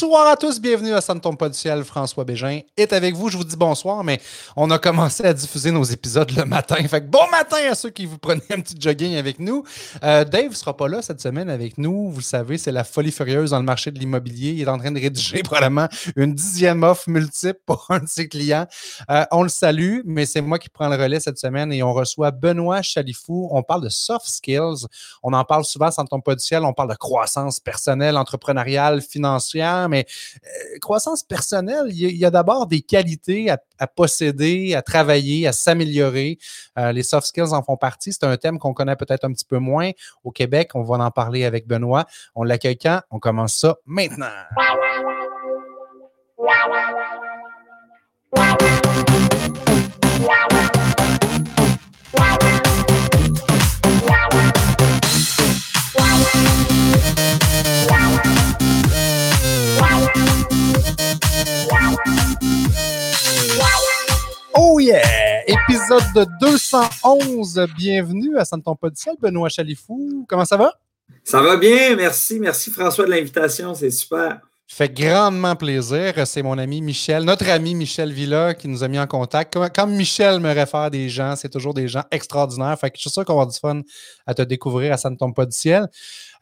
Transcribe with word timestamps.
Bonsoir 0.00 0.26
à 0.26 0.36
tous, 0.36 0.60
bienvenue 0.60 0.92
à 0.92 1.00
Ça 1.00 1.14
ne. 1.14 1.82
François 1.84 2.24
Bégin 2.24 2.62
est 2.76 2.92
avec 2.92 3.14
vous. 3.14 3.28
Je 3.28 3.36
vous 3.36 3.44
dis 3.44 3.56
bonsoir, 3.56 4.02
mais 4.02 4.20
on 4.56 4.68
a 4.72 4.78
commencé 4.80 5.24
à 5.24 5.32
diffuser 5.32 5.70
nos 5.70 5.84
épisodes 5.84 6.32
le 6.32 6.44
matin. 6.44 6.74
Fait 6.88 7.00
que 7.00 7.06
bon 7.06 7.30
matin 7.30 7.58
à 7.70 7.76
ceux 7.76 7.90
qui 7.90 8.04
vous 8.04 8.18
prenaient 8.18 8.42
un 8.50 8.60
petit 8.60 8.74
jogging 8.76 9.14
avec 9.14 9.38
nous. 9.38 9.62
Euh, 10.02 10.24
Dave 10.24 10.48
ne 10.48 10.54
sera 10.54 10.76
pas 10.76 10.88
là 10.88 11.00
cette 11.00 11.20
semaine 11.20 11.48
avec 11.48 11.78
nous. 11.78 12.10
Vous 12.10 12.18
le 12.18 12.24
savez, 12.24 12.58
c'est 12.58 12.72
la 12.72 12.82
folie 12.82 13.12
furieuse 13.12 13.52
dans 13.52 13.60
le 13.60 13.64
marché 13.64 13.92
de 13.92 13.98
l'immobilier. 14.00 14.50
Il 14.50 14.62
est 14.62 14.68
en 14.68 14.78
train 14.78 14.90
de 14.90 15.00
rédiger 15.00 15.42
probablement 15.44 15.86
une 16.16 16.34
dixième 16.34 16.82
offre 16.82 17.08
multiple 17.08 17.60
pour 17.64 17.86
un 17.90 18.00
de 18.00 18.08
ses 18.08 18.28
clients. 18.28 18.66
Euh, 19.10 19.24
on 19.30 19.44
le 19.44 19.48
salue, 19.48 20.00
mais 20.04 20.26
c'est 20.26 20.40
moi 20.40 20.58
qui 20.58 20.70
prends 20.70 20.88
le 20.88 20.96
relais 20.96 21.20
cette 21.20 21.38
semaine 21.38 21.72
et 21.72 21.84
on 21.84 21.92
reçoit 21.92 22.32
Benoît 22.32 22.82
Chalifou. 22.82 23.48
On 23.52 23.62
parle 23.62 23.84
de 23.84 23.90
soft 23.90 24.26
skills. 24.26 24.88
On 25.22 25.32
en 25.34 25.44
parle 25.44 25.64
souvent, 25.64 25.92
ça 25.92 26.02
ne 26.02 26.08
tombe. 26.08 26.22
On 26.26 26.72
parle 26.72 26.90
de 26.90 26.96
croissance 26.96 27.60
personnelle, 27.60 28.16
entrepreneuriale, 28.16 29.00
financière 29.00 29.83
mais 29.88 30.06
euh, 30.44 30.78
croissance 30.80 31.22
personnelle, 31.22 31.86
il 31.88 32.16
y 32.16 32.24
a, 32.24 32.30
d'abord 32.30 32.66
des 32.66 32.80
qualités 32.80 33.50
à, 33.50 33.86
posséder, 33.86 34.74
à 34.74 34.82
travailler, 34.82 35.46
à 35.46 35.52
s'améliorer. 35.52 36.38
Euh, 36.78 36.92
les 36.92 37.02
soft 37.02 37.26
skills 37.26 37.52
en 37.52 37.62
font 37.62 37.76
partie. 37.76 38.12
C'est 38.12 38.24
un 38.24 38.36
thème 38.36 38.58
qu'on 38.58 38.74
connaît 38.74 38.96
peut-être 38.96 39.24
un 39.24 39.32
petit 39.32 39.44
peu 39.44 39.58
moins 39.58 39.90
au 40.22 40.30
Québec. 40.30 40.70
On 40.74 40.82
va 40.82 40.96
en 40.96 41.10
parler 41.10 41.44
avec 41.44 41.66
Benoît. 41.66 42.06
On 42.34 42.44
l'accueille 42.44 42.78
quand? 42.78 43.00
On 43.10 43.18
commence 43.18 43.54
ça 43.54 43.76
maintenant. 43.86 44.26
Yeah! 64.84 65.42
Épisode 65.46 66.28
211. 66.40 67.66
Bienvenue 67.76 68.36
à 68.36 68.44
Santon 68.44 68.76
pas 68.76 68.88
Benoît 69.20 69.48
Chalifou. 69.48 70.26
Comment 70.28 70.44
ça 70.44 70.56
va? 70.56 70.74
Ça 71.22 71.40
va 71.40 71.56
bien, 71.56 71.96
merci. 71.96 72.38
Merci 72.38 72.70
François 72.70 73.06
de 73.06 73.10
l'invitation, 73.10 73.74
c'est 73.74 73.90
super. 73.90 74.40
Fait 74.66 74.92
grandement 74.92 75.56
plaisir. 75.56 76.14
C'est 76.26 76.42
mon 76.42 76.58
ami 76.58 76.82
Michel, 76.82 77.24
notre 77.24 77.48
ami 77.48 77.74
Michel 77.74 78.12
Villa 78.12 78.54
qui 78.54 78.68
nous 78.68 78.82
a 78.82 78.88
mis 78.88 78.98
en 78.98 79.06
contact. 79.06 79.56
Comme 79.74 79.94
Michel 79.94 80.40
me 80.40 80.52
réfère 80.52 80.90
des 80.90 81.08
gens, 81.08 81.34
c'est 81.36 81.50
toujours 81.50 81.74
des 81.74 81.88
gens 81.88 82.02
extraordinaires. 82.10 82.78
Fait 82.78 82.90
que 82.90 82.96
je 82.96 83.02
suis 83.02 83.10
sûr 83.10 83.24
qu'on 83.24 83.34
va 83.34 83.42
avoir 83.42 83.52
du 83.52 83.58
fun 83.58 83.80
à 84.26 84.34
te 84.34 84.42
découvrir 84.42 84.92
à 84.92 84.96
Ça 84.96 85.10
ne 85.10 85.16
tombe 85.16 85.34
pas 85.34 85.46
du 85.46 85.56
ciel. 85.56 85.86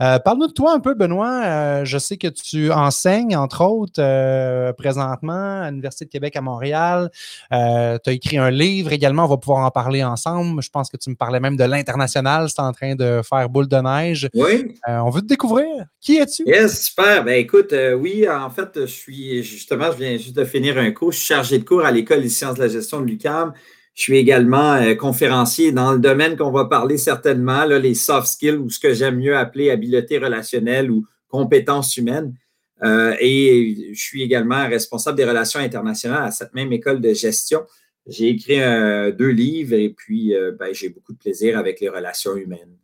Euh, 0.03 0.19
parle-nous 0.19 0.49
de 0.49 0.53
toi 0.53 0.73
un 0.73 0.81
peu, 0.81 0.95
Benoît. 0.95 1.43
Euh, 1.45 1.85
je 1.85 1.97
sais 1.97 2.17
que 2.17 2.27
tu 2.27 2.73
enseignes, 2.73 3.37
entre 3.37 3.65
autres, 3.65 4.01
euh, 4.01 4.73
présentement 4.73 5.63
à 5.63 5.71
l'Université 5.71 6.07
de 6.07 6.11
Québec 6.11 6.35
à 6.35 6.41
Montréal. 6.41 7.09
tu 7.51 7.57
as 7.57 8.13
écrit 8.13 8.39
un 8.39 8.51
livre 8.51 8.93
également, 8.93 9.27
on 9.27 9.29
va 9.29 9.37
pouvoir 9.37 9.65
en 9.65 9.71
parler 9.71 10.03
ensemble. 10.03 10.61
Je 10.61 10.71
pense 10.71 10.91
que 10.91 10.97
tu 10.97 11.09
me 11.11 11.15
parlais 11.15 11.39
même 11.39 11.57
de 11.57 11.65
l'international, 11.65 12.49
c'est 12.49 12.61
en 12.61 12.73
train 12.73 12.97
de 12.97 13.21
faire 13.23 13.49
boule 13.49 13.69
de 13.69 13.77
neige. 13.77 14.29
Oui. 14.35 14.75
on 14.89 15.11
veut 15.11 15.21
te 15.21 15.27
découvrir. 15.27 15.87
Qui 16.01 16.17
es-tu? 16.17 16.43
Yes, 16.47 16.87
super. 16.87 17.25
Ben 17.25 17.35
écoute, 17.35 17.73
oui, 17.99 18.27
en 18.29 18.51
fait, 18.51 18.71
je 18.75 18.87
suis 18.87 19.43
justement, 19.45 19.93
je 19.93 19.99
viens 19.99 20.17
juste 20.17 20.37
de 20.37 20.45
finir 20.45 20.79
un 20.79 20.91
cours. 20.91 21.13
Je 21.13 21.19
suis 21.19 21.27
chargé 21.29 21.59
de 21.59 21.65
cours 21.65 21.85
à 21.85 21.93
l'École 21.93 22.23
des 22.23 22.29
sciences 22.29 22.57
de 22.57 22.63
la 22.63 22.69
gestion 22.69 23.01
de 23.01 23.07
l'UCAM. 23.07 23.53
Je 23.95 24.03
suis 24.03 24.17
également 24.17 24.75
euh, 24.75 24.95
conférencier 24.95 25.71
dans 25.71 25.93
le 25.93 25.99
domaine 25.99 26.37
qu'on 26.37 26.51
va 26.51 26.65
parler 26.65 26.97
certainement, 26.97 27.65
les 27.65 27.95
soft 27.95 28.27
skills 28.27 28.57
ou 28.57 28.71
ce 28.71 28.79
que 28.79 28.95
j'aime 28.95 29.19
mieux 29.19 29.37
appeler 29.37 29.71
habileté 29.71 30.19
relationnelle 30.19 30.91
ou 30.91 31.07
compétences 31.29 31.97
humaines. 31.97 32.35
Euh, 32.83 33.15
et 33.21 33.93
je 33.93 34.01
suis 34.01 34.23
également 34.23 34.67
responsable 34.67 35.17
des 35.17 35.25
relations 35.25 35.61
internationales 35.61 36.25
à 36.25 36.31
cette 36.31 36.55
même 36.55 36.73
école 36.73 37.01
de 37.01 37.13
gestion. 37.13 37.63
J'ai 38.07 38.31
écrit 38.31 38.61
euh, 38.61 39.13
deux 39.13 39.29
livres 39.29 39.75
et 39.75 39.91
puis 39.91 40.35
ben, 40.59 40.73
j'ai 40.73 40.89
beaucoup 40.89 41.13
de 41.13 41.19
plaisir 41.19 41.59
avec 41.59 41.81
les 41.81 41.89
relations 41.89 42.35
humaines. 42.35 42.77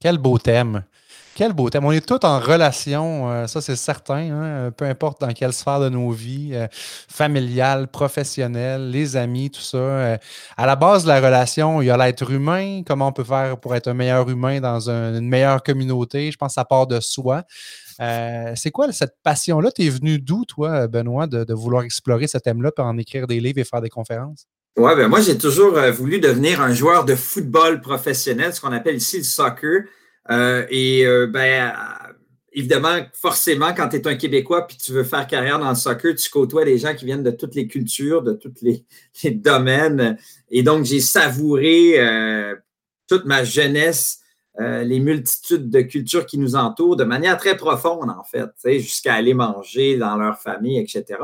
Quel 0.00 0.18
beau 0.18 0.38
thème. 0.38 0.84
Quel 1.38 1.52
beau 1.52 1.70
thème. 1.70 1.84
On 1.84 1.92
est 1.92 2.04
tous 2.04 2.26
en 2.26 2.40
relation, 2.40 3.30
euh, 3.30 3.46
ça 3.46 3.60
c'est 3.60 3.76
certain, 3.76 4.32
hein, 4.32 4.44
euh, 4.44 4.70
peu 4.72 4.86
importe 4.86 5.20
dans 5.20 5.32
quelle 5.32 5.52
sphère 5.52 5.78
de 5.78 5.88
nos 5.88 6.10
vies, 6.10 6.50
euh, 6.52 6.66
familiale, 6.72 7.86
professionnelle, 7.86 8.90
les 8.90 9.16
amis, 9.16 9.48
tout 9.48 9.60
ça. 9.60 10.18
à 10.56 10.66
la 10.66 10.74
base 10.74 11.04
de 11.04 11.08
la 11.08 11.20
relation, 11.20 11.80
il 11.80 11.84
y 11.86 11.90
a 11.90 11.96
l'être 11.96 12.28
humain, 12.28 12.82
comment 12.84 13.06
on 13.06 13.12
peut 13.12 13.22
faire 13.22 13.56
pour 13.56 13.76
être 13.76 13.86
un 13.86 13.94
meilleur 13.94 14.28
humain 14.28 14.58
dans 14.58 14.90
une 14.90 15.28
meilleure 15.28 15.62
communauté. 15.62 16.32
Je 16.32 16.36
pense 16.36 16.48
que 16.48 16.54
ça 16.54 16.64
part 16.64 16.88
de 16.88 16.98
soi. 16.98 17.44
c'est 18.00 18.72
quoi 18.72 18.90
cette 18.90 19.14
passion-là? 19.22 19.70
Tu 19.70 19.84
es 19.84 19.90
venu 19.90 20.18
d'où, 20.18 20.44
toi, 20.44 20.88
Benoît, 20.88 21.28
de, 21.28 21.54
vouloir 21.54 21.84
explorer 21.84 22.26
ce 22.26 22.38
thème-là, 22.38 22.72
pour 22.72 22.84
en 22.84 22.98
écrire 22.98 23.28
des 23.28 23.38
livres 23.38 23.60
et 23.60 23.64
faire 23.64 23.80
des 23.80 23.90
conférences? 23.90 24.48
Oui, 24.76 24.90
ben 24.96 25.06
moi, 25.06 25.20
j'ai 25.20 25.38
toujours 25.38 25.78
voulu 25.92 26.18
devenir 26.18 26.60
un 26.60 26.74
joueur 26.74 27.04
de 27.04 27.14
football 27.14 27.80
professionnel, 27.80 28.52
ce 28.52 28.60
qu'on 28.60 28.72
appelle 28.72 28.96
ici 28.96 29.18
le 29.18 29.22
soccer. 29.22 29.82
Euh, 30.30 30.66
et 30.70 31.06
euh, 31.06 31.26
ben, 31.26 31.72
évidemment, 32.52 32.98
forcément, 33.12 33.72
quand 33.74 33.88
tu 33.88 33.96
es 33.96 34.06
un 34.06 34.16
Québécois 34.16 34.66
puis 34.66 34.76
tu 34.76 34.92
veux 34.92 35.04
faire 35.04 35.26
carrière 35.26 35.58
dans 35.58 35.70
le 35.70 35.76
soccer, 35.76 36.14
tu 36.14 36.28
côtoies 36.30 36.64
des 36.64 36.78
gens 36.78 36.94
qui 36.94 37.04
viennent 37.04 37.22
de 37.22 37.30
toutes 37.30 37.54
les 37.54 37.66
cultures, 37.66 38.22
de 38.22 38.32
tous 38.32 38.52
les, 38.62 38.84
domaines. 39.30 40.18
Et 40.50 40.62
donc, 40.62 40.84
j'ai 40.84 41.00
savouré 41.00 41.94
euh, 41.98 42.54
toute 43.08 43.24
ma 43.24 43.44
jeunesse, 43.44 44.20
les 44.60 44.98
multitudes 44.98 45.70
de 45.70 45.82
cultures 45.82 46.26
qui 46.26 46.36
nous 46.36 46.56
entourent 46.56 46.96
de 46.96 47.04
manière 47.04 47.36
très 47.36 47.56
profonde, 47.56 48.10
en 48.10 48.24
fait, 48.24 48.50
jusqu'à 48.80 49.14
aller 49.14 49.32
manger 49.32 49.96
dans 49.96 50.16
leur 50.16 50.36
famille, 50.36 50.80
etc. 50.80 51.20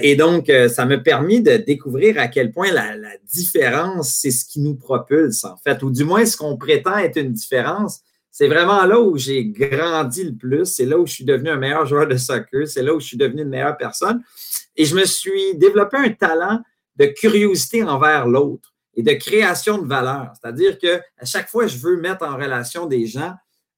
et 0.00 0.16
donc, 0.16 0.50
ça 0.70 0.86
m'a 0.86 0.96
permis 0.96 1.42
de 1.42 1.58
découvrir 1.58 2.18
à 2.18 2.26
quel 2.26 2.50
point 2.50 2.72
la 2.72 2.94
différence, 3.30 4.14
c'est 4.14 4.30
ce 4.30 4.46
qui 4.46 4.60
nous 4.60 4.76
propulse, 4.76 5.44
en 5.44 5.58
fait, 5.58 5.82
ou 5.82 5.90
du 5.90 6.04
moins 6.04 6.24
ce 6.24 6.38
qu'on 6.38 6.56
prétend 6.56 6.96
être 6.96 7.18
une 7.18 7.34
différence, 7.34 8.00
c'est 8.30 8.48
vraiment 8.48 8.84
là 8.84 9.00
où 9.00 9.16
j'ai 9.16 9.46
grandi 9.46 10.24
le 10.24 10.34
plus. 10.34 10.66
C'est 10.66 10.84
là 10.84 10.98
où 10.98 11.06
je 11.06 11.12
suis 11.12 11.24
devenu 11.24 11.50
un 11.50 11.56
meilleur 11.56 11.86
joueur 11.86 12.06
de 12.06 12.16
soccer. 12.16 12.68
C'est 12.68 12.82
là 12.82 12.94
où 12.94 13.00
je 13.00 13.06
suis 13.06 13.16
devenu 13.16 13.42
une 13.42 13.48
meilleure 13.48 13.76
personne. 13.76 14.22
Et 14.76 14.84
je 14.84 14.94
me 14.94 15.04
suis 15.04 15.56
développé 15.56 15.96
un 15.96 16.10
talent 16.10 16.60
de 16.96 17.06
curiosité 17.06 17.82
envers 17.82 18.28
l'autre 18.28 18.72
et 18.94 19.02
de 19.02 19.12
création 19.12 19.78
de 19.78 19.86
valeur. 19.86 20.32
C'est-à-dire 20.40 20.78
que 20.78 21.00
à 21.18 21.24
chaque 21.24 21.48
fois, 21.48 21.66
je 21.66 21.78
veux 21.78 22.00
mettre 22.00 22.24
en 22.24 22.36
relation 22.36 22.86
des 22.86 23.06
gens 23.06 23.34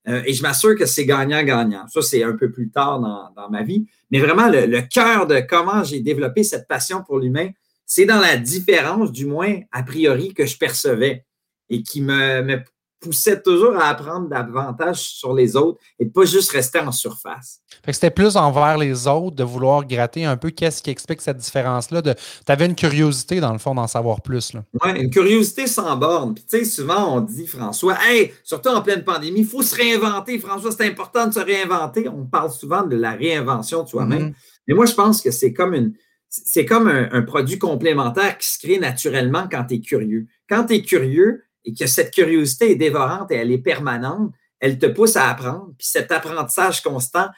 euh, 0.08 0.22
et 0.24 0.32
je 0.32 0.42
m'assure 0.42 0.76
que 0.76 0.86
c'est 0.86 1.04
gagnant-gagnant. 1.04 1.86
Ça, 1.88 2.02
c'est 2.02 2.22
un 2.22 2.36
peu 2.36 2.50
plus 2.50 2.70
tard 2.70 3.00
dans, 3.00 3.50
ma 3.50 3.62
vie. 3.62 3.86
Mais 4.10 4.18
vraiment, 4.18 4.48
le, 4.48 4.80
cœur 4.88 5.26
de 5.26 5.40
comment 5.40 5.84
j'ai 5.84 6.00
développé 6.00 6.42
cette 6.42 6.66
passion 6.66 7.02
pour 7.02 7.18
l'humain, 7.18 7.50
c'est 7.84 8.06
dans 8.06 8.20
la 8.20 8.36
différence, 8.36 9.12
du 9.12 9.26
moins 9.26 9.58
a 9.72 9.82
priori, 9.82 10.32
que 10.32 10.46
je 10.46 10.56
percevais 10.56 11.24
et 11.68 11.82
qui 11.82 12.00
me, 12.00 12.42
me 12.42 12.58
poussait 13.00 13.40
toujours 13.40 13.76
à 13.76 13.88
apprendre 13.88 14.28
davantage 14.28 14.98
sur 14.98 15.32
les 15.32 15.56
autres 15.56 15.80
et 15.98 16.06
pas 16.06 16.24
juste 16.24 16.52
rester 16.52 16.78
en 16.78 16.92
surface. 16.92 17.60
c'était 17.90 18.10
plus 18.10 18.36
envers 18.36 18.76
les 18.76 19.06
autres 19.06 19.36
de 19.36 19.44
vouloir 19.44 19.86
gratter 19.86 20.24
un 20.24 20.36
peu 20.36 20.50
qu'est-ce 20.50 20.82
qui 20.82 20.90
explique 20.90 21.20
cette 21.20 21.38
différence-là. 21.38 22.02
Tu 22.02 22.12
avais 22.46 22.66
une 22.66 22.74
curiosité, 22.74 23.40
dans 23.40 23.52
le 23.52 23.58
fond, 23.58 23.74
d'en 23.74 23.86
savoir 23.86 24.20
plus. 24.20 24.52
Oui, 24.54 24.90
une 25.00 25.10
curiosité 25.10 25.66
sans 25.66 25.96
borne. 25.96 26.34
Puis, 26.34 26.44
tu 26.48 26.58
sais, 26.58 26.64
souvent, 26.64 27.16
on 27.16 27.20
dit, 27.20 27.46
François, 27.46 27.96
hey, 28.04 28.32
surtout 28.44 28.68
en 28.68 28.82
pleine 28.82 29.02
pandémie, 29.02 29.40
il 29.40 29.46
faut 29.46 29.62
se 29.62 29.74
réinventer. 29.74 30.38
François, 30.38 30.70
c'est 30.70 30.86
important 30.86 31.26
de 31.26 31.32
se 31.32 31.40
réinventer. 31.40 32.08
On 32.08 32.26
parle 32.26 32.50
souvent 32.50 32.82
de 32.82 32.96
la 32.96 33.12
réinvention 33.12 33.82
de 33.82 33.88
soi-même. 33.88 34.28
Mm-hmm. 34.28 34.34
Mais 34.68 34.74
moi, 34.74 34.86
je 34.86 34.94
pense 34.94 35.22
que 35.22 35.30
c'est 35.30 35.52
comme 35.52 35.74
une. 35.74 35.94
C'est 36.32 36.64
comme 36.64 36.86
un 36.86 37.22
produit 37.22 37.58
complémentaire 37.58 38.38
qui 38.38 38.48
se 38.48 38.56
crée 38.60 38.78
naturellement 38.78 39.48
quand 39.50 39.64
tu 39.64 39.74
es 39.74 39.80
curieux. 39.80 40.28
Quand 40.48 40.66
tu 40.66 40.74
es 40.74 40.82
curieux, 40.82 41.42
et 41.64 41.74
que 41.74 41.86
cette 41.86 42.12
curiosité 42.12 42.72
est 42.72 42.76
dévorante 42.76 43.30
et 43.30 43.36
elle 43.36 43.52
est 43.52 43.58
permanente, 43.58 44.32
elle 44.58 44.78
te 44.78 44.86
pousse 44.86 45.16
à 45.16 45.28
apprendre. 45.28 45.72
Puis 45.78 45.88
cet 45.88 46.12
apprentissage 46.12 46.82
constant, 46.82 47.28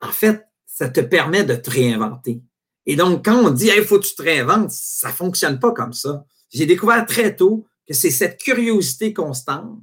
en 0.00 0.10
fait, 0.10 0.44
ça 0.66 0.88
te 0.88 1.00
permet 1.00 1.44
de 1.44 1.54
te 1.54 1.70
réinventer. 1.70 2.42
Et 2.86 2.96
donc, 2.96 3.24
quand 3.24 3.36
on 3.36 3.50
dit 3.50 3.70
il 3.74 3.84
faut 3.84 3.98
que 3.98 4.06
tu 4.06 4.14
te 4.14 4.22
réinventes, 4.22 4.70
ça 4.70 5.08
ne 5.08 5.12
fonctionne 5.12 5.58
pas 5.58 5.72
comme 5.72 5.92
ça. 5.92 6.24
J'ai 6.50 6.66
découvert 6.66 7.06
très 7.06 7.36
tôt 7.36 7.66
que 7.86 7.94
c'est 7.94 8.10
cette 8.10 8.40
curiosité 8.40 9.12
constante 9.12 9.78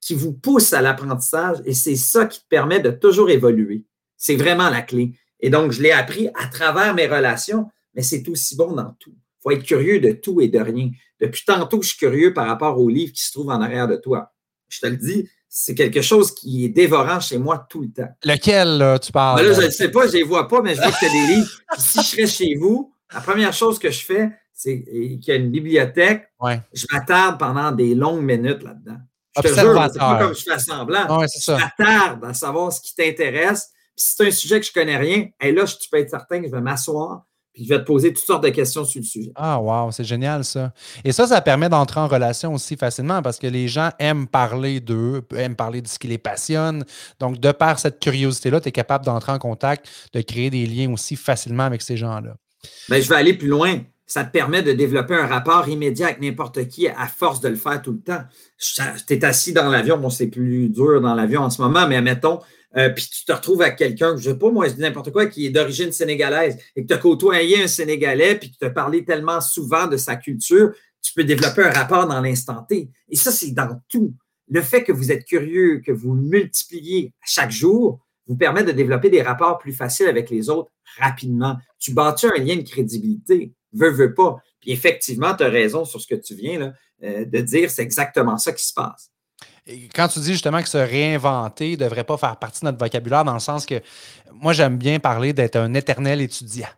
qui 0.00 0.14
vous 0.14 0.32
pousse 0.32 0.72
à 0.72 0.82
l'apprentissage 0.82 1.58
et 1.64 1.74
c'est 1.74 1.96
ça 1.96 2.26
qui 2.26 2.40
te 2.40 2.46
permet 2.48 2.80
de 2.80 2.90
toujours 2.90 3.30
évoluer. 3.30 3.84
C'est 4.16 4.36
vraiment 4.36 4.70
la 4.70 4.82
clé. 4.82 5.12
Et 5.40 5.50
donc, 5.50 5.72
je 5.72 5.82
l'ai 5.82 5.92
appris 5.92 6.28
à 6.34 6.46
travers 6.46 6.94
mes 6.94 7.06
relations, 7.06 7.68
mais 7.94 8.02
c'est 8.02 8.28
aussi 8.28 8.56
bon 8.56 8.72
dans 8.72 8.94
tout 9.00 9.14
faut 9.44 9.50
être 9.50 9.62
curieux 9.62 10.00
de 10.00 10.12
tout 10.12 10.40
et 10.40 10.48
de 10.48 10.58
rien. 10.58 10.90
Depuis 11.20 11.44
tantôt, 11.46 11.82
je 11.82 11.88
suis 11.88 11.98
curieux 11.98 12.32
par 12.32 12.46
rapport 12.46 12.80
aux 12.80 12.88
livres 12.88 13.12
qui 13.12 13.22
se 13.22 13.30
trouvent 13.30 13.50
en 13.50 13.60
arrière 13.60 13.86
de 13.86 13.96
toi. 13.96 14.32
Je 14.68 14.80
te 14.80 14.86
le 14.86 14.96
dis, 14.96 15.28
c'est 15.48 15.74
quelque 15.74 16.02
chose 16.02 16.34
qui 16.34 16.64
est 16.64 16.70
dévorant 16.70 17.20
chez 17.20 17.38
moi 17.38 17.64
tout 17.68 17.82
le 17.82 17.92
temps. 17.92 18.08
Lequel, 18.24 18.98
tu 19.00 19.12
parles? 19.12 19.40
Ben 19.40 19.48
là, 19.48 19.60
je 19.60 19.66
ne 19.66 19.70
sais 19.70 19.90
pas, 19.90 20.06
je 20.06 20.12
ne 20.12 20.16
les 20.16 20.22
vois 20.24 20.48
pas, 20.48 20.62
mais 20.62 20.74
je 20.74 20.80
vois 20.80 20.90
qu'il 20.90 21.08
y 21.08 21.10
a 21.10 21.26
des 21.26 21.34
livres. 21.34 21.50
si 21.78 22.00
je 22.00 22.04
serais 22.04 22.26
chez 22.26 22.54
vous, 22.56 22.92
la 23.12 23.20
première 23.20 23.52
chose 23.52 23.78
que 23.78 23.90
je 23.90 24.04
fais, 24.04 24.30
c'est 24.52 24.82
qu'il 24.82 25.24
y 25.24 25.30
a 25.30 25.34
une 25.36 25.50
bibliothèque. 25.50 26.28
Je 26.72 26.86
m'attarde 26.90 27.38
pendant 27.38 27.70
des 27.70 27.94
longues 27.94 28.22
minutes 28.22 28.62
là-dedans. 28.62 28.98
Je 29.36 29.42
te 29.42 29.48
jure, 29.48 29.88
c'est 29.92 29.98
pas 29.98 30.18
comme 30.18 30.34
je 30.34 30.42
fais 30.42 30.58
semblant. 30.58 31.26
je 31.26 31.52
m'attarde 31.52 32.24
à 32.24 32.34
savoir 32.34 32.72
ce 32.72 32.80
qui 32.80 32.94
t'intéresse, 32.94 33.70
si 33.96 34.14
c'est 34.16 34.26
un 34.26 34.30
sujet 34.30 34.60
que 34.60 34.66
je 34.66 34.70
ne 34.70 34.74
connais 34.74 34.96
rien, 34.96 35.28
et 35.40 35.52
là, 35.52 35.64
tu 35.64 35.88
peux 35.88 35.98
être 35.98 36.10
certain 36.10 36.40
que 36.40 36.46
je 36.46 36.52
vais 36.52 36.60
m'asseoir 36.60 37.24
puis 37.54 37.64
je 37.64 37.68
vais 37.68 37.78
te 37.78 37.84
poser 37.84 38.12
toutes 38.12 38.24
sortes 38.24 38.42
de 38.42 38.48
questions 38.48 38.84
sur 38.84 39.00
le 39.00 39.06
sujet. 39.06 39.32
Ah, 39.36 39.60
wow, 39.60 39.92
c'est 39.92 40.04
génial 40.04 40.44
ça. 40.44 40.72
Et 41.04 41.12
ça, 41.12 41.28
ça 41.28 41.40
permet 41.40 41.68
d'entrer 41.68 42.00
en 42.00 42.08
relation 42.08 42.52
aussi 42.52 42.76
facilement 42.76 43.22
parce 43.22 43.38
que 43.38 43.46
les 43.46 43.68
gens 43.68 43.90
aiment 44.00 44.26
parler 44.26 44.80
d'eux, 44.80 45.22
aiment 45.36 45.54
parler 45.54 45.80
de 45.80 45.86
ce 45.86 46.00
qui 46.00 46.08
les 46.08 46.18
passionne. 46.18 46.84
Donc, 47.20 47.38
de 47.38 47.52
par 47.52 47.78
cette 47.78 48.00
curiosité-là, 48.00 48.60
tu 48.60 48.68
es 48.68 48.72
capable 48.72 49.04
d'entrer 49.04 49.30
en 49.30 49.38
contact, 49.38 49.86
de 50.12 50.20
créer 50.20 50.50
des 50.50 50.66
liens 50.66 50.92
aussi 50.92 51.14
facilement 51.14 51.62
avec 51.62 51.80
ces 51.80 51.96
gens-là. 51.96 52.34
Bien, 52.88 53.00
je 53.00 53.08
vais 53.08 53.16
aller 53.16 53.34
plus 53.34 53.48
loin. 53.48 53.78
Ça 54.06 54.24
te 54.24 54.32
permet 54.32 54.62
de 54.62 54.72
développer 54.72 55.14
un 55.14 55.26
rapport 55.26 55.68
immédiat 55.68 56.08
avec 56.08 56.20
n'importe 56.20 56.68
qui 56.68 56.88
à 56.88 57.06
force 57.06 57.40
de 57.40 57.48
le 57.48 57.56
faire 57.56 57.80
tout 57.80 57.92
le 57.92 58.00
temps. 58.00 58.22
Tu 59.06 59.14
es 59.14 59.24
assis 59.24 59.52
dans 59.52 59.70
l'avion, 59.70 59.96
bon, 59.96 60.10
c'est 60.10 60.26
plus 60.26 60.68
dur 60.68 61.00
dans 61.00 61.14
l'avion 61.14 61.42
en 61.42 61.50
ce 61.50 61.62
moment, 61.62 61.86
mais 61.86 61.96
admettons, 61.96 62.40
euh, 62.76 62.90
puis 62.90 63.08
tu 63.08 63.24
te 63.24 63.32
retrouves 63.32 63.62
avec 63.62 63.76
quelqu'un, 63.76 64.16
je 64.16 64.28
ne 64.28 64.34
sais 64.34 64.38
pas, 64.38 64.50
moi, 64.50 64.68
je 64.68 64.74
dis 64.74 64.80
n'importe 64.80 65.12
quoi, 65.12 65.26
qui 65.26 65.46
est 65.46 65.50
d'origine 65.50 65.92
sénégalaise 65.92 66.58
et 66.74 66.82
que 66.82 66.88
tu 66.88 66.94
as 66.94 66.98
côtoyé 66.98 67.62
un 67.62 67.68
Sénégalais, 67.68 68.36
puis 68.36 68.50
que 68.50 68.56
tu 68.58 68.64
as 68.64 68.70
parlé 68.70 69.04
tellement 69.04 69.40
souvent 69.40 69.86
de 69.86 69.96
sa 69.96 70.16
culture, 70.16 70.72
tu 71.00 71.12
peux 71.14 71.24
développer 71.24 71.62
un 71.62 71.70
rapport 71.70 72.06
dans 72.06 72.20
l'instant 72.20 72.62
T. 72.62 72.90
Et 73.08 73.16
ça, 73.16 73.30
c'est 73.30 73.52
dans 73.52 73.80
tout. 73.88 74.14
Le 74.48 74.60
fait 74.62 74.82
que 74.82 74.92
vous 74.92 75.12
êtes 75.12 75.24
curieux, 75.24 75.80
que 75.84 75.92
vous 75.92 76.14
multipliez 76.14 77.12
chaque 77.24 77.50
jour, 77.50 78.00
vous 78.26 78.36
permet 78.36 78.64
de 78.64 78.72
développer 78.72 79.10
des 79.10 79.22
rapports 79.22 79.58
plus 79.58 79.72
faciles 79.72 80.06
avec 80.06 80.30
les 80.30 80.48
autres 80.48 80.70
rapidement. 80.98 81.56
Tu 81.78 81.92
bâtis 81.92 82.26
un 82.26 82.42
lien 82.42 82.56
de 82.56 82.62
crédibilité, 82.62 83.52
veux, 83.72 83.90
veux 83.90 84.14
pas. 84.14 84.42
Puis 84.60 84.72
effectivement, 84.72 85.34
tu 85.34 85.44
as 85.44 85.48
raison 85.48 85.84
sur 85.84 86.00
ce 86.00 86.06
que 86.06 86.14
tu 86.14 86.34
viens 86.34 86.72
euh, 87.02 87.24
de 87.24 87.40
dire, 87.40 87.70
c'est 87.70 87.82
exactement 87.82 88.38
ça 88.38 88.52
qui 88.52 88.64
se 88.64 88.72
passe 88.72 89.10
quand 89.94 90.08
tu 90.08 90.18
dis 90.20 90.32
justement 90.32 90.62
que 90.62 90.68
se 90.68 90.78
réinventer 90.78 91.72
ne 91.72 91.76
devrait 91.76 92.04
pas 92.04 92.16
faire 92.16 92.36
partie 92.36 92.60
de 92.60 92.66
notre 92.66 92.78
vocabulaire, 92.78 93.24
dans 93.24 93.34
le 93.34 93.40
sens 93.40 93.64
que 93.64 93.80
moi, 94.32 94.52
j'aime 94.52 94.76
bien 94.76 94.98
parler 94.98 95.32
d'être 95.32 95.56
un 95.56 95.72
éternel 95.74 96.20
étudiant. 96.20 96.68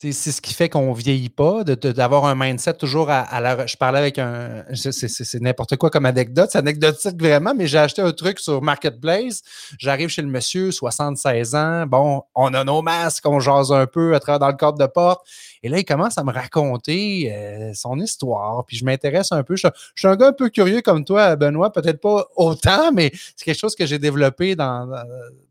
C'est 0.00 0.12
ce 0.12 0.40
qui 0.40 0.54
fait 0.54 0.68
qu'on 0.68 0.92
vieillit 0.92 1.28
pas, 1.28 1.64
d'avoir 1.64 2.26
un 2.26 2.36
mindset 2.36 2.74
toujours 2.74 3.10
à, 3.10 3.40
la. 3.40 3.66
Je 3.66 3.76
parlais 3.76 3.98
avec 3.98 4.20
un. 4.20 4.64
C'est 4.72 5.40
n'importe 5.40 5.74
quoi 5.74 5.90
comme 5.90 6.06
anecdote, 6.06 6.50
c'est 6.52 6.58
anecdotique 6.58 7.20
vraiment, 7.20 7.52
mais 7.52 7.66
j'ai 7.66 7.78
acheté 7.78 8.00
un 8.00 8.12
truc 8.12 8.38
sur 8.38 8.62
Marketplace. 8.62 9.42
J'arrive 9.76 10.08
chez 10.08 10.22
le 10.22 10.28
monsieur, 10.28 10.70
76 10.70 11.56
ans. 11.56 11.86
Bon, 11.86 12.22
on 12.36 12.54
a 12.54 12.62
nos 12.62 12.80
masques, 12.80 13.26
on 13.26 13.40
jase 13.40 13.72
un 13.72 13.86
peu 13.86 14.14
à 14.14 14.20
travers 14.20 14.38
dans 14.38 14.46
le 14.46 14.56
cadre 14.56 14.78
de 14.78 14.86
porte. 14.86 15.26
Et 15.64 15.68
là, 15.68 15.78
il 15.78 15.84
commence 15.84 16.16
à 16.16 16.22
me 16.22 16.32
raconter 16.32 17.32
euh, 17.34 17.72
son 17.74 17.98
histoire. 17.98 18.64
Puis 18.66 18.76
je 18.76 18.84
m'intéresse 18.84 19.32
un 19.32 19.42
peu. 19.42 19.56
Je, 19.56 19.66
suis 19.96 20.06
un 20.06 20.14
gars 20.14 20.28
un 20.28 20.32
peu 20.32 20.48
curieux 20.48 20.80
comme 20.80 21.04
toi, 21.04 21.34
Benoît. 21.34 21.72
Peut-être 21.72 22.00
pas 22.00 22.28
autant, 22.36 22.92
mais 22.92 23.10
c'est 23.34 23.44
quelque 23.44 23.58
chose 23.58 23.74
que 23.74 23.84
j'ai 23.84 23.98
développé 23.98 24.54
dans, 24.54 24.86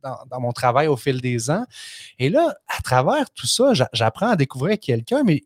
dans, 0.01 0.39
mon 0.39 0.53
travail 0.53 0.87
au 0.87 0.95
fil 0.95 1.19
des 1.19 1.51
ans. 1.51 1.65
Et 2.17 2.29
là, 2.29 2.55
à 2.67 2.81
travers 2.81 3.29
tout 3.31 3.47
ça, 3.47 3.73
j'apprends 3.91 4.36
découvrir 4.37 4.79
quelqu'un, 4.79 5.23
mais 5.23 5.43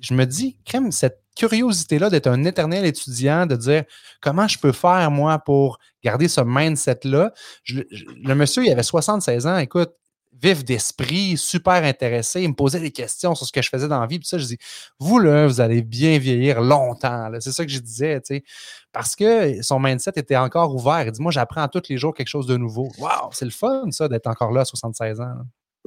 je 0.00 0.14
me 0.14 0.24
dis, 0.24 0.56
crème, 0.64 0.92
cette 0.92 1.22
curiosité-là 1.36 2.10
d'être 2.10 2.26
un 2.28 2.44
éternel 2.44 2.84
étudiant, 2.84 3.46
de 3.46 3.56
dire 3.56 3.84
comment 4.20 4.48
je 4.48 4.58
peux 4.58 4.72
faire, 4.72 5.10
moi, 5.10 5.38
pour 5.38 5.78
garder 6.02 6.28
ce 6.28 6.40
mindset-là? 6.40 7.32
Le 7.68 8.34
monsieur, 8.34 8.64
il 8.64 8.70
avait 8.70 8.82
76 8.82 9.46
ans. 9.46 9.58
Écoute, 9.58 9.92
vif 10.40 10.64
d'esprit, 10.64 11.36
super 11.36 11.84
intéressé. 11.84 12.42
Il 12.42 12.48
me 12.50 12.54
posait 12.54 12.80
des 12.80 12.90
questions 12.90 13.34
sur 13.34 13.46
ce 13.46 13.52
que 13.52 13.62
je 13.62 13.68
faisais 13.68 13.88
dans 13.88 14.00
la 14.00 14.06
vie. 14.06 14.18
Puis 14.18 14.28
ça, 14.28 14.38
je 14.38 14.44
dis, 14.44 14.58
vous, 14.98 15.18
là, 15.18 15.46
vous 15.46 15.60
allez 15.60 15.82
bien 15.82 16.18
vieillir 16.18 16.60
longtemps. 16.60 17.30
C'est 17.40 17.52
ça 17.52 17.64
que 17.64 17.70
je 17.70 17.78
disais, 17.78 18.20
tu 18.20 18.36
sais. 18.36 18.44
Parce 18.92 19.16
que 19.16 19.62
son 19.62 19.78
mindset 19.78 20.12
était 20.16 20.36
encore 20.36 20.74
ouvert. 20.74 21.04
Il 21.06 21.12
dit, 21.12 21.22
moi, 21.22 21.32
j'apprends 21.32 21.66
tous 21.68 21.82
les 21.88 21.98
jours 21.98 22.14
quelque 22.14 22.28
chose 22.28 22.46
de 22.46 22.56
nouveau. 22.56 22.90
Wow, 22.98 23.30
c'est 23.32 23.44
le 23.44 23.50
fun, 23.50 23.90
ça, 23.90 24.08
d'être 24.08 24.26
encore 24.26 24.52
là 24.52 24.62
à 24.62 24.64
76 24.64 25.20
ans. 25.20 25.34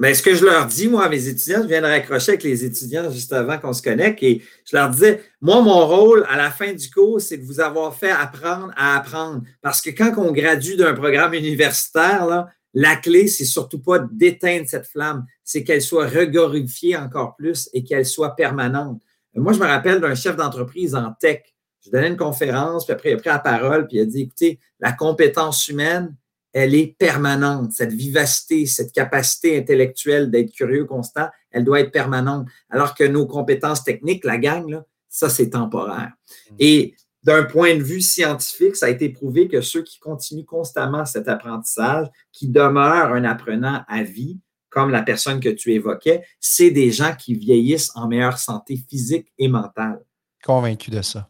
Mais 0.00 0.14
ce 0.14 0.22
que 0.22 0.34
je 0.34 0.46
leur 0.46 0.64
dis, 0.64 0.88
moi, 0.88 1.04
à 1.04 1.08
mes 1.10 1.28
étudiants, 1.28 1.60
je 1.60 1.68
viens 1.68 1.82
de 1.82 1.86
raccrocher 1.86 2.30
avec 2.30 2.42
les 2.42 2.64
étudiants 2.64 3.10
juste 3.10 3.34
avant 3.34 3.58
qu'on 3.58 3.74
se 3.74 3.82
connecte 3.82 4.22
et 4.22 4.42
je 4.64 4.74
leur 4.74 4.88
disais, 4.88 5.22
moi, 5.42 5.60
mon 5.60 5.86
rôle 5.86 6.24
à 6.30 6.38
la 6.38 6.50
fin 6.50 6.72
du 6.72 6.90
cours, 6.90 7.20
c'est 7.20 7.36
de 7.36 7.44
vous 7.44 7.60
avoir 7.60 7.94
fait 7.94 8.10
apprendre 8.10 8.72
à 8.78 8.96
apprendre. 8.96 9.42
Parce 9.60 9.82
que 9.82 9.90
quand 9.90 10.14
on 10.16 10.32
gradue 10.32 10.76
d'un 10.76 10.94
programme 10.94 11.34
universitaire, 11.34 12.24
là, 12.24 12.48
la 12.72 12.96
clé, 12.96 13.28
c'est 13.28 13.44
surtout 13.44 13.78
pas 13.82 13.98
d'éteindre 14.10 14.66
cette 14.66 14.86
flamme, 14.86 15.26
c'est 15.44 15.64
qu'elle 15.64 15.82
soit 15.82 16.06
regorifiée 16.06 16.96
encore 16.96 17.36
plus 17.36 17.68
et 17.74 17.84
qu'elle 17.84 18.06
soit 18.06 18.34
permanente. 18.34 19.02
Moi, 19.34 19.52
je 19.52 19.58
me 19.58 19.66
rappelle 19.66 20.00
d'un 20.00 20.14
chef 20.14 20.34
d'entreprise 20.34 20.94
en 20.94 21.12
tech. 21.12 21.42
Je 21.84 21.90
donnais 21.90 22.08
une 22.08 22.16
conférence, 22.16 22.86
puis 22.86 22.94
après, 22.94 23.10
il 23.10 23.14
a 23.14 23.16
pris 23.18 23.28
la 23.28 23.38
parole, 23.38 23.86
puis 23.86 23.98
il 23.98 24.00
a 24.00 24.06
dit, 24.06 24.22
écoutez, 24.22 24.60
la 24.80 24.92
compétence 24.92 25.68
humaine, 25.68 26.16
elle 26.52 26.74
est 26.74 26.96
permanente. 26.98 27.72
Cette 27.72 27.92
vivacité, 27.92 28.66
cette 28.66 28.92
capacité 28.92 29.58
intellectuelle 29.58 30.30
d'être 30.30 30.52
curieux 30.52 30.84
constant, 30.84 31.28
elle 31.50 31.64
doit 31.64 31.80
être 31.80 31.92
permanente. 31.92 32.48
Alors 32.70 32.94
que 32.94 33.04
nos 33.04 33.26
compétences 33.26 33.84
techniques, 33.84 34.24
la 34.24 34.38
gang, 34.38 34.82
ça, 35.08 35.28
c'est 35.28 35.50
temporaire. 35.50 36.12
Mmh. 36.50 36.54
Et 36.58 36.94
d'un 37.22 37.44
point 37.44 37.76
de 37.76 37.82
vue 37.82 38.00
scientifique, 38.00 38.76
ça 38.76 38.86
a 38.86 38.90
été 38.90 39.10
prouvé 39.10 39.48
que 39.48 39.60
ceux 39.60 39.82
qui 39.82 39.98
continuent 39.98 40.44
constamment 40.44 41.04
cet 41.04 41.28
apprentissage, 41.28 42.08
qui 42.32 42.48
demeurent 42.48 43.12
un 43.12 43.24
apprenant 43.24 43.82
à 43.88 44.02
vie, 44.02 44.38
comme 44.70 44.90
la 44.90 45.02
personne 45.02 45.40
que 45.40 45.48
tu 45.48 45.72
évoquais, 45.72 46.24
c'est 46.38 46.70
des 46.70 46.90
gens 46.90 47.14
qui 47.14 47.34
vieillissent 47.34 47.90
en 47.94 48.08
meilleure 48.08 48.38
santé 48.38 48.76
physique 48.88 49.32
et 49.36 49.48
mentale. 49.48 50.00
Convaincu 50.44 50.90
de 50.90 51.02
ça. 51.02 51.28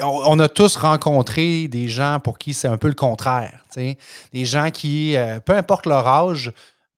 On 0.00 0.38
a 0.38 0.48
tous 0.48 0.76
rencontré 0.76 1.68
des 1.68 1.88
gens 1.88 2.20
pour 2.20 2.38
qui 2.38 2.54
c'est 2.54 2.68
un 2.68 2.78
peu 2.78 2.88
le 2.88 2.94
contraire. 2.94 3.64
Des 3.76 4.44
gens 4.44 4.70
qui, 4.70 5.16
euh, 5.16 5.40
peu 5.40 5.54
importe 5.54 5.86
leur 5.86 6.06
âge, 6.06 6.52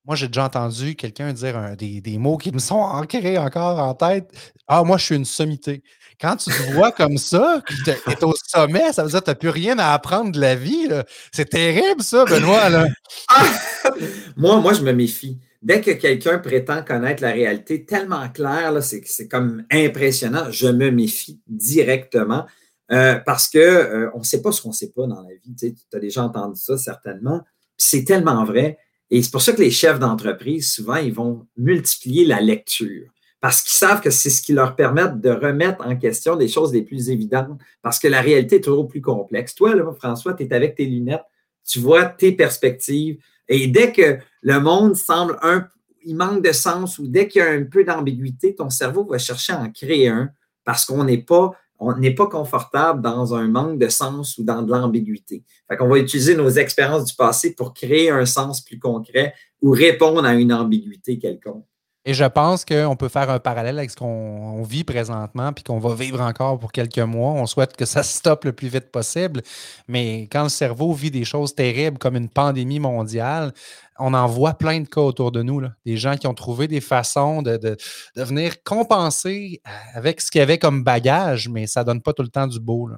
moi 0.04 0.14
j'ai 0.16 0.28
déjà 0.28 0.44
entendu 0.44 0.94
quelqu'un 0.94 1.32
dire 1.32 1.76
des, 1.76 2.00
des, 2.00 2.18
mots 2.18 2.36
qui 2.36 2.52
me 2.52 2.58
sont 2.58 2.76
ancrés 2.76 3.38
encore 3.38 3.78
en 3.78 3.94
tête. 3.94 4.30
Ah, 4.68 4.84
moi 4.84 4.98
je 4.98 5.04
suis 5.04 5.16
une 5.16 5.24
sommité. 5.24 5.82
Quand 6.20 6.36
tu 6.36 6.50
te 6.50 6.72
vois 6.72 6.92
comme 6.92 7.18
ça, 7.18 7.60
que 7.66 7.74
tu 7.84 7.90
es 7.90 8.24
au 8.24 8.34
sommet, 8.46 8.92
ça 8.92 9.02
veut 9.02 9.10
dire 9.10 9.20
que 9.20 9.24
tu 9.24 9.30
n'as 9.30 9.34
plus 9.34 9.50
rien 9.50 9.78
à 9.78 9.92
apprendre 9.92 10.32
de 10.32 10.40
la 10.40 10.54
vie. 10.54 10.88
C'est 11.30 11.50
terrible, 11.50 12.02
ça, 12.02 12.24
Benoît. 12.24 12.70
moi, 14.36 14.60
moi, 14.60 14.72
je 14.72 14.80
me 14.80 14.92
méfie. 14.92 15.38
Dès 15.66 15.80
que 15.80 15.90
quelqu'un 15.90 16.38
prétend 16.38 16.84
connaître 16.84 17.24
la 17.24 17.32
réalité 17.32 17.84
tellement 17.84 18.28
claire, 18.28 18.80
c'est 18.84 19.26
comme 19.26 19.64
impressionnant, 19.72 20.48
je 20.48 20.68
me 20.68 20.92
méfie 20.92 21.40
directement 21.48 22.46
euh, 22.92 23.16
parce 23.26 23.48
qu'on 23.48 23.58
euh, 23.58 24.08
on 24.14 24.20
ne 24.20 24.24
sait 24.24 24.42
pas 24.42 24.52
ce 24.52 24.62
qu'on 24.62 24.68
ne 24.68 24.74
sait 24.74 24.92
pas 24.92 25.08
dans 25.08 25.22
la 25.22 25.34
vie. 25.34 25.56
Tu 25.58 25.74
as 25.92 25.98
déjà 25.98 26.22
entendu 26.22 26.54
ça, 26.54 26.78
certainement. 26.78 27.40
C'est 27.76 28.04
tellement 28.04 28.44
vrai. 28.44 28.78
Et 29.10 29.20
c'est 29.24 29.32
pour 29.32 29.42
ça 29.42 29.54
que 29.54 29.60
les 29.60 29.72
chefs 29.72 29.98
d'entreprise, 29.98 30.72
souvent, 30.72 30.98
ils 30.98 31.12
vont 31.12 31.48
multiplier 31.56 32.24
la 32.26 32.40
lecture 32.40 33.10
parce 33.40 33.60
qu'ils 33.60 33.76
savent 33.76 34.00
que 34.00 34.10
c'est 34.10 34.30
ce 34.30 34.42
qui 34.42 34.52
leur 34.52 34.76
permet 34.76 35.08
de 35.16 35.30
remettre 35.30 35.84
en 35.84 35.96
question 35.96 36.36
des 36.36 36.46
choses 36.46 36.72
les 36.72 36.82
plus 36.82 37.10
évidentes, 37.10 37.58
parce 37.82 37.98
que 37.98 38.06
la 38.06 38.20
réalité 38.20 38.56
est 38.56 38.60
toujours 38.60 38.86
plus 38.86 39.00
complexe. 39.00 39.56
Toi, 39.56 39.74
là, 39.74 39.84
François, 39.98 40.34
tu 40.34 40.44
es 40.44 40.54
avec 40.54 40.76
tes 40.76 40.86
lunettes, 40.86 41.24
tu 41.64 41.80
vois 41.80 42.04
tes 42.04 42.30
perspectives, 42.30 43.18
et 43.48 43.66
dès 43.66 43.92
que 43.92 44.18
le 44.46 44.60
monde 44.60 44.94
semble 44.94 45.36
un, 45.42 45.66
il 46.04 46.14
manque 46.14 46.40
de 46.40 46.52
sens 46.52 47.00
ou 47.00 47.08
dès 47.08 47.26
qu'il 47.26 47.42
y 47.42 47.44
a 47.44 47.50
un 47.50 47.64
peu 47.64 47.82
d'ambiguïté, 47.82 48.54
ton 48.54 48.70
cerveau 48.70 49.04
va 49.04 49.18
chercher 49.18 49.54
à 49.54 49.60
en 49.60 49.72
créer 49.72 50.08
un, 50.08 50.30
parce 50.64 50.84
qu'on 50.84 51.02
n'est 51.02 51.24
pas 51.24 52.26
confortable 52.30 53.02
dans 53.02 53.34
un 53.34 53.48
manque 53.48 53.80
de 53.80 53.88
sens 53.88 54.38
ou 54.38 54.44
dans 54.44 54.62
de 54.62 54.70
l'ambiguïté. 54.70 55.42
Fait 55.68 55.76
qu'on 55.76 55.88
va 55.88 55.98
utiliser 55.98 56.36
nos 56.36 56.48
expériences 56.48 57.06
du 57.06 57.14
passé 57.16 57.56
pour 57.56 57.74
créer 57.74 58.10
un 58.10 58.24
sens 58.24 58.60
plus 58.60 58.78
concret 58.78 59.34
ou 59.62 59.70
répondre 59.70 60.24
à 60.24 60.34
une 60.34 60.52
ambiguïté 60.52 61.18
quelconque. 61.18 61.64
Et 62.08 62.14
je 62.14 62.24
pense 62.24 62.64
qu'on 62.64 62.94
peut 62.94 63.08
faire 63.08 63.28
un 63.30 63.40
parallèle 63.40 63.78
avec 63.78 63.90
ce 63.90 63.96
qu'on 63.96 64.62
vit 64.62 64.84
présentement, 64.84 65.52
puis 65.52 65.64
qu'on 65.64 65.80
va 65.80 65.92
vivre 65.96 66.20
encore 66.20 66.56
pour 66.56 66.70
quelques 66.70 67.00
mois. 67.00 67.32
On 67.32 67.46
souhaite 67.46 67.76
que 67.76 67.84
ça 67.84 68.04
stoppe 68.04 68.44
le 68.44 68.52
plus 68.52 68.68
vite 68.68 68.92
possible. 68.92 69.42
Mais 69.88 70.28
quand 70.30 70.44
le 70.44 70.48
cerveau 70.48 70.92
vit 70.92 71.10
des 71.10 71.24
choses 71.24 71.52
terribles 71.52 71.98
comme 71.98 72.14
une 72.14 72.28
pandémie 72.28 72.78
mondiale, 72.78 73.52
on 73.98 74.14
en 74.14 74.26
voit 74.26 74.54
plein 74.54 74.80
de 74.80 74.88
cas 74.88 75.00
autour 75.00 75.32
de 75.32 75.42
nous. 75.42 75.62
Des 75.84 75.96
gens 75.96 76.16
qui 76.16 76.26
ont 76.26 76.34
trouvé 76.34 76.68
des 76.68 76.80
façons 76.80 77.42
de, 77.42 77.56
de, 77.56 77.76
venir 78.16 78.62
compenser 78.62 79.60
avec 79.94 80.20
ce 80.20 80.30
qu'il 80.30 80.40
y 80.40 80.42
avait 80.42 80.58
comme 80.58 80.84
bagage, 80.84 81.48
mais 81.48 81.66
ça 81.66 81.80
ne 81.80 81.86
donne 81.86 82.02
pas 82.02 82.12
tout 82.12 82.22
le 82.22 82.28
temps 82.28 82.46
du 82.46 82.60
beau. 82.60 82.90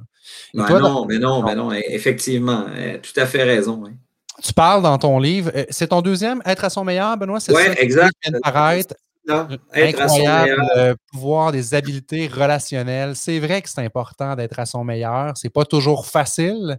Ben 0.55 0.81
non, 0.81 1.07
mais 1.07 1.19
non, 1.19 1.43
mais 1.43 1.55
non, 1.55 1.73
effectivement, 1.73 2.67
euh, 2.69 2.99
tout 2.99 3.19
à 3.19 3.27
fait 3.27 3.43
raison. 3.43 3.85
Tu 4.43 4.53
parles 4.53 4.83
dans 4.83 4.99
ton 4.99 5.19
livre, 5.19 5.51
euh, 5.55 5.65
c'est 5.71 5.89
ton 5.89 6.01
deuxième, 6.01 6.41
Être 6.45 6.65
à 6.65 6.71
son 6.71 6.85
meilleur, 6.85 7.17
Benoît? 7.17 7.39
Oui, 7.49 7.63
exact. 7.79 8.15
Incroyable 9.75 10.65
euh, 10.77 10.95
pouvoir 11.13 11.53
des 11.53 11.75
habiletés 11.75 12.29
relationnelles. 12.29 13.15
C'est 13.15 13.39
vrai 13.39 13.61
que 13.61 13.69
c'est 13.69 13.85
important 13.85 14.35
d'être 14.37 14.59
à 14.59 14.67
son 14.67 14.85
meilleur. 14.85 15.37
C'est 15.37 15.51
pas 15.51 15.65
toujours 15.65 16.07
facile 16.07 16.79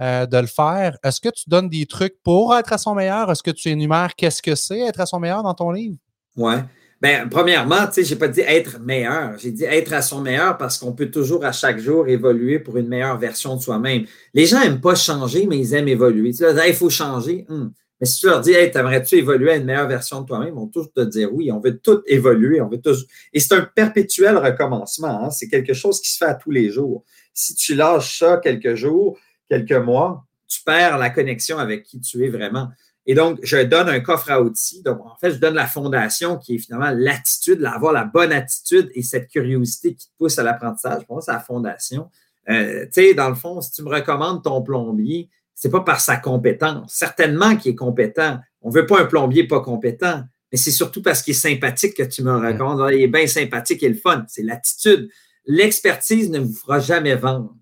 euh, 0.00 0.26
de 0.26 0.38
le 0.38 0.46
faire. 0.46 0.96
Est-ce 1.02 1.20
que 1.20 1.28
tu 1.28 1.48
donnes 1.48 1.68
des 1.68 1.86
trucs 1.86 2.22
pour 2.22 2.54
être 2.56 2.72
à 2.72 2.78
son 2.78 2.94
meilleur? 2.94 3.30
Est-ce 3.30 3.42
que 3.42 3.50
tu 3.50 3.68
énumères 3.68 4.14
qu'est-ce 4.16 4.42
que 4.42 4.54
c'est 4.54 4.80
être 4.80 5.00
à 5.00 5.06
son 5.06 5.20
meilleur 5.20 5.42
dans 5.42 5.54
ton 5.54 5.70
livre? 5.70 5.96
Oui. 6.36 6.54
Bien, 7.02 7.28
premièrement, 7.28 7.86
tu 7.86 7.94
sais, 7.94 8.04
j'ai 8.04 8.16
pas 8.16 8.28
dit 8.28 8.42
être 8.42 8.78
meilleur. 8.78 9.38
J'ai 9.38 9.52
dit 9.52 9.64
être 9.64 9.94
à 9.94 10.02
son 10.02 10.20
meilleur 10.20 10.58
parce 10.58 10.76
qu'on 10.76 10.92
peut 10.92 11.10
toujours 11.10 11.46
à 11.46 11.52
chaque 11.52 11.78
jour 11.78 12.06
évoluer 12.08 12.58
pour 12.58 12.76
une 12.76 12.88
meilleure 12.88 13.18
version 13.18 13.56
de 13.56 13.62
soi-même. 13.62 14.04
Les 14.34 14.44
gens 14.44 14.60
n'aiment 14.60 14.82
pas 14.82 14.94
changer, 14.94 15.46
mais 15.46 15.58
ils 15.58 15.72
aiment 15.72 15.88
évoluer. 15.88 16.34
Tu 16.34 16.44
il 16.44 16.74
faut 16.74 16.90
changer. 16.90 17.46
Hum. 17.48 17.72
Mais 18.00 18.06
si 18.06 18.20
tu 18.20 18.26
leur 18.26 18.40
dis, 18.40 18.52
hey, 18.52 18.70
t'aimerais-tu 18.70 19.16
évoluer 19.16 19.52
à 19.52 19.56
une 19.56 19.64
meilleure 19.64 19.88
version 19.88 20.22
de 20.22 20.26
toi-même, 20.26 20.48
ils 20.48 20.54
vont 20.54 20.66
tous 20.66 20.90
te 20.92 21.00
dire 21.00 21.32
oui, 21.32 21.52
on 21.52 21.60
veut 21.60 21.78
tout 21.78 22.02
évoluer, 22.06 22.60
on 22.60 22.68
veut 22.68 22.80
tous. 22.80 23.06
Et 23.32 23.40
c'est 23.40 23.54
un 23.54 23.62
perpétuel 23.62 24.36
recommencement. 24.38 25.24
Hein. 25.24 25.30
C'est 25.30 25.48
quelque 25.48 25.74
chose 25.74 26.00
qui 26.00 26.10
se 26.10 26.18
fait 26.18 26.30
à 26.30 26.34
tous 26.34 26.50
les 26.50 26.70
jours. 26.70 27.04
Si 27.34 27.54
tu 27.54 27.74
lâches 27.74 28.18
ça 28.18 28.38
quelques 28.38 28.74
jours, 28.74 29.18
quelques 29.50 29.72
mois, 29.72 30.24
tu 30.48 30.62
perds 30.64 30.96
la 30.98 31.10
connexion 31.10 31.58
avec 31.58 31.82
qui 31.82 32.00
tu 32.00 32.24
es 32.24 32.28
vraiment. 32.28 32.68
Et 33.06 33.14
donc, 33.14 33.38
je 33.42 33.56
donne 33.58 33.88
un 33.88 34.00
coffre 34.00 34.30
à 34.30 34.40
outils. 34.40 34.82
Donc, 34.82 35.00
en 35.04 35.16
fait, 35.16 35.32
je 35.32 35.38
donne 35.38 35.54
la 35.54 35.66
fondation 35.66 36.36
qui 36.38 36.56
est 36.56 36.58
finalement 36.58 36.92
l'attitude, 36.94 37.64
avoir 37.64 37.92
la 37.92 38.04
bonne 38.04 38.32
attitude 38.32 38.90
et 38.94 39.02
cette 39.02 39.28
curiosité 39.28 39.94
qui 39.94 40.06
te 40.06 40.12
pousse 40.18 40.38
à 40.38 40.42
l'apprentissage. 40.42 41.04
Pour 41.06 41.16
moi, 41.16 41.22
c'est 41.22 41.32
la 41.32 41.40
fondation. 41.40 42.10
Euh, 42.48 42.84
tu 42.86 42.92
sais, 42.92 43.14
dans 43.14 43.28
le 43.28 43.34
fond, 43.34 43.60
si 43.60 43.72
tu 43.72 43.82
me 43.82 43.88
recommandes 43.88 44.42
ton 44.42 44.62
plombier, 44.62 45.28
c'est 45.54 45.70
pas 45.70 45.80
par 45.80 46.00
sa 46.00 46.16
compétence. 46.16 46.94
Certainement 46.94 47.56
qu'il 47.56 47.72
est 47.72 47.76
compétent. 47.76 48.38
On 48.62 48.70
veut 48.70 48.86
pas 48.86 49.00
un 49.00 49.06
plombier 49.06 49.46
pas 49.46 49.60
compétent, 49.60 50.22
mais 50.50 50.58
c'est 50.58 50.70
surtout 50.70 51.02
parce 51.02 51.22
qu'il 51.22 51.32
est 51.32 51.34
sympathique 51.34 51.96
que 51.96 52.02
tu 52.02 52.22
me 52.22 52.34
recommandes. 52.36 52.90
Il 52.92 53.02
est 53.02 53.08
bien 53.08 53.26
sympathique 53.26 53.82
et 53.82 53.88
le 53.88 53.94
fun. 53.94 54.24
C'est 54.28 54.42
l'attitude. 54.42 55.10
L'expertise 55.46 56.30
ne 56.30 56.38
vous 56.38 56.52
fera 56.52 56.80
jamais 56.80 57.14
vendre. 57.14 57.54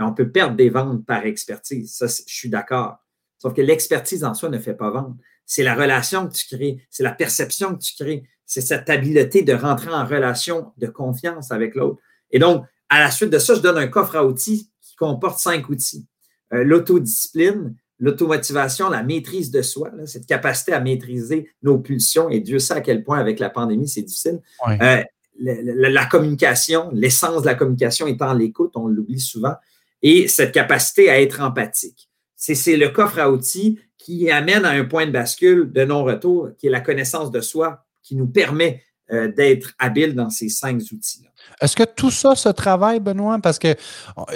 On 0.00 0.12
peut 0.12 0.30
perdre 0.30 0.56
des 0.56 0.70
ventes 0.70 1.04
par 1.04 1.26
expertise. 1.26 1.92
Ça, 1.92 2.06
je 2.06 2.32
suis 2.32 2.48
d'accord. 2.48 2.98
Sauf 3.38 3.54
que 3.54 3.60
l'expertise 3.60 4.24
en 4.24 4.34
soi 4.34 4.48
ne 4.48 4.58
fait 4.58 4.74
pas 4.74 4.90
vendre. 4.90 5.16
C'est 5.46 5.62
la 5.62 5.74
relation 5.74 6.28
que 6.28 6.34
tu 6.34 6.46
crées, 6.54 6.86
c'est 6.90 7.02
la 7.02 7.12
perception 7.12 7.74
que 7.74 7.82
tu 7.82 7.94
crées, 7.94 8.24
c'est 8.44 8.60
cette 8.60 8.90
habileté 8.90 9.42
de 9.42 9.54
rentrer 9.54 9.90
en 9.90 10.04
relation 10.04 10.72
de 10.76 10.86
confiance 10.86 11.50
avec 11.52 11.74
l'autre. 11.74 12.00
Et 12.30 12.38
donc, 12.38 12.64
à 12.88 13.00
la 13.00 13.10
suite 13.10 13.30
de 13.30 13.38
ça, 13.38 13.54
je 13.54 13.60
donne 13.60 13.78
un 13.78 13.88
coffre 13.88 14.16
à 14.16 14.24
outils 14.24 14.70
qui 14.80 14.96
comporte 14.96 15.38
cinq 15.38 15.68
outils. 15.68 16.06
Euh, 16.52 16.64
l'autodiscipline, 16.64 17.74
l'automotivation, 17.98 18.88
la 18.88 19.02
maîtrise 19.02 19.50
de 19.50 19.62
soi, 19.62 19.90
cette 20.06 20.26
capacité 20.26 20.72
à 20.72 20.80
maîtriser 20.80 21.50
nos 21.62 21.78
pulsions, 21.78 22.28
et 22.30 22.40
Dieu 22.40 22.58
sait 22.58 22.74
à 22.74 22.80
quel 22.80 23.04
point 23.04 23.18
avec 23.18 23.38
la 23.38 23.50
pandémie, 23.50 23.88
c'est 23.88 24.02
difficile. 24.02 24.40
Euh, 24.68 25.02
la, 25.40 25.90
la, 25.90 26.06
communication, 26.06 26.90
l'essence 26.92 27.42
de 27.42 27.46
la 27.46 27.54
communication 27.54 28.06
étant 28.06 28.32
l'écoute, 28.32 28.72
on 28.76 28.86
l'oublie 28.86 29.20
souvent, 29.20 29.54
et 30.02 30.28
cette 30.28 30.52
capacité 30.52 31.10
à 31.10 31.20
être 31.20 31.40
empathique. 31.40 32.08
C'est 32.36 32.76
le 32.76 32.88
coffre 32.90 33.18
à 33.18 33.30
outils 33.30 33.80
qui 33.98 34.30
amène 34.30 34.64
à 34.64 34.70
un 34.70 34.84
point 34.84 35.06
de 35.06 35.10
bascule 35.10 35.72
de 35.72 35.84
non-retour, 35.84 36.50
qui 36.56 36.68
est 36.68 36.70
la 36.70 36.80
connaissance 36.80 37.30
de 37.30 37.40
soi, 37.40 37.84
qui 38.02 38.14
nous 38.16 38.28
permet 38.28 38.82
euh, 39.10 39.32
d'être 39.32 39.72
habile 39.78 40.14
dans 40.14 40.28
ces 40.28 40.50
cinq 40.50 40.82
outils-là. 40.92 41.30
Est-ce 41.62 41.74
que 41.74 41.82
tout 41.82 42.10
ça 42.10 42.36
se 42.36 42.50
travaille, 42.50 43.00
Benoît? 43.00 43.38
Parce 43.42 43.58
que 43.58 43.74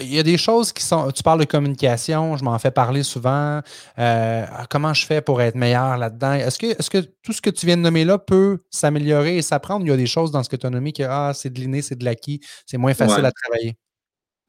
il 0.01 0.15
y 0.15 0.19
a 0.19 0.23
des 0.23 0.39
choses 0.39 0.73
qui 0.73 0.83
sont. 0.83 1.11
Tu 1.11 1.23
parles 1.23 1.41
de 1.41 1.45
communication, 1.45 2.39
je 2.39 2.45
m'en 2.45 2.59
fais 2.59 2.71
parler 2.71 3.03
souvent. 3.03 3.61
Euh, 3.99 4.47
comment 4.71 4.95
je 4.95 5.05
fais 5.05 5.21
pour 5.21 5.43
être 5.43 5.57
meilleur 5.57 5.99
là-dedans? 5.99 6.33
Est-ce 6.33 6.59
que, 6.59 6.67
est 6.67 6.89
que 6.89 7.07
tout 7.23 7.35
ce 7.35 7.43
que 7.43 7.51
tu 7.51 7.67
viens 7.67 7.77
de 7.77 7.83
nommer 7.83 8.07
là 8.07 8.17
peut 8.19 8.61
s'améliorer 8.71 9.37
et 9.37 9.43
s'apprendre? 9.43 9.85
Il 9.85 9.91
y 9.91 9.93
a 9.93 9.97
des 9.97 10.07
choses 10.07 10.31
dans 10.31 10.43
ce 10.43 10.49
que 10.49 10.57
tu 10.57 10.67
as 10.67 10.71
nommé 10.71 10.93
que 10.93 11.03
ah, 11.03 11.33
c'est 11.35 11.51
de 11.51 11.61
l'inné, 11.61 11.83
c'est 11.83 11.97
de 11.97 12.05
l'acquis, 12.07 12.41
c'est 12.65 12.79
moins 12.79 12.95
facile 12.95 13.27
à 13.27 13.31
travailler. 13.31 13.77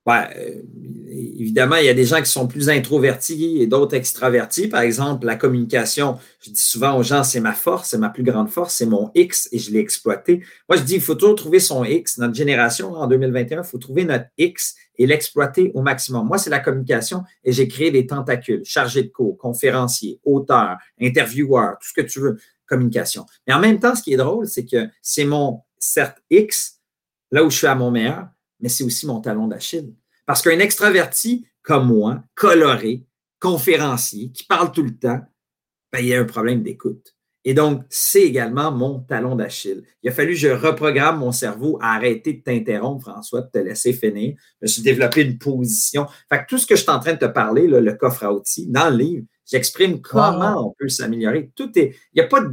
Euh, 0.09 0.61
évidemment, 1.09 1.77
il 1.77 1.85
y 1.85 1.89
a 1.89 1.93
des 1.93 2.05
gens 2.05 2.19
qui 2.19 2.29
sont 2.29 2.47
plus 2.47 2.69
introvertis 2.69 3.61
et 3.61 3.67
d'autres 3.67 3.95
extravertis. 3.95 4.67
Par 4.67 4.81
exemple, 4.81 5.25
la 5.25 5.35
communication, 5.35 6.17
je 6.41 6.51
dis 6.51 6.61
souvent 6.61 6.97
aux 6.97 7.03
gens, 7.03 7.23
c'est 7.23 7.39
ma 7.39 7.53
force, 7.53 7.89
c'est 7.89 7.97
ma 7.97 8.09
plus 8.09 8.23
grande 8.23 8.49
force, 8.49 8.75
c'est 8.75 8.85
mon 8.85 9.11
X 9.15 9.47
et 9.51 9.59
je 9.59 9.71
l'ai 9.71 9.79
exploité. 9.79 10.43
Moi, 10.67 10.77
je 10.77 10.83
dis, 10.83 10.95
il 10.95 11.01
faut 11.01 11.15
toujours 11.15 11.35
trouver 11.35 11.59
son 11.59 11.85
X. 11.85 12.17
Notre 12.17 12.33
génération, 12.33 12.93
en 12.93 13.07
2021, 13.07 13.61
il 13.61 13.63
faut 13.63 13.77
trouver 13.77 14.03
notre 14.03 14.25
X 14.37 14.75
et 14.97 15.07
l'exploiter 15.07 15.71
au 15.73 15.81
maximum. 15.81 16.27
Moi, 16.27 16.37
c'est 16.37 16.49
la 16.49 16.59
communication 16.59 17.23
et 17.43 17.51
j'ai 17.53 17.67
créé 17.67 17.89
des 17.89 18.05
tentacules, 18.05 18.63
chargé 18.65 19.03
de 19.03 19.09
cours, 19.09 19.37
conférencier, 19.37 20.19
auteur, 20.25 20.77
intervieweur, 21.01 21.77
tout 21.81 21.87
ce 21.87 21.93
que 21.93 22.05
tu 22.05 22.19
veux, 22.19 22.37
communication. 22.67 23.25
Mais 23.47 23.53
en 23.53 23.59
même 23.59 23.79
temps, 23.79 23.95
ce 23.95 24.03
qui 24.03 24.13
est 24.13 24.17
drôle, 24.17 24.47
c'est 24.47 24.65
que 24.65 24.89
c'est 25.01 25.25
mon, 25.25 25.61
certes, 25.79 26.17
X, 26.29 26.79
là 27.31 27.43
où 27.43 27.49
je 27.49 27.57
suis 27.57 27.67
à 27.67 27.75
mon 27.75 27.89
meilleur, 27.89 28.27
mais 28.63 28.69
c'est 28.69 28.85
aussi 28.85 29.05
mon 29.05 29.19
talon 29.19 29.47
d'Achille. 29.47 29.93
Parce 30.25 30.41
qu'un 30.41 30.59
extraverti 30.59 31.45
comme 31.61 31.87
moi, 31.87 32.23
coloré, 32.33 33.05
conférencier, 33.39 34.31
qui 34.31 34.45
parle 34.45 34.71
tout 34.71 34.83
le 34.83 34.97
temps, 34.97 35.19
ben, 35.91 35.99
il 35.99 36.07
y 36.07 36.15
a 36.15 36.21
un 36.21 36.25
problème 36.25 36.63
d'écoute. 36.63 37.13
Et 37.45 37.53
donc, 37.53 37.83
c'est 37.89 38.21
également 38.21 38.71
mon 38.71 38.99
talon 39.01 39.35
d'Achille. 39.35 39.83
Il 40.01 40.09
a 40.09 40.13
fallu 40.13 40.31
que 40.31 40.39
je 40.39 40.47
reprogramme 40.47 41.19
mon 41.19 41.33
cerveau 41.33 41.77
à 41.81 41.95
arrêter 41.95 42.33
de 42.33 42.41
t'interrompre, 42.41 43.11
François, 43.11 43.41
de 43.41 43.49
te 43.51 43.57
laisser 43.57 43.91
finir. 43.91 44.35
Je 44.61 44.65
me 44.65 44.67
suis 44.67 44.81
développé 44.81 45.23
une 45.23 45.37
position. 45.37 46.07
Fait 46.29 46.39
que 46.39 46.45
tout 46.47 46.57
ce 46.57 46.65
que 46.65 46.77
je 46.77 46.83
suis 46.83 46.89
en 46.89 46.99
train 46.99 47.13
de 47.13 47.19
te 47.19 47.25
parler, 47.25 47.67
le 47.67 47.93
coffre 47.95 48.23
à 48.23 48.33
outils, 48.33 48.67
dans 48.67 48.89
le 48.89 48.95
livre, 48.95 49.25
j'exprime 49.45 49.99
comment 49.99 50.69
on 50.69 50.73
peut 50.79 50.87
s'améliorer. 50.87 51.51
Tout 51.53 51.77
est. 51.77 51.95
Il 52.13 52.19
n'y 52.19 52.21
a 52.21 52.27
pas 52.27 52.39
de. 52.39 52.49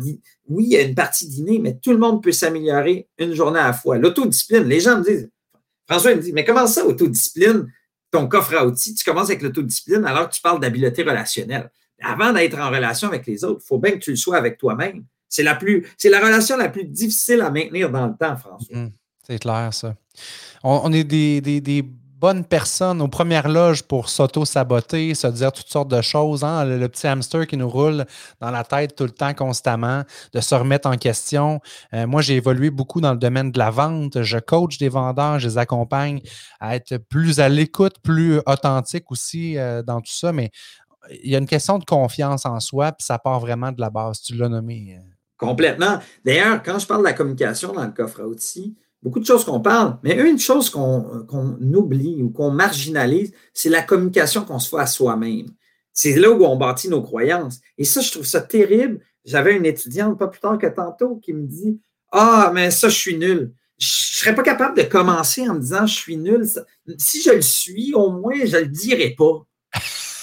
Oui, 0.49 0.65
il 0.65 0.73
y 0.73 0.77
a 0.77 0.83
une 0.83 0.97
partie 0.97 1.29
d'inné, 1.29 1.61
mais 1.61 1.79
tout 1.79 1.93
le 1.93 1.99
monde 1.99 2.21
peut 2.21 2.33
s'améliorer 2.33 3.09
une 3.19 3.33
journée 3.33 3.61
à 3.61 3.69
la 3.69 3.73
fois. 3.73 3.97
L'autodiscipline, 3.97 4.65
les 4.65 4.81
gens 4.81 4.99
me 4.99 5.05
disent 5.05 5.31
François 5.91 6.15
me 6.15 6.21
dit 6.21 6.33
Mais 6.33 6.45
comment 6.45 6.67
ça, 6.67 6.87
autodiscipline, 6.87 7.73
ton 8.13 8.29
coffre 8.29 8.55
à 8.55 8.65
outils, 8.65 8.95
tu 8.95 9.05
commences 9.05 9.29
avec 9.29 9.43
l'autodiscipline 9.43 10.05
alors 10.05 10.29
que 10.29 10.35
tu 10.35 10.41
parles 10.41 10.61
d'habileté 10.61 11.03
relationnelle. 11.03 11.71
Avant 12.01 12.33
d'être 12.33 12.59
en 12.59 12.71
relation 12.71 13.09
avec 13.09 13.27
les 13.27 13.45
autres, 13.45 13.61
il 13.65 13.67
faut 13.67 13.79
bien 13.79 13.93
que 13.93 13.99
tu 13.99 14.11
le 14.11 14.17
sois 14.17 14.37
avec 14.37 14.57
toi-même. 14.57 15.05
C'est 15.29 15.43
la 15.43 15.55
relation 15.55 16.57
la 16.57 16.69
plus 16.69 16.85
difficile 16.85 17.41
à 17.41 17.51
maintenir 17.51 17.91
dans 17.91 18.07
le 18.07 18.15
temps, 18.19 18.37
François. 18.37 18.77
Mmh, 18.77 18.91
c'est 19.27 19.39
clair, 19.39 19.73
ça. 19.73 19.95
On, 20.63 20.93
est 20.93 21.05
des, 21.05 21.85
bonne 22.21 22.45
personne 22.45 23.01
aux 23.01 23.09
premières 23.09 23.49
loges 23.49 23.83
pour 23.83 24.11
s'auto-saboter, 24.11 25.15
se 25.15 25.27
dire 25.27 25.53
toutes 25.53 25.69
sortes 25.69 25.89
de 25.89 26.03
choses. 26.03 26.45
Hein? 26.45 26.67
Le, 26.67 26.89
petit 26.89 27.07
hamster 27.07 27.47
qui 27.47 27.57
nous 27.57 27.69
roule 27.69 28.05
dans 28.41 28.51
la 28.51 28.63
tête 28.63 28.95
tout 28.95 29.05
le 29.05 29.11
temps, 29.11 29.33
constamment, 29.33 30.05
de 30.35 30.41
se 30.41 30.55
remettre 30.55 30.87
en 30.87 30.99
question. 30.99 31.61
Euh, 31.95 32.07
moi, 32.07 32.21
j'ai 32.21 32.37
évolué 32.37 32.69
beaucoup 32.69 33.01
dans 33.01 33.13
le 33.13 33.19
domaine 33.19 33.51
de 33.51 33.59
la 33.59 33.71
vente. 33.71 34.23
Je 34.23 34.37
coach 34.39 34.77
des 34.77 34.91
vendeurs, 34.91 35.39
je 35.39 35.49
les 35.49 35.59
accompagne 35.59 36.21
à 36.61 36.77
être 36.77 36.99
plus 36.99 37.41
à 37.41 37.49
l'écoute, 37.49 37.95
plus 38.03 38.39
authentique 38.45 39.11
aussi 39.11 39.57
euh, 39.57 39.83
dans 39.83 40.03
tout 40.03 40.13
ça. 40.13 40.31
Mais 40.33 40.51
il 41.23 41.31
y 41.31 41.35
a 41.35 41.39
une 41.39 41.47
question 41.47 41.79
de 41.79 41.85
confiance 41.87 42.45
en 42.45 42.61
soi, 42.61 42.93
puis 42.93 43.05
ça 43.05 43.19
part 43.19 43.41
vraiment 43.41 43.73
de 43.73 43.81
la 43.81 43.89
base. 43.89 44.21
Tu 44.21 44.35
l'as 44.35 44.51
nommé. 44.51 44.99
Euh. 44.99 45.03
Complètement. 45.39 45.99
D'ailleurs, 46.23 46.63
quand 46.63 46.79
je 46.79 46.87
parle 46.87 47.01
de 47.01 47.07
la 47.07 47.15
communication 47.15 47.73
dans 47.73 47.85
le 47.85 47.93
coffre 47.93 48.21
à 48.21 48.27
outils, 48.27 48.77
beaucoup 49.03 49.21
de 49.21 49.27
choses 49.27 49.45
qu'on 49.45 49.61
parle, 49.61 49.99
mais 50.03 50.15
une 50.15 50.39
chose 50.39 50.71
qu'on 50.71 51.27
oublie 51.75 52.23
ou 52.23 52.31
qu'on 52.31 52.51
marginalise, 52.51 53.33
c'est 53.55 53.69
la 53.69 53.83
communication 53.83 54.45
qu'on 54.45 54.59
se 54.59 54.69
fait 54.69 54.83
à 54.83 54.87
soi-même. 54.87 55.47
C'est 55.93 56.17
là 56.17 56.31
où 56.31 56.45
on 56.45 56.57
bâtit 56.57 56.89
nos 56.89 57.03
croyances. 57.03 57.61
Et 57.79 57.85
ça, 57.85 58.01
je 58.01 58.11
trouve 58.11 58.27
ça 58.27 58.41
terrible. 58.41 59.01
J'avais 59.25 59.57
une 59.57 59.67
étudiante 59.67 60.19
pas 60.19 60.29
plus 60.29 60.41
tard 60.41 60.59
que 60.59 60.67
tantôt 60.67 61.17
qui 61.17 61.33
me 61.33 61.47
dit 61.47 61.81
Ah, 62.13 62.53
mais 62.55 62.71
ça, 62.71 62.89
je 62.89 62.97
suis 62.97 63.17
nul. 63.17 63.53
Je 63.79 63.87
ne 63.87 64.17
serais 64.19 64.35
pas 64.35 64.43
capable 64.43 64.77
de 64.77 64.83
commencer 64.83 65.49
en 65.49 65.55
me 65.55 65.61
disant 65.61 65.87
je 65.87 65.95
suis 65.95 66.17
nul. 66.17 66.47
Si 66.99 67.23
je 67.23 67.31
le 67.31 67.41
suis, 67.41 67.95
au 67.95 68.11
moins, 68.11 68.35
je 68.45 68.57
ne 68.57 68.63
le 68.63 68.69
dirai 68.69 69.15
pas. 69.17 69.47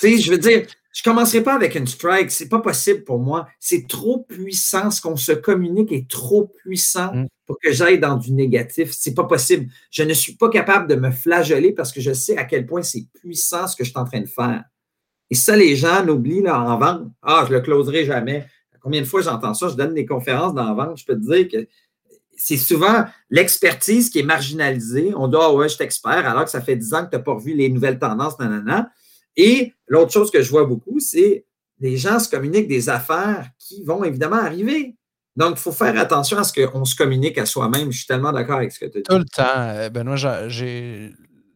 je 0.01 0.31
veux 0.31 0.37
dire, 0.37 0.67
je 0.93 1.01
ne 1.01 1.03
commencerai 1.03 1.41
pas 1.41 1.55
avec 1.55 1.75
une 1.75 1.87
strike. 1.87 2.31
C'est 2.31 2.49
pas 2.49 2.59
possible 2.59 3.03
pour 3.03 3.19
moi. 3.19 3.47
C'est 3.59 3.87
trop 3.87 4.19
puissant. 4.19 4.91
Ce 4.91 5.01
qu'on 5.01 5.15
se 5.15 5.31
communique 5.31 5.91
est 5.91 6.09
trop 6.09 6.47
puissant 6.47 7.13
mm. 7.13 7.27
Pour 7.47 7.57
que 7.59 7.71
j'aille 7.71 7.99
dans 7.99 8.17
du 8.17 8.33
négatif. 8.33 8.91
C'est 8.91 9.15
pas 9.15 9.23
possible. 9.23 9.71
Je 9.89 10.03
ne 10.03 10.13
suis 10.13 10.35
pas 10.35 10.49
capable 10.49 10.87
de 10.87 10.95
me 10.95 11.09
flageller 11.09 11.71
parce 11.71 11.91
que 11.91 12.01
je 12.01 12.13
sais 12.13 12.37
à 12.37 12.43
quel 12.43 12.67
point 12.67 12.83
c'est 12.83 13.07
puissant 13.19 13.67
ce 13.67 13.75
que 13.75 13.83
je 13.83 13.89
suis 13.89 13.99
en 13.99 14.05
train 14.05 14.21
de 14.21 14.27
faire. 14.27 14.65
Et 15.29 15.35
ça, 15.35 15.55
les 15.55 15.75
gens 15.75 16.03
l'oublient 16.03 16.43
là, 16.43 16.59
en 16.59 16.77
vente. 16.77 17.07
Ah, 17.21 17.45
je 17.47 17.53
le 17.53 17.61
closerai 17.61 18.05
jamais. 18.05 18.45
Combien 18.81 19.01
de 19.01 19.07
fois 19.07 19.21
j'entends 19.21 19.53
ça? 19.53 19.69
Je 19.69 19.75
donne 19.75 19.93
des 19.93 20.05
conférences 20.05 20.53
dans 20.53 20.65
la 20.65 20.73
vente. 20.73 20.97
Je 20.97 21.05
peux 21.05 21.15
te 21.15 21.33
dire 21.33 21.47
que 21.47 21.67
c'est 22.35 22.57
souvent 22.57 23.05
l'expertise 23.29 24.09
qui 24.09 24.19
est 24.19 24.23
marginalisée. 24.23 25.13
On 25.15 25.27
dit, 25.27 25.37
ah 25.39 25.51
ouais, 25.53 25.69
je 25.69 25.75
suis 25.75 25.83
expert, 25.83 26.11
alors 26.11 26.43
que 26.43 26.51
ça 26.51 26.61
fait 26.61 26.75
10 26.75 26.93
ans 26.93 27.05
que 27.05 27.09
tu 27.09 27.15
n'as 27.15 27.23
pas 27.23 27.33
revu 27.33 27.53
les 27.53 27.69
nouvelles 27.69 27.97
tendances, 27.97 28.37
nanana. 28.39 28.91
Et 29.35 29.73
l'autre 29.87 30.11
chose 30.11 30.31
que 30.31 30.41
je 30.41 30.49
vois 30.49 30.65
beaucoup, 30.65 30.99
c'est 30.99 31.45
les 31.79 31.97
gens 31.97 32.19
se 32.19 32.29
communiquent 32.29 32.67
des 32.67 32.89
affaires 32.89 33.49
qui 33.59 33.83
vont 33.83 34.03
évidemment 34.03 34.37
arriver. 34.37 34.95
Donc, 35.37 35.51
il 35.51 35.59
faut 35.59 35.71
faire 35.71 35.97
attention 35.99 36.37
à 36.39 36.43
ce 36.43 36.51
qu'on 36.51 36.83
se 36.83 36.95
communique 36.95 37.37
à 37.37 37.45
soi-même. 37.45 37.91
Je 37.91 37.99
suis 37.99 38.07
tellement 38.07 38.31
d'accord 38.31 38.57
avec 38.57 38.71
ce 38.71 38.79
que 38.79 38.85
tu 38.85 38.97
dit. 38.97 39.03
Tout 39.03 39.19
le 39.19 39.25
temps. 39.25 39.43
Euh, 39.55 39.89
Benoît, 39.89 40.47
j'ai 40.49 41.13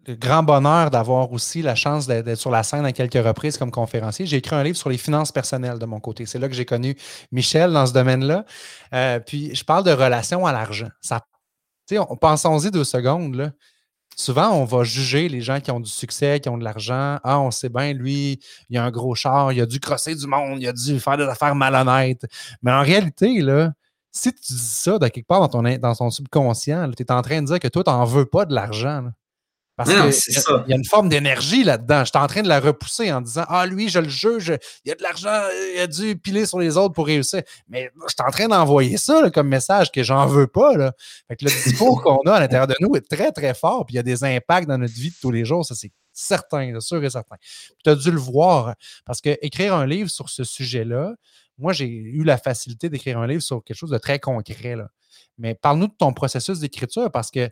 le 0.07 0.15
grand 0.15 0.43
bonheur 0.43 0.91
d'avoir 0.91 1.31
aussi 1.31 1.63
la 1.63 1.73
chance 1.73 2.05
d'être 2.05 2.35
sur 2.35 2.51
la 2.51 2.61
scène 2.61 2.85
à 2.85 2.91
quelques 2.91 3.25
reprises 3.25 3.57
comme 3.57 3.71
conférencier. 3.71 4.27
J'ai 4.27 4.38
écrit 4.38 4.55
un 4.55 4.63
livre 4.63 4.77
sur 4.77 4.89
les 4.89 5.00
finances 5.00 5.31
personnelles 5.31 5.79
de 5.79 5.85
mon 5.85 6.00
côté. 6.00 6.27
C'est 6.27 6.38
là 6.38 6.47
que 6.47 6.53
j'ai 6.53 6.65
connu 6.65 6.95
Michel 7.31 7.73
dans 7.73 7.88
ce 7.88 7.93
domaine-là. 7.93 8.45
Euh, 8.93 9.19
puis, 9.19 9.55
je 9.55 9.63
parle 9.63 9.83
de 9.83 9.91
relation 9.91 10.45
à 10.45 10.51
l'argent. 10.51 10.89
Pensons-y 12.21 12.69
deux 12.69 12.83
secondes. 12.83 13.35
Là 13.35 13.51
souvent, 14.15 14.51
on 14.51 14.65
va 14.65 14.84
juger 14.84 15.30
les 15.30 15.41
gens 15.41 15.60
qui 15.60 15.72
ont 15.72 15.80
du 15.80 15.89
succès, 15.89 16.39
qui 16.39 16.50
ont 16.50 16.58
de 16.58 16.63
l'argent. 16.63 17.20
Ah, 17.24 17.39
on 17.39 17.51
sait 17.51 17.70
bien, 17.70 17.94
lui, 17.94 18.39
il 18.70 18.77
a 18.77 18.84
un 18.84 18.91
gros 18.91 19.15
char, 19.15 19.51
il 19.53 19.62
a 19.62 19.65
dû 19.65 19.80
crosser 19.80 20.15
du 20.15 20.27
monde, 20.27 20.62
il 20.62 20.68
a 20.68 20.74
dû 20.74 21.00
faire 21.00 21.18
des 21.18 21.24
affaires 21.24 21.56
malhonnêtes. 21.56 22.25
Mais 22.62 22.72
en 22.72 22.82
réalité, 22.82 23.41
là, 23.41 23.74
si 24.12 24.34
tu 24.34 24.53
dis 24.53 24.60
ça 24.60 25.00
de 25.00 25.08
quelque 25.08 25.27
part 25.27 25.39
dans 25.41 25.48
ton, 25.48 25.63
dans 25.77 25.96
ton 25.96 26.10
subconscient, 26.10 26.91
tu 26.91 27.03
es 27.03 27.12
en 27.12 27.22
train 27.22 27.41
de 27.41 27.48
dire 27.48 27.60
que 27.60 27.68
toi, 27.68 27.84
tu 27.84 27.89
n'en 27.89 28.06
veux 28.06 28.25
pas 28.25 28.46
de 28.46 28.53
l'argent. 28.53 29.10
Parce 29.78 29.90
qu'il 29.90 30.70
y, 30.70 30.74
a 30.74 30.75
une 30.75 30.86
forme 30.86 31.10
d'énergie 31.10 31.63
là-dedans. 31.63 32.04
J'étais 32.04 32.18
en 32.18 32.28
train 32.28 32.42
de 32.42 32.48
la 32.48 32.60
repousser 32.60 33.12
en 33.12 33.22
disant 33.22 33.46
Ah, 33.48 33.66
lui, 33.66 33.90
je 33.90 34.00
le 34.00 34.10
juge, 34.10 34.54
il 34.86 34.90
y 34.90 34.92
a 34.92 34.96
de 34.96 35.01
l'argent, 35.01 35.42
il 35.75 35.80
a 35.80 35.88
dû 35.88 36.16
piler 36.18 36.46
sur 36.46 36.60
les 36.60 36.78
autres 36.78 36.94
pour 36.94 37.08
réussir. 37.08 37.42
Mais 37.70 37.90
j'étais 38.08 38.24
en 38.24 38.32
train 38.32 38.48
d'envoyer 38.48 38.98
ça 38.98 39.30
comme 39.32 39.48
message 39.48 39.92
que 39.92 40.04
j'en 40.04 40.28
veux 40.28 40.48
pas. 40.48 40.75
Là. 40.75 40.94
Fait 41.28 41.36
que 41.36 41.46
le 41.46 41.51
discours 41.51 42.01
qu'on 42.04 42.20
a 42.30 42.34
à 42.34 42.40
l'intérieur 42.42 42.68
de 42.68 42.75
nous 42.82 42.96
est 42.96 43.10
très, 43.10 43.32
très 43.32 43.54
fort. 43.54 43.86
Puis 43.86 43.94
il 43.94 43.98
y 43.98 44.00
a 44.00 44.04
des 44.04 44.24
impacts 44.24 44.68
dans 44.68 44.78
notre 44.78 44.94
vie 44.94 45.10
de 45.10 45.16
tous 45.22 45.32
les 45.32 45.46
jours. 45.46 45.66
Ça, 45.66 45.74
c'est 45.74 45.92
certain, 46.13 46.80
sûr 46.80 47.04
et 47.04 47.10
certain. 47.10 47.38
tu 47.84 47.90
as 47.90 47.96
dû 47.96 48.12
le 48.12 48.20
voir. 48.20 48.75
Parce 49.06 49.22
que 49.22 49.38
écrire 49.42 49.74
un 49.74 49.86
livre 49.86 50.10
sur 50.10 50.30
ce 50.30 50.44
sujet-là, 50.44 51.16
moi, 51.58 51.74
j'ai 51.74 51.86
eu 51.86 52.24
la 52.24 52.38
facilité 52.38 52.90
d'écrire 52.90 53.20
un 53.20 53.28
livre 53.28 53.42
sur 53.42 53.63
quelque 53.63 53.78
chose 53.78 53.92
de 53.92 53.98
très 53.98 54.20
concret. 54.20 54.75
Là. 54.75 54.90
Mais 55.38 55.56
parle-nous 55.56 55.88
de 55.88 55.96
ton 55.98 56.13
processus 56.13 56.60
d'écriture 56.60 57.12
parce 57.12 57.32
que 57.32 57.50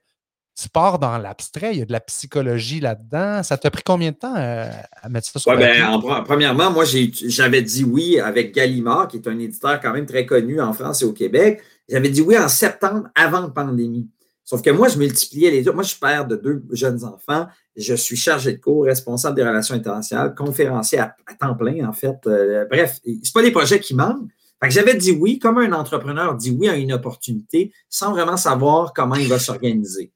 tu 0.62 0.68
pars 0.70 1.00
dans 1.00 1.18
l'abstrait, 1.18 1.74
il 1.74 1.80
y 1.80 1.82
a 1.82 1.86
de 1.86 1.92
la 1.92 2.00
psychologie 2.01 2.80
là-dedans. 2.80 3.44
Ça 3.44 3.58
t'a 3.58 3.72
pris 3.72 3.84
combien 3.84 4.12
de 4.12 4.18
temps 4.18 4.36
euh, 4.36 4.70
à 5.01 5.10
mettre 5.10 5.28
ça 5.28 5.39
sur 5.39 5.51
ouais, 5.51 5.58
ben, 5.58 6.24
Premièrement, 6.25 6.72
moi, 6.72 6.84
j'avais 6.86 7.62
dit 7.62 7.84
oui 7.84 8.20
avec 8.20 8.54
Gallimard, 8.54 9.08
qui 9.08 9.18
est 9.18 9.28
un 9.28 9.39
éditeur 9.39 9.80
quand 9.80 9.94
même 9.94 10.06
très 10.06 10.25
connu 10.25 10.60
en 10.60 10.74
France 10.74 11.01
et 11.01 11.06
au 11.06 11.13
Québec. 11.13 11.62
J'avais 11.88 12.10
dit 12.10 12.22
oui 12.22 12.38
en 12.38 12.50
septembre 12.50 13.08
avant 13.16 13.42
la 13.42 13.50
pandémie. 13.50 14.10
Sauf 14.44 14.62
que 14.62 14.72
moi, 14.72 14.88
je 14.88 14.98
multipliais 14.98 15.51
les 15.51 15.62
deux. 15.62 15.72
Moi, 15.72 15.84
je 15.84 15.89
suis 15.89 16.00
père 16.00 16.25
de 16.25 16.36
deux 16.36 16.63
jeunes 16.72 17.06
enfants. 17.06 17.48
Je 17.75 17.94
suis 17.94 18.18
chargé 18.18 18.51
de 18.54 18.58
cours, 18.58 18.84
responsable 18.84 19.36
des 19.36 19.44
relations 19.44 19.75
internationales, 19.75 20.34
conférencier 20.36 21.00
à, 21.00 21.16
temps 21.39 21.56
plein, 21.56 21.88
en 21.88 21.94
fait. 21.94 22.18
Euh, 22.25 22.66
bref, 22.70 23.00
c'est 23.06 23.34
pas 23.34 23.44
des 23.44 23.51
projets 23.51 23.80
qui 23.80 23.94
manquent. 23.94 24.28
J'avais 24.68 24.96
dit 24.96 25.12
oui, 25.12 25.39
comme 25.39 25.60
un 25.60 25.72
entrepreneur 25.72 26.36
dit 26.36 26.51
oui 26.51 26.68
à 26.68 26.75
une 26.75 26.92
opportunité, 26.92 27.72
sans 27.88 28.12
vraiment 28.12 28.36
savoir 28.36 28.92
comment 28.94 29.16
il 29.16 29.30
va 29.30 29.39
s'organiser. 29.39 30.12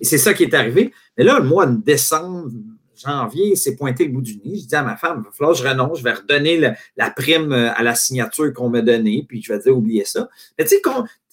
Et 0.00 0.04
c'est 0.04 0.18
ça 0.18 0.34
qui 0.34 0.44
est 0.44 0.54
arrivé. 0.54 0.92
Mais 1.16 1.24
là, 1.24 1.38
le 1.38 1.44
mois 1.44 1.66
de 1.66 1.82
décembre, 1.82 2.50
janvier, 2.94 3.56
c'est 3.56 3.76
pointé 3.76 4.04
le 4.04 4.12
bout 4.12 4.22
du 4.22 4.36
nez. 4.38 4.58
Je 4.58 4.66
dis 4.66 4.74
à 4.74 4.82
ma 4.82 4.96
femme, 4.96 5.22
il 5.22 5.24
va 5.24 5.30
falloir 5.32 5.56
que 5.56 5.62
je 5.62 5.68
renonce, 5.68 5.98
je 5.98 6.04
vais 6.04 6.12
redonner 6.12 6.72
la 6.96 7.10
prime 7.10 7.52
euh, 7.52 7.72
à 7.72 7.82
la 7.82 7.94
signature 7.94 8.52
qu'on 8.52 8.68
m'a 8.68 8.82
donnée, 8.82 9.24
puis 9.28 9.42
je 9.42 9.52
vais 9.52 9.58
dire, 9.58 9.76
oubliez 9.76 10.04
ça. 10.04 10.28
Mais 10.58 10.64
tu 10.64 10.76
sais, 10.76 10.82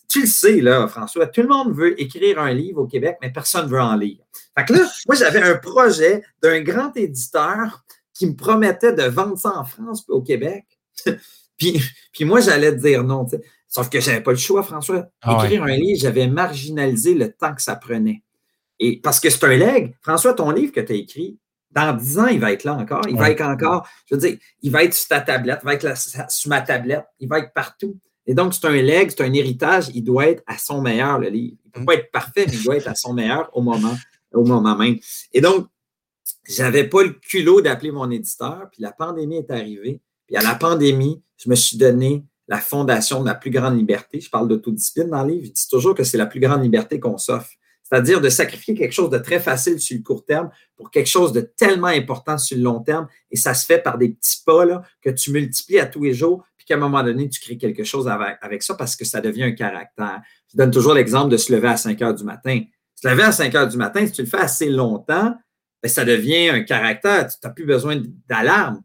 tu 0.10 0.22
le 0.22 0.28
sais, 0.28 0.62
là, 0.62 0.88
François, 0.88 1.28
tout 1.28 1.42
le 1.42 1.50
monde 1.50 1.74
veut 1.74 2.00
écrire 2.02 2.40
un 2.40 2.54
livre 2.54 2.82
au 2.82 2.88
Québec, 2.88 3.18
mais 3.22 3.32
personne 3.32 3.66
ne 3.66 3.72
veut 3.72 3.82
en 3.82 3.96
lire. 3.96 4.20
Fait 4.58 4.66
que 4.66 4.74
là, 4.74 4.88
moi, 5.06 5.16
j'avais 5.16 5.42
un 5.42 5.56
projet 5.56 6.24
d'un 6.42 6.62
grand 6.62 6.96
éditeur 6.96 7.84
qui 8.14 8.26
me 8.28 8.36
promettait 8.36 8.94
de 8.94 9.04
vendre 9.04 9.38
ça 9.38 9.56
en 9.56 9.66
France 9.66 10.06
au 10.08 10.22
Québec. 10.22 10.66
puis, 11.58 11.82
puis 12.14 12.26
moi, 12.26 12.40
j'allais 12.40 12.72
dire 12.72 13.04
non. 13.04 13.26
Sauf 13.68 13.90
que 13.90 14.00
je 14.00 14.10
n'avais 14.10 14.24
pas 14.24 14.32
le 14.32 14.38
choix, 14.38 14.64
François. 14.64 15.08
Ah 15.22 15.42
écrire 15.44 15.64
un 15.64 15.76
livre, 15.76 16.00
j'avais 16.00 16.28
marginalisé 16.28 17.14
le 17.14 17.32
temps 17.32 17.54
que 17.54 17.62
ça 17.62 17.76
prenait. 17.76 18.24
Et 18.80 19.00
parce 19.02 19.20
que 19.20 19.30
c'est 19.30 19.44
un 19.44 19.56
leg. 19.58 19.96
François, 20.02 20.34
ton 20.34 20.52
livre 20.52 20.72
que 20.72 20.82
tu 20.82 20.92
as 20.92 20.96
écrit, 20.96 21.40
dans 21.72 21.96
dix 21.96 22.18
ans, 22.20 22.28
il 22.28 22.40
va 22.40 22.52
être 22.52 22.64
là 22.64 22.74
encore. 22.74 23.02
Il 23.08 23.18
va 23.18 23.30
être 23.30 23.42
encore, 23.42 23.88
je 24.06 24.16
veux 24.16 24.22
dire, 24.22 24.38
il 24.62 24.72
va 24.72 24.84
être 24.84 24.94
sur 24.94 25.10
ta 25.10 25.22
tablette, 25.22 25.60
il 25.64 25.66
va 25.66 25.74
être 25.74 26.32
sur 26.32 26.50
ma 26.50 26.62
tablette, 26.62 27.06
il 27.20 27.28
va 27.28 27.40
être 27.40 27.54
partout. 27.54 27.98
Et 28.26 28.34
donc, 28.34 28.54
c'est 28.54 28.66
un 28.66 28.82
leg, 28.82 29.10
c'est 29.10 29.24
un 29.24 29.34
héritage, 29.34 29.90
il 29.94 30.04
doit 30.04 30.28
être 30.28 30.44
à 30.48 30.58
son 30.58 30.82
meilleur, 30.82 31.20
le 31.20 31.30
livre. 31.30 31.58
Il 31.66 31.68
ne 31.68 31.72
peut 31.80 31.86
pas 31.86 31.94
être 31.96 32.12
parfait, 32.12 32.46
mais 32.48 32.54
il 32.54 32.64
doit 32.64 32.78
être 32.78 32.88
à 32.88 32.96
son 32.96 33.14
meilleur 33.14 33.50
au 33.54 33.62
moment, 33.62 33.96
au 34.34 34.44
moment 34.44 34.76
même. 34.76 34.98
Et 35.34 35.42
donc, 35.42 35.68
j'avais 36.48 36.86
pas 36.86 37.04
le 37.04 37.12
culot 37.12 37.62
d'appeler 37.62 37.92
mon 37.92 38.10
éditeur, 38.12 38.68
puis 38.72 38.82
la 38.82 38.92
pandémie 38.92 39.38
est 39.38 39.52
arrivée. 39.52 40.02
Puis 40.26 40.36
à 40.36 40.42
la 40.42 40.56
pandémie, 40.56 41.22
je 41.38 41.50
me 41.50 41.56
suis 41.56 41.78
donné 41.78 42.26
la 42.48 42.60
fondation 42.60 43.22
de 43.22 43.28
la 43.28 43.36
plus 43.36 43.52
grande 43.52 43.78
liberté. 43.78 44.20
Je 44.20 44.30
parle 44.30 44.48
d'autodiscipline 44.48 45.10
dans 45.10 45.24
le 45.24 45.34
livre. 45.34 45.46
Je 45.46 45.52
dis 45.52 45.68
toujours 45.70 45.96
que 45.96 46.04
c'est 46.04 46.18
la 46.18 46.26
plus 46.26 46.40
grande 46.40 46.64
liberté 46.64 47.00
qu'on 47.00 47.18
s'offre. 47.18 47.52
C'est-à-dire 47.90 48.20
de 48.20 48.30
sacrifier 48.30 48.76
quelque 48.76 48.92
chose 48.92 49.10
de 49.10 49.18
très 49.18 49.40
facile 49.40 49.80
sur 49.80 49.96
le 49.96 50.04
court 50.04 50.26
terme 50.26 50.50
pour 50.76 50.92
quelque 50.92 51.08
chose 51.08 51.32
de 51.32 51.42
tellement 51.42 51.88
important 51.88 52.38
sur 52.38 52.58
le 52.58 52.64
long 52.64 52.82
terme. 52.82 53.08
Et 53.32 53.38
ça 53.38 53.54
se 53.54 53.66
fait 53.66 53.80
par 53.80 53.98
des 53.98 54.10
petits 54.10 54.44
pas 54.46 54.66
là, 54.66 54.82
que 55.02 55.10
tu 55.10 55.32
multiplies 55.32 55.80
à 55.80 55.86
tous 55.86 56.04
les 56.04 56.14
jours, 56.14 56.44
puis 56.58 56.66
qu'à 56.66 56.76
un 56.76 56.80
moment 56.80 57.02
donné, 57.02 57.30
tu 57.30 57.40
crées 57.40 57.58
quelque 57.58 57.86
chose 57.86 58.10
avec, 58.10 58.62
ça 58.62 58.76
parce 58.76 58.96
que 58.98 59.06
ça 59.06 59.22
devient 59.22 59.44
un 59.44 59.52
caractère. 59.54 60.22
Je 60.52 60.58
donne 60.58 60.72
toujours 60.72 60.94
l'exemple 60.94 61.30
de 61.30 61.38
se 61.38 61.54
lever 61.54 61.70
à 61.70 61.78
5 61.78 62.02
heures 62.02 62.14
du 62.14 62.26
matin. 62.26 62.62
Se 62.96 63.08
lever 63.08 63.24
à 63.24 63.32
5 63.32 63.56
heures 63.56 63.68
du 63.68 63.78
matin, 63.78 64.06
si 64.06 64.12
tu 64.12 64.22
le 64.22 64.28
fais 64.28 64.40
assez 64.40 64.70
longtemps, 64.70 65.36
ben, 65.82 65.90
ça 65.90 66.04
devient 66.04 66.50
un 66.50 66.64
caractère. 66.64 67.28
Tu 67.28 67.36
n'as 67.42 67.52
plus 67.52 67.66
besoin 67.66 68.02
d'alarme. 68.28 68.82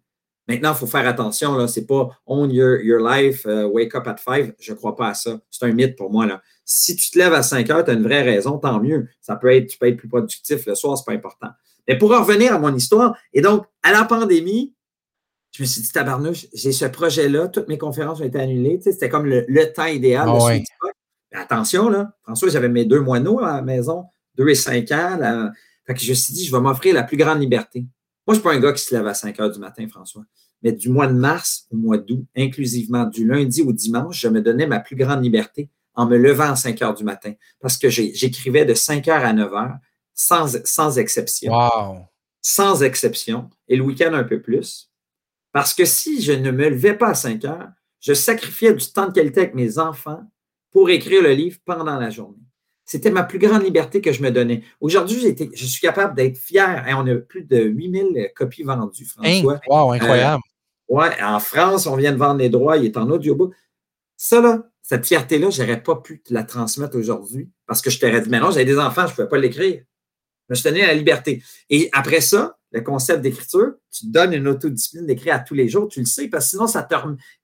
Maintenant, 0.53 0.73
il 0.75 0.77
faut 0.77 0.87
faire 0.87 1.07
attention. 1.07 1.67
Ce 1.67 1.81
n'est 1.81 1.87
pas 1.87 2.11
own 2.27 2.51
your, 2.51 2.79
your 2.83 3.01
life, 3.01 3.47
uh, 3.47 3.65
wake 3.65 3.95
up 3.95 4.07
at 4.07 4.17
five. 4.19 4.53
Je 4.61 4.73
ne 4.73 4.77
crois 4.77 4.95
pas 4.95 5.09
à 5.09 5.15
ça. 5.15 5.41
C'est 5.51 5.65
un 5.65 5.73
mythe 5.73 5.97
pour 5.97 6.11
moi. 6.11 6.27
Là. 6.27 6.43
Si 6.62 6.95
tu 6.95 7.11
te 7.11 7.19
lèves 7.19 7.33
à 7.33 7.43
5 7.43 7.71
heures, 7.71 7.83
tu 7.83 7.91
as 7.91 7.95
une 7.95 8.03
vraie 8.03 8.21
raison, 8.21 8.59
tant 8.59 8.79
mieux. 8.79 9.09
Ça 9.23 9.37
peut 9.37 9.51
être, 9.51 9.67
tu 9.69 9.79
peux 9.79 9.88
être 9.88 9.97
plus 9.97 10.09
productif 10.09 10.67
le 10.67 10.75
soir, 10.75 10.99
ce 10.99 11.03
n'est 11.03 11.05
pas 11.07 11.12
important. 11.15 11.49
Mais 11.88 11.97
pour 11.97 12.11
revenir 12.11 12.55
à 12.55 12.59
mon 12.59 12.75
histoire, 12.75 13.17
et 13.33 13.41
donc, 13.41 13.65
à 13.83 13.93
la 13.93 14.05
pandémie, 14.05 14.75
je 15.53 15.62
me 15.62 15.67
suis 15.67 15.81
dit, 15.81 15.91
tabarnouche, 15.91 16.47
j'ai 16.53 16.73
ce 16.73 16.85
projet-là, 16.85 17.49
toutes 17.49 17.69
mes 17.69 17.79
conférences 17.79 18.21
ont 18.21 18.25
été 18.25 18.38
annulées. 18.38 18.79
C'était 18.83 19.09
comme 19.09 19.25
le, 19.25 19.73
temps 19.73 19.87
idéal. 19.87 20.29
ah 20.29 20.49
Mais 20.51 21.38
attention, 21.38 21.88
là, 21.88 22.12
François, 22.25 22.51
j'avais 22.51 22.69
mes 22.69 22.85
deux 22.85 23.01
moineaux 23.01 23.41
à 23.41 23.55
la 23.55 23.62
maison, 23.62 24.05
deux 24.35 24.51
et 24.51 24.55
cinq 24.55 24.93
ans. 24.93 25.51
Fait 25.87 25.95
que 25.95 26.01
je 26.01 26.11
me 26.11 26.15
suis 26.15 26.35
dit, 26.35 26.45
je 26.45 26.55
vais 26.55 26.61
m'offrir 26.61 26.95
la 26.95 27.05
plus 27.05 27.17
grande 27.17 27.41
liberté. 27.41 27.87
Moi, 28.27 28.35
je 28.35 28.38
ne 28.38 28.43
suis 28.43 28.43
pas 28.43 28.55
un 28.55 28.61
gars 28.61 28.73
qui 28.73 28.85
se 28.85 28.95
lève 28.95 29.07
à 29.07 29.15
5 29.15 29.41
heures 29.41 29.51
du 29.51 29.59
matin, 29.59 29.85
François. 29.88 30.23
Mais 30.62 30.72
du 30.72 30.88
mois 30.88 31.07
de 31.07 31.14
mars 31.14 31.66
au 31.70 31.77
mois 31.77 31.98
d'août, 31.98 32.25
inclusivement 32.37 33.05
du 33.05 33.27
lundi 33.27 33.62
au 33.62 33.72
dimanche, 33.72 34.20
je 34.20 34.29
me 34.29 34.40
donnais 34.40 34.66
ma 34.66 34.81
plus 34.81 34.96
grande 34.96 35.22
liberté 35.22 35.68
en 35.94 36.07
me 36.07 36.16
levant 36.16 36.53
à 36.53 36.57
5 36.57 36.81
heures 36.83 36.94
du 36.94 37.05
matin 37.05 37.33
parce 37.61 37.77
que 37.77 37.88
j'écrivais 37.88 38.64
de 38.64 38.75
5 38.75 39.09
heures 39.09 39.25
à 39.25 39.33
9 39.33 39.53
heures 39.55 39.77
sans, 40.14 40.64
sans 40.64 40.98
exception. 40.98 41.53
Wow. 41.53 42.07
Sans 42.40 42.83
exception. 42.83 43.51
Et 43.68 43.77
le 43.77 43.83
week-end 43.83 44.12
un 44.14 44.25
peu 44.25 44.40
plus. 44.40 44.90
Parce 45.53 45.75
que 45.75 45.85
si 45.85 46.22
je 46.22 46.33
ne 46.33 46.51
me 46.51 46.68
levais 46.68 46.94
pas 46.94 47.11
à 47.11 47.14
5 47.14 47.44
heures, 47.44 47.68
je 48.01 48.14
sacrifiais 48.14 48.75
du 48.75 48.87
temps 48.87 49.07
de 49.07 49.12
qualité 49.12 49.40
avec 49.40 49.55
mes 49.55 49.79
enfants 49.79 50.22
pour 50.70 50.90
écrire 50.90 51.22
le 51.22 51.33
livre 51.33 51.59
pendant 51.64 51.98
la 51.98 52.11
journée. 52.11 52.38
C'était 52.85 53.11
ma 53.11 53.22
plus 53.22 53.38
grande 53.38 53.62
liberté 53.62 54.01
que 54.01 54.12
je 54.12 54.22
me 54.22 54.31
donnais. 54.31 54.64
Aujourd'hui, 54.81 55.37
je 55.55 55.66
suis 55.66 55.81
capable 55.81 56.16
d'être 56.16 56.37
fier. 56.37 56.85
on 56.96 57.07
a 57.07 57.14
plus 57.16 57.44
de 57.44 57.62
8000 57.62 58.31
copies 58.35 58.64
vendues, 58.64 59.05
François. 59.05 59.61
wow, 59.68 59.92
incroyable. 59.92 60.42
En 60.98 61.40
France, 61.40 61.87
on 61.87 61.96
vient 61.96 62.12
de 62.12 62.18
vendre 62.18 62.40
les 62.40 62.50
droits, 62.50 62.76
il 62.76 62.85
est 62.85 62.96
en 62.96 63.09
audiobook. 63.11 63.55
Ça, 64.16 64.62
cette 64.83 65.07
fierté-là, 65.07 65.50
je 65.50 65.62
n'aurais 65.62 65.83
pas 65.83 65.96
pu 65.96 66.20
te 66.20 66.35
la 66.35 66.42
transmettre 66.42 66.96
aujourd'hui 66.96 67.50
parce 67.66 67.81
que 67.81 67.90
je 67.90 67.98
t'aurais 67.98 68.20
dit, 68.20 68.28
mais 68.28 68.40
non, 68.40 68.50
j'avais 68.50 68.64
des 68.64 68.78
enfants, 68.78 69.07
je 69.07 69.12
ne 69.12 69.16
pouvais 69.16 69.28
pas 69.28 69.38
l'écrire. 69.38 69.83
Mais 70.48 70.57
je 70.57 70.62
tenais 70.62 70.83
à 70.83 70.88
la 70.88 70.94
liberté. 70.94 71.42
Et 71.70 71.88
après 71.92 72.20
ça, 72.20 72.59
le 72.72 72.81
concept 72.81 73.22
d'écriture, 73.22 73.74
tu 73.90 74.07
te 74.07 74.12
donnes 74.12 74.33
une 74.33 74.48
autodiscipline 74.48 75.07
d'écrire 75.07 75.35
à 75.35 75.38
tous 75.38 75.55
les 75.55 75.68
jours, 75.68 75.88
tu 75.88 76.00
le 76.00 76.07
sais, 76.07 76.28
parce 76.28 76.46
que 76.46 76.50
sinon, 76.50 76.66
ça 76.66 76.83
te, 76.83 76.94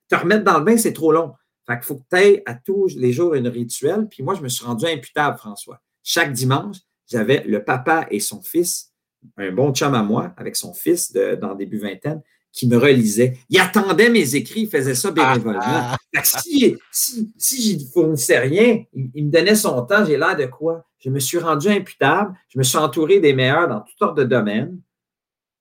te 0.08 0.14
remettre 0.14 0.44
dans 0.44 0.58
le 0.58 0.64
bain, 0.64 0.76
c'est 0.76 0.92
trop 0.92 1.12
long. 1.12 1.32
Fait 1.66 1.74
qu'il 1.76 1.84
faut 1.84 1.96
que 1.96 2.04
tu 2.10 2.16
aies 2.16 2.42
à 2.46 2.54
tous 2.54 2.96
les 2.96 3.12
jours 3.12 3.34
une 3.34 3.48
rituel. 3.48 4.08
Puis 4.08 4.22
moi, 4.22 4.34
je 4.34 4.42
me 4.42 4.48
suis 4.48 4.64
rendu 4.64 4.86
imputable, 4.86 5.36
François. 5.36 5.80
Chaque 6.02 6.32
dimanche, 6.32 6.76
j'avais 7.06 7.44
le 7.44 7.62
papa 7.62 8.06
et 8.10 8.20
son 8.20 8.40
fils, 8.40 8.92
un 9.36 9.52
bon 9.52 9.72
chum 9.74 9.94
à 9.94 10.02
moi, 10.02 10.32
avec 10.36 10.56
son 10.56 10.72
fils 10.72 11.12
de, 11.12 11.34
dans 11.34 11.54
début 11.54 11.78
vingtaine, 11.78 12.22
qui 12.58 12.66
me 12.66 12.76
relisait. 12.76 13.38
Il 13.50 13.60
attendait 13.60 14.10
mes 14.10 14.34
écrits, 14.34 14.62
il 14.62 14.68
faisait 14.68 14.96
ça 14.96 15.12
bénévolement. 15.12 15.60
Ah, 15.62 15.96
ah. 16.16 16.20
si, 16.24 16.76
si, 16.90 17.32
si 17.38 17.78
je 17.78 17.84
ne 17.84 17.88
fournissais 17.88 18.40
rien, 18.40 18.82
il, 18.92 19.26
me 19.26 19.30
donnait 19.30 19.54
son 19.54 19.80
temps, 19.82 20.04
j'ai 20.04 20.16
l'air 20.16 20.36
de 20.36 20.46
quoi? 20.46 20.84
Je 20.98 21.08
me 21.08 21.20
suis 21.20 21.38
rendu 21.38 21.68
imputable, 21.68 22.34
je 22.48 22.58
me 22.58 22.64
suis 22.64 22.76
entouré 22.76 23.20
des 23.20 23.32
meilleurs 23.32 23.68
dans 23.68 23.80
toutes 23.82 23.96
sortes 23.96 24.18
de 24.18 24.24
domaines. 24.24 24.80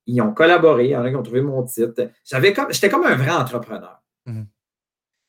Ils 0.08 0.20
ont 0.22 0.34
collaboré, 0.34 0.86
il 0.86 0.92
y 0.92 0.96
en 0.96 1.04
a 1.04 1.12
qui 1.12 1.16
ont 1.16 1.22
trouvé 1.22 1.42
mon 1.42 1.62
titre. 1.62 2.10
J'avais 2.26 2.52
comme, 2.52 2.74
j'étais 2.74 2.90
comme 2.90 3.06
un 3.06 3.16
vrai 3.16 3.30
entrepreneur. 3.30 4.02
Mmh. 4.26 4.44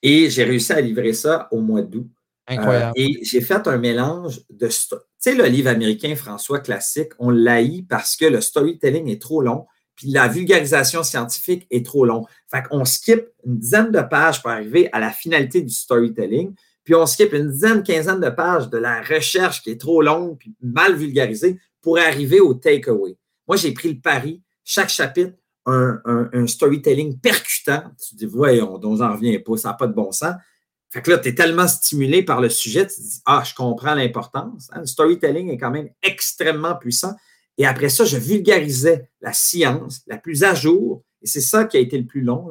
Et 0.02 0.30
j'ai 0.30 0.44
réussi 0.44 0.72
à 0.72 0.80
livrer 0.80 1.12
ça 1.12 1.48
au 1.50 1.60
mois 1.60 1.82
d'août. 1.82 2.08
Incroyable. 2.46 2.94
Euh, 2.96 3.02
et 3.02 3.24
j'ai 3.24 3.42
fait 3.42 3.68
un 3.68 3.76
mélange 3.76 4.40
de. 4.48 4.68
Tu 4.68 4.96
sais, 5.18 5.34
le 5.34 5.44
livre 5.44 5.68
américain 5.68 6.16
François 6.16 6.60
classique, 6.60 7.10
on 7.18 7.28
l'haït 7.28 7.86
parce 7.86 8.16
que 8.16 8.24
le 8.24 8.40
storytelling 8.40 9.10
est 9.10 9.20
trop 9.20 9.42
long 9.42 9.66
puis 9.98 10.12
la 10.12 10.28
vulgarisation 10.28 11.02
scientifique 11.02 11.66
est 11.72 11.84
trop 11.84 12.04
long. 12.04 12.24
Fait 12.48 12.62
qu'on 12.62 12.84
skip 12.84 13.26
une 13.44 13.58
dizaine 13.58 13.90
de 13.90 14.00
pages 14.00 14.40
pour 14.40 14.52
arriver 14.52 14.88
à 14.92 15.00
la 15.00 15.10
finalité 15.10 15.60
du 15.60 15.74
storytelling, 15.74 16.54
puis 16.84 16.94
on 16.94 17.04
skip 17.04 17.32
une 17.32 17.50
dizaine, 17.50 17.82
quinzaine 17.82 18.20
de 18.20 18.30
pages 18.30 18.70
de 18.70 18.78
la 18.78 19.02
recherche 19.02 19.60
qui 19.60 19.70
est 19.70 19.80
trop 19.80 20.00
longue 20.00 20.38
puis 20.38 20.54
mal 20.62 20.94
vulgarisée 20.94 21.58
pour 21.82 21.98
arriver 21.98 22.38
au 22.38 22.54
takeaway. 22.54 23.16
Moi, 23.48 23.56
j'ai 23.56 23.72
pris 23.72 23.92
le 23.92 24.00
pari, 24.00 24.40
chaque 24.62 24.88
chapitre, 24.88 25.34
un, 25.66 26.46
storytelling 26.46 27.18
percutant. 27.18 27.82
Tu 28.00 28.14
te 28.14 28.18
dis, 28.20 28.26
voyons, 28.26 28.80
on 28.80 28.96
n'en 28.96 29.12
revient 29.12 29.40
pas, 29.40 29.56
ça 29.56 29.70
n'a 29.70 29.74
pas 29.74 29.88
de 29.88 29.94
bon 29.94 30.12
sens. 30.12 30.34
Fait 30.90 31.02
que 31.02 31.10
là, 31.10 31.18
tu 31.18 31.28
es 31.28 31.34
tellement 31.34 31.66
stimulé 31.66 32.22
par 32.22 32.40
le 32.40 32.48
sujet, 32.48 32.86
tu 32.86 32.94
te 32.94 33.00
dis, 33.00 33.20
ah, 33.26 33.42
je 33.44 33.52
comprends 33.52 33.94
l'importance. 33.94 34.70
Hein. 34.72 34.80
Le 34.80 34.86
storytelling 34.86 35.50
est 35.50 35.58
quand 35.58 35.72
même 35.72 35.90
extrêmement 36.02 36.76
puissant. 36.76 37.14
Et 37.58 37.66
après 37.66 37.88
ça, 37.88 38.04
je 38.04 38.16
vulgarisais 38.16 39.10
la 39.20 39.32
science 39.32 40.02
la 40.06 40.16
plus 40.16 40.44
à 40.44 40.54
jour, 40.54 41.04
et 41.20 41.26
c'est 41.26 41.40
ça 41.40 41.64
qui 41.64 41.76
a 41.76 41.80
été 41.80 41.98
le 41.98 42.06
plus 42.06 42.22
long, 42.22 42.48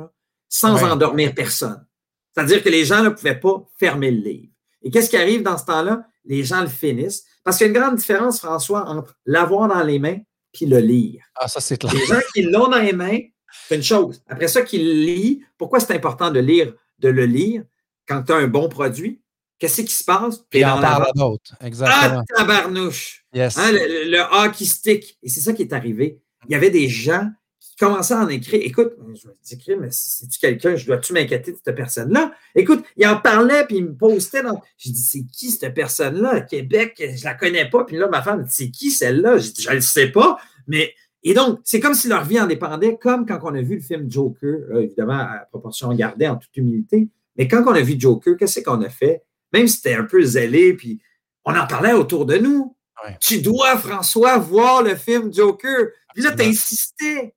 sans 0.50 0.84
endormir 0.84 1.34
personne. 1.34 1.86
C'est-à-dire 2.34 2.62
que 2.62 2.70
les 2.70 2.86
gens 2.86 3.02
ne 3.04 3.10
pouvaient 3.10 3.40
pas 3.40 3.66
fermer 3.80 4.12
le 4.12 4.22
livre. 4.22 4.54
Et 4.84 4.92
qu'est-ce 4.92 5.10
qui 5.10 5.18
arrive 5.18 5.42
dans 5.42 5.58
ce 5.58 5.66
temps-là? 5.66 6.06
Les 6.26 6.44
gens 6.44 6.62
le 6.62 6.68
finissent. 6.68 7.26
Parce 7.44 7.58
qu'il 7.58 7.68
y 7.68 7.70
a 7.70 7.74
une 7.74 7.80
grande 7.80 7.96
différence, 7.96 8.40
François, 8.40 8.88
entre 8.88 9.16
l'avoir 9.26 9.70
dans 9.70 9.82
les 9.82 9.98
mains 9.98 10.20
puis 10.54 10.66
le 10.66 10.80
lire. 10.80 11.24
Ah, 11.36 11.48
ça, 11.48 11.62
c'est 11.62 11.78
clair. 11.78 11.94
Les 11.94 12.06
gens 12.06 12.20
qui 12.34 12.42
l'ont 12.44 12.68
dans 12.68 12.82
les 12.82 12.94
mains, 12.94 13.20
c'est 13.68 13.76
une 13.76 13.84
chose. 13.84 14.22
Après 14.28 14.48
ça, 14.48 14.62
qu'ils 14.62 15.06
lisent, 15.06 15.40
pourquoi 15.58 15.80
c'est 15.80 15.94
important 15.94 16.32
de 16.32 16.40
lire, 16.40 16.74
de 17.00 17.10
le 17.10 17.26
lire 17.26 17.64
quand 18.08 18.24
tu 18.24 18.34
as 18.34 18.36
un 18.36 18.48
bon 18.48 18.70
produit? 18.70 19.22
Qu'est-ce 19.60 19.82
qui 19.82 19.94
se 19.94 20.04
passe? 20.04 20.46
Puis 20.50 20.64
en 20.64 20.80
parle 20.80 21.08
d'autres. 21.16 21.56
Exactement. 21.64 22.24
Ah, 22.30 22.36
tabarnouche! 22.36 23.26
Yes. 23.34 23.58
Hein, 23.58 23.72
le, 23.72 24.12
le 24.12 24.20
hockey 24.20 24.66
stick. 24.66 25.18
Et 25.24 25.30
c'est 25.30 25.42
ça 25.42 25.54
qui 25.54 25.64
est 25.64 25.74
arrivé. 25.74 26.22
Il 26.48 26.52
y 26.52 26.56
avait 26.56 26.70
des 26.70 26.88
gens 26.88 27.28
qui 27.60 27.76
commençaient 27.76 28.14
à 28.14 28.20
en 28.20 28.30
écrire. 28.30 28.62
Écoute, 28.64 28.94
je 29.16 29.28
vais 29.28 29.34
écrire, 29.52 29.78
mais 29.80 29.90
c'est-tu 29.90 30.40
quelqu'un? 30.40 30.76
Je 30.76 30.86
dois-tu 30.86 31.12
m'inquiéter 31.14 31.54
de 31.54 31.58
cette 31.64 31.76
personne-là? 31.76 32.34
Écoute, 32.54 32.84
il 32.98 33.08
en 33.08 33.20
parlait, 33.20 33.66
puis 33.66 33.78
il 33.78 33.86
me 33.86 33.96
postait. 33.96 34.44
Dans... 34.44 34.62
J'ai 34.78 34.92
dit, 34.92 35.02
c'est 35.02 35.26
qui 35.26 35.50
cette 35.50 35.74
personne-là? 35.74 36.42
Québec, 36.42 37.04
je 37.16 37.24
la 37.24 37.34
connais 37.34 37.68
pas. 37.68 37.84
Puis 37.84 37.98
là, 37.98 38.08
ma 38.08 38.22
femme 38.22 38.44
dit, 38.44 38.52
c'est 38.52 38.70
qui 38.70 38.92
celle-là? 38.92 39.40
J'ai 39.40 39.52
dit, 39.52 39.62
je 39.64 39.70
ne 39.70 39.76
le 39.76 39.82
sais 39.82 40.10
pas. 40.10 40.38
Mais, 40.68 40.94
et 41.24 41.34
donc, 41.34 41.60
c'est 41.64 41.80
comme 41.80 41.96
si 41.96 42.08
leur 42.08 42.26
vie 42.26 42.40
en 42.40 42.46
dépendait, 42.46 42.96
comme 43.02 43.26
quand 43.26 43.40
on 43.42 43.56
a 43.56 43.62
vu 43.62 43.78
le 43.78 43.82
film 43.82 44.10
Joker, 44.10 44.78
évidemment, 44.80 45.20
à 45.20 45.48
proportion 45.50 45.92
gardée, 45.94 46.28
en 46.28 46.36
toute 46.36 46.56
humilité. 46.56 47.08
Mais 47.38 47.48
quand 47.48 47.64
on 47.66 47.74
a 47.74 47.82
vu 47.82 47.96
Joker, 48.00 48.38
qu'est-ce 48.38 48.60
qu'on 48.62 48.84
a 48.84 48.90
fait? 48.90 49.24
Même 49.54 49.68
si 49.68 49.78
c'était 49.78 49.96
un 49.96 50.04
peu 50.04 50.22
zélé, 50.22 50.74
puis 50.74 51.02
on 51.46 51.56
en 51.56 51.68
parlait 51.68 51.94
autour 51.94 52.26
de 52.26 52.38
nous. 52.38 52.76
Ouais. 53.04 53.18
Tu 53.22 53.42
dois, 53.42 53.78
François, 53.78 54.38
voir 54.38 54.84
le 54.84 54.96
film 54.96 55.34
Joker. 55.34 55.88
Puis 56.14 56.24
là, 56.24 56.32
tu 56.32 56.44
insisté. 56.44 57.34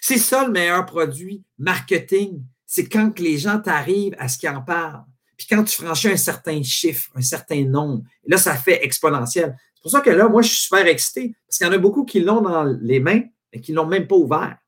C'est 0.00 0.18
ça 0.18 0.44
le 0.44 0.52
meilleur 0.52 0.86
produit 0.86 1.44
marketing. 1.58 2.42
C'est 2.66 2.88
quand 2.88 3.10
que 3.10 3.22
les 3.22 3.38
gens 3.38 3.58
t'arrivent 3.58 4.14
à 4.18 4.28
ce 4.28 4.38
qu'ils 4.38 4.48
en 4.48 4.62
parlent. 4.62 5.04
Puis 5.36 5.46
quand 5.48 5.64
tu 5.64 5.82
franchis 5.82 6.08
un 6.08 6.16
certain 6.16 6.62
chiffre, 6.62 7.10
un 7.14 7.22
certain 7.22 7.64
nombre, 7.64 8.04
là, 8.26 8.36
ça 8.36 8.54
fait 8.56 8.84
exponentiel. 8.84 9.56
C'est 9.74 9.82
pour 9.82 9.90
ça 9.90 10.00
que 10.00 10.10
là, 10.10 10.28
moi, 10.28 10.42
je 10.42 10.48
suis 10.48 10.64
super 10.64 10.86
excité 10.86 11.34
parce 11.46 11.58
qu'il 11.58 11.66
y 11.66 11.70
en 11.70 11.72
a 11.72 11.78
beaucoup 11.78 12.04
qui 12.04 12.20
l'ont 12.20 12.42
dans 12.42 12.64
les 12.64 13.00
mains 13.00 13.22
et 13.52 13.60
qui 13.60 13.72
ne 13.72 13.76
l'ont 13.76 13.86
même 13.86 14.06
pas 14.06 14.16
ouvert. 14.16 14.58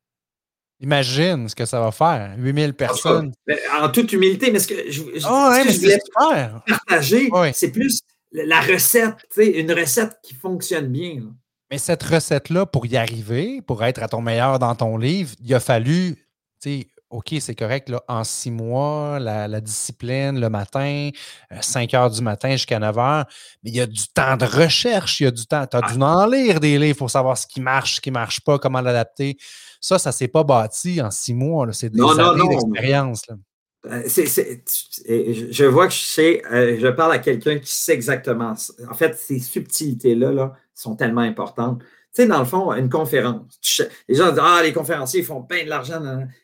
Imagine 0.83 1.49
ce 1.49 1.55
que 1.55 1.65
ça 1.65 1.81
va 1.81 1.93
faire. 1.93 2.35
8000 2.37 2.75
personnes. 2.75 3.33
En, 3.81 3.89
toute 3.89 4.13
humilité, 4.13 4.51
mais 4.51 4.59
ce 4.59 4.67
que 4.69 4.91
je, 4.91 5.03
je, 5.15 5.27
oh, 5.29 5.51
ouais, 5.51 5.63
ce 5.63 5.67
que 5.67 5.73
je 5.73 5.81
voulais 5.81 6.01
super. 6.05 6.63
partager, 6.67 7.31
c'est 7.55 7.71
plus 7.71 8.03
la 8.33 8.61
recette, 8.61 9.15
une 9.37 9.73
recette 9.73 10.17
qui 10.23 10.35
fonctionne 10.35 10.89
bien. 10.89 11.15
Là. 11.17 11.31
Mais 11.71 11.79
cette 11.79 12.03
recette-là, 12.03 12.67
pour 12.67 12.85
y 12.87 12.97
arriver, 12.97 13.63
pour 13.63 13.83
être 13.85 14.03
à 14.03 14.09
ton 14.09 14.21
meilleur 14.21 14.59
dans 14.59 14.75
ton 14.75 14.97
livre, 14.99 15.35
il 15.43 15.55
a 15.55 15.61
fallu, 15.61 16.17
tu 16.61 16.81
sais, 16.81 16.87
OK, 17.13 17.35
c'est 17.41 17.55
correct, 17.55 17.91
là, 17.91 18.03
en 18.09 18.25
six 18.25 18.51
mois, 18.51 19.19
la, 19.19 19.47
la 19.47 19.61
discipline 19.61 20.41
le 20.41 20.49
matin, 20.49 21.11
euh, 21.53 21.57
5 21.61 21.93
heures 21.93 22.11
du 22.11 22.23
matin 22.23 22.53
jusqu'à 22.53 22.79
9 22.79 22.99
heures, 22.99 23.27
mais 23.63 23.71
il 23.71 23.77
y 23.77 23.81
a 23.83 23.87
du 23.87 24.09
temps 24.09 24.39
de 24.39 24.47
recherche, 24.47 25.21
il 25.21 25.25
y 25.25 25.27
a 25.27 25.31
du 25.31 25.47
temps. 25.47 25.67
Tu 25.67 25.77
as 25.77 25.81
ah. 25.83 25.93
dû 25.93 26.03
en 26.03 26.27
lire 26.27 26.59
des 26.59 26.79
livres 26.79 26.97
pour 26.97 27.11
savoir 27.11 27.37
ce 27.37 27.47
qui 27.47 27.61
marche, 27.61 27.97
ce 27.97 28.01
qui 28.01 28.11
ne 28.11 28.15
marche 28.15 28.41
pas, 28.41 28.59
comment 28.59 28.81
l'adapter. 28.81 29.37
Ça, 29.79 29.99
ça 29.99 30.09
ne 30.09 30.15
s'est 30.15 30.29
pas 30.29 30.43
bâti 30.43 31.03
en 31.03 31.11
six 31.11 31.35
mois. 31.35 31.71
C'est 31.73 31.91
des 31.91 31.99
non, 31.99 32.19
années 32.19 32.49
d'expérience. 32.49 33.23
Euh, 33.87 34.03
je 34.07 35.65
vois 35.65 35.89
que 35.89 35.93
je 35.93 35.99
sais, 35.99 36.43
euh, 36.51 36.79
je 36.81 36.89
parle 36.89 37.13
à 37.13 37.19
quelqu'un 37.19 37.59
qui 37.59 37.73
sait 37.73 37.93
exactement. 37.93 38.55
En 38.89 38.95
fait, 38.95 39.19
ces 39.19 39.39
subtilités-là 39.39 40.33
là, 40.33 40.53
sont 40.75 40.97
tellement 40.97 41.21
importantes. 41.21 41.83
Tu 42.15 42.23
sais, 42.23 42.29
dans 42.29 42.41
le 42.41 42.45
fond, 42.45 42.73
une 42.75 42.91
conférence, 42.91 43.59
les 44.07 44.15
gens 44.15 44.31
disent 44.31 44.43
Ah, 44.43 44.61
les 44.63 44.73
conférenciers, 44.75 45.21
ils 45.21 45.27
font 45.27 45.43
plein 45.43 45.65
de 45.65 45.71
l'argent. 45.71 46.03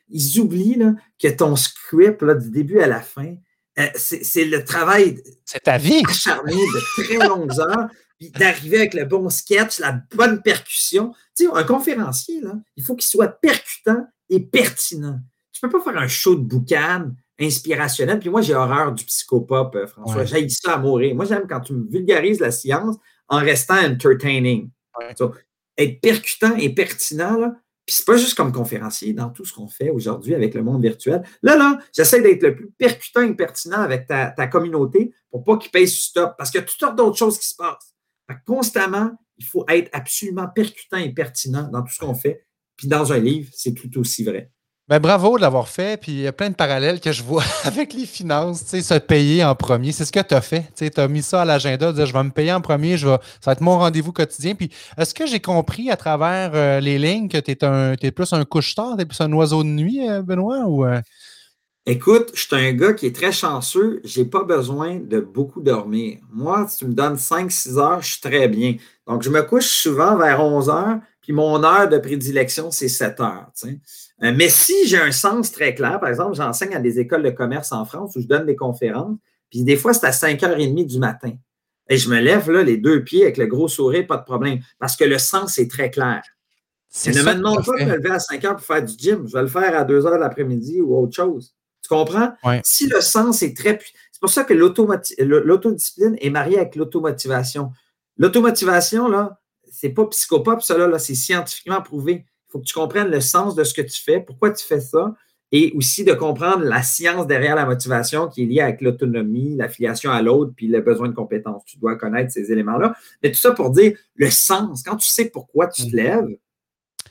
Ils 0.09 0.39
oublient 0.39 0.75
là, 0.75 0.93
que 1.21 1.27
ton 1.27 1.55
script, 1.55 2.23
là, 2.23 2.33
du 2.33 2.49
début 2.49 2.79
à 2.79 2.87
la 2.87 3.01
fin, 3.01 3.35
euh, 3.77 3.87
c'est 3.95 4.45
le 4.45 4.63
travail 4.63 5.21
c'est 5.45 5.61
ta 5.61 5.77
vie. 5.77 6.03
acharné 6.07 6.53
de 6.53 7.03
très 7.03 7.27
longues 7.27 7.59
heures, 7.59 7.87
puis 8.17 8.31
d'arriver 8.31 8.77
avec 8.77 8.93
le 8.93 9.05
bon 9.05 9.29
sketch, 9.29 9.79
la 9.79 10.01
bonne 10.15 10.41
percussion. 10.41 11.13
Tu 11.37 11.45
sais, 11.45 11.51
un 11.53 11.63
conférencier, 11.63 12.41
là, 12.41 12.53
il 12.75 12.83
faut 12.83 12.95
qu'il 12.95 13.07
soit 13.07 13.27
percutant 13.27 14.07
et 14.29 14.39
pertinent. 14.39 15.19
Tu 15.53 15.63
ne 15.63 15.69
peux 15.69 15.77
pas 15.77 15.91
faire 15.91 16.01
un 16.01 16.07
show 16.07 16.35
de 16.35 16.41
boucan 16.41 17.11
inspirationnel. 17.39 18.19
Puis 18.19 18.29
moi, 18.29 18.41
j'ai 18.41 18.53
horreur 18.53 18.91
du 18.91 19.05
psychopop, 19.05 19.75
euh, 19.75 19.87
François. 19.87 20.21
Ouais. 20.21 20.27
J'ai 20.27 20.49
ça 20.49 20.73
à 20.73 20.77
mourir. 20.77 21.15
Moi, 21.15 21.25
j'aime 21.25 21.47
quand 21.47 21.61
tu 21.61 21.73
me 21.73 21.89
vulgarises 21.89 22.39
la 22.39 22.51
science 22.51 22.97
en 23.27 23.39
restant 23.39 23.77
entertaining. 23.77 24.69
Ouais. 24.99 25.13
So, 25.17 25.33
être 25.79 26.01
percutant 26.01 26.55
et 26.55 26.69
pertinent, 26.69 27.37
là, 27.37 27.53
puis 27.89 27.95
c'est 27.95 28.05
pas 28.05 28.17
juste 28.17 28.35
comme 28.35 28.51
conférencier 28.51 29.13
dans 29.13 29.31
tout 29.31 29.45
ce 29.45 29.51
qu'on 29.51 29.67
fait 29.67 29.89
aujourd'hui 29.89 30.35
avec 30.35 30.53
le 30.53 30.61
monde 30.61 30.83
virtuel. 30.83 31.23
Là, 31.41 31.55
là, 31.55 31.79
j'essaie 31.91 32.21
d'être 32.21 32.43
le 32.43 32.55
plus 32.55 32.69
percutant 32.77 33.23
et 33.23 33.33
pertinent 33.33 33.81
avec 33.81 34.05
ta, 34.05 34.29
ta 34.29 34.45
communauté 34.45 35.11
pour 35.31 35.43
pas 35.43 35.57
qu'ils 35.57 35.71
payent 35.71 35.87
stop, 35.87 36.35
parce 36.37 36.51
qu'il 36.51 36.59
y 36.59 36.63
a 36.63 36.67
toutes 36.67 36.79
sortes 36.79 36.95
d'autres 36.95 37.17
choses 37.17 37.39
qui 37.39 37.47
se 37.47 37.55
passent. 37.55 37.95
constamment, 38.45 39.11
il 39.37 39.45
faut 39.45 39.65
être 39.67 39.89
absolument 39.91 40.47
percutant 40.53 40.97
et 40.97 41.11
pertinent 41.11 41.67
dans 41.71 41.81
tout 41.81 41.91
ce 41.91 41.99
qu'on 41.99 42.13
fait. 42.13 42.45
Puis 42.75 42.87
dans 42.87 43.11
un 43.11 43.17
livre, 43.17 43.49
c'est 43.55 43.73
tout 43.73 43.97
aussi 43.97 44.23
vrai. 44.23 44.51
Ben, 44.89 44.97
bravo 44.97 45.37
de 45.37 45.41
l'avoir 45.41 45.67
fait. 45.67 46.01
Puis 46.01 46.13
il 46.13 46.19
y 46.21 46.27
a 46.27 46.31
plein 46.31 46.49
de 46.49 46.55
parallèles 46.55 46.99
que 46.99 47.11
je 47.11 47.21
vois 47.21 47.43
avec 47.63 47.93
les 47.93 48.07
finances. 48.07 48.63
Se 48.65 48.97
payer 48.97 49.43
en 49.43 49.53
premier. 49.53 49.91
C'est 49.91 50.03
ce 50.03 50.11
que 50.11 50.19
tu 50.19 50.33
as 50.33 50.41
fait. 50.41 50.65
Tu 50.75 50.89
as 50.99 51.07
mis 51.07 51.21
ça 51.21 51.43
à 51.43 51.45
l'agenda, 51.45 51.93
dire 51.93 52.07
je 52.07 52.13
vais 52.13 52.23
me 52.23 52.31
payer 52.31 52.51
en 52.53 52.61
premier, 52.61 52.97
je 52.97 53.07
vais, 53.07 53.17
ça 53.39 53.51
va 53.51 53.51
être 53.51 53.61
mon 53.61 53.77
rendez-vous 53.77 54.11
quotidien. 54.11 54.55
Puis 54.55 54.71
est-ce 54.97 55.13
que 55.13 55.27
j'ai 55.27 55.39
compris 55.39 55.91
à 55.91 55.95
travers 55.95 56.51
euh, 56.55 56.79
les 56.79 56.97
lignes 56.97 57.29
que 57.29 57.37
tu 57.37 57.51
es, 57.51 58.11
plus 58.11 58.33
un 58.33 58.43
couche-tard, 58.45 58.95
tu 58.95 59.03
es 59.03 59.05
plus 59.05 59.21
un 59.21 59.31
oiseau 59.31 59.61
de 59.61 59.69
nuit, 59.69 60.09
euh, 60.09 60.23
Benoît? 60.23 60.65
Ou, 60.65 60.85
euh... 60.85 61.01
Écoute, 61.85 62.31
je 62.33 62.41
suis 62.41 62.55
un 62.55 62.73
gars 62.73 62.93
qui 62.93 63.05
est 63.05 63.15
très 63.15 63.31
chanceux. 63.31 64.01
Je 64.03 64.21
n'ai 64.21 64.25
pas 64.25 64.43
besoin 64.43 64.95
de 64.95 65.19
beaucoup 65.19 65.61
dormir. 65.61 66.17
Moi, 66.31 66.65
si 66.67 66.79
tu 66.79 66.85
me 66.85 66.93
donnes 66.93 67.15
5-6 67.15 67.77
heures, 67.77 68.01
je 68.01 68.13
suis 68.13 68.21
très 68.21 68.47
bien. 68.47 68.75
Donc, 69.05 69.21
je 69.21 69.29
me 69.29 69.43
couche 69.43 69.67
souvent 69.67 70.15
vers 70.15 70.43
11 70.43 70.69
heures, 70.69 70.97
puis 71.21 71.31
mon 71.31 71.63
heure 71.63 71.87
de 71.87 71.99
prédilection, 71.99 72.71
c'est 72.71 72.89
7 72.89 73.19
heures. 73.19 73.51
Mais 74.21 74.49
si 74.49 74.87
j'ai 74.87 74.99
un 74.99 75.11
sens 75.11 75.51
très 75.51 75.73
clair, 75.73 75.99
par 75.99 76.09
exemple, 76.09 76.35
j'enseigne 76.35 76.75
à 76.75 76.79
des 76.79 76.99
écoles 76.99 77.23
de 77.23 77.29
commerce 77.29 77.71
en 77.71 77.85
France 77.85 78.15
où 78.15 78.21
je 78.21 78.27
donne 78.27 78.45
des 78.45 78.55
conférences, 78.55 79.17
puis 79.49 79.63
des 79.63 79.77
fois, 79.77 79.93
c'est 79.93 80.05
à 80.05 80.11
5h30 80.11 80.85
du 80.85 80.99
matin. 80.99 81.31
Et 81.89 81.97
je 81.97 82.09
me 82.09 82.19
lève 82.19 82.51
là, 82.51 82.61
les 82.61 82.77
deux 82.77 83.03
pieds 83.03 83.23
avec 83.23 83.37
le 83.37 83.47
gros 83.47 83.67
sourire, 83.67 84.05
pas 84.05 84.17
de 84.17 84.23
problème, 84.23 84.59
parce 84.77 84.95
que 84.95 85.05
le 85.05 85.17
sens 85.17 85.57
est 85.57 85.71
très 85.71 85.89
clair. 85.89 86.21
Et 87.05 87.11
ne 87.11 87.21
me 87.21 87.33
demande 87.35 87.65
pas 87.65 87.79
de 87.79 87.85
me 87.85 87.95
lever 87.97 88.11
à 88.11 88.19
5 88.19 88.41
h 88.41 88.51
pour 88.51 88.61
faire 88.61 88.83
du 88.83 88.93
gym. 88.97 89.27
Je 89.27 89.33
vais 89.33 89.41
le 89.41 89.47
faire 89.47 89.77
à 89.77 89.83
2 89.83 90.01
h 90.01 90.11
de 90.11 90.17
l'après-midi 90.17 90.81
ou 90.81 90.97
autre 90.97 91.15
chose. 91.15 91.55
Tu 91.81 91.87
comprends? 91.87 92.33
Ouais. 92.43 92.61
Si 92.63 92.87
le 92.87 92.99
sens 93.01 93.41
est 93.41 93.55
très. 93.55 93.79
C'est 94.11 94.19
pour 94.19 94.29
ça 94.29 94.43
que 94.43 94.53
l'autodiscipline 94.53 96.17
est 96.19 96.29
mariée 96.29 96.57
avec 96.57 96.75
l'automotivation. 96.75 97.71
L'automotivation, 98.17 99.07
là, 99.07 99.39
c'est 99.71 99.89
pas 99.89 100.05
psychopop, 100.07 100.61
ça, 100.61 100.77
là, 100.77 100.99
c'est 100.99 101.15
scientifiquement 101.15 101.81
prouvé. 101.81 102.25
Il 102.49 102.53
faut 102.53 102.59
que 102.59 102.65
tu 102.65 102.73
comprennes 102.73 103.11
le 103.11 103.21
sens 103.21 103.53
de 103.53 103.63
ce 103.63 103.73
que 103.75 103.81
tu 103.81 104.01
fais, 104.01 104.19
pourquoi 104.19 104.51
tu 104.51 104.65
fais 104.65 104.79
ça, 104.79 105.13
et 105.51 105.71
aussi 105.75 106.03
de 106.03 106.13
comprendre 106.13 106.63
la 106.63 106.81
science 106.83 107.27
derrière 107.27 107.55
la 107.55 107.65
motivation 107.65 108.27
qui 108.27 108.43
est 108.43 108.45
liée 108.45 108.61
avec 108.61 108.81
l'autonomie, 108.81 109.55
l'affiliation 109.55 110.11
à 110.11 110.21
l'autre, 110.21 110.53
puis 110.55 110.67
le 110.67 110.81
besoin 110.81 111.07
de 111.07 111.13
compétences. 111.13 111.63
Tu 111.65 111.77
dois 111.77 111.95
connaître 111.95 112.31
ces 112.31 112.51
éléments-là. 112.51 112.95
Mais 113.23 113.31
tout 113.31 113.39
ça 113.39 113.51
pour 113.51 113.69
dire 113.71 113.97
le 114.15 114.29
sens. 114.29 114.83
Quand 114.83 114.95
tu 114.95 115.07
sais 115.07 115.29
pourquoi 115.29 115.67
tu 115.67 115.89
te 115.89 115.95
lèves, 115.95 116.27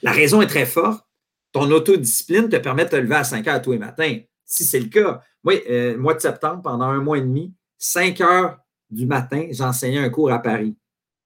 la 0.02 0.12
raison 0.12 0.40
est 0.40 0.46
très 0.46 0.66
forte. 0.66 1.04
Ton 1.52 1.70
autodiscipline 1.70 2.48
te 2.48 2.56
permet 2.56 2.84
de 2.84 2.90
te 2.90 2.96
lever 2.96 3.16
à 3.16 3.24
5 3.24 3.46
heures 3.48 3.62
tous 3.62 3.72
les 3.72 3.78
matins. 3.78 4.18
Si 4.44 4.64
c'est 4.64 4.80
le 4.80 4.88
cas, 4.88 5.22
moi, 5.42 5.54
euh, 5.68 5.96
mois 5.96 6.14
de 6.14 6.20
septembre, 6.20 6.62
pendant 6.62 6.86
un 6.86 7.00
mois 7.00 7.18
et 7.18 7.22
demi, 7.22 7.52
5 7.78 8.20
heures 8.20 8.58
du 8.90 9.06
matin, 9.06 9.46
j'enseignais 9.50 9.98
un 9.98 10.10
cours 10.10 10.30
à 10.30 10.38
Paris. 10.38 10.76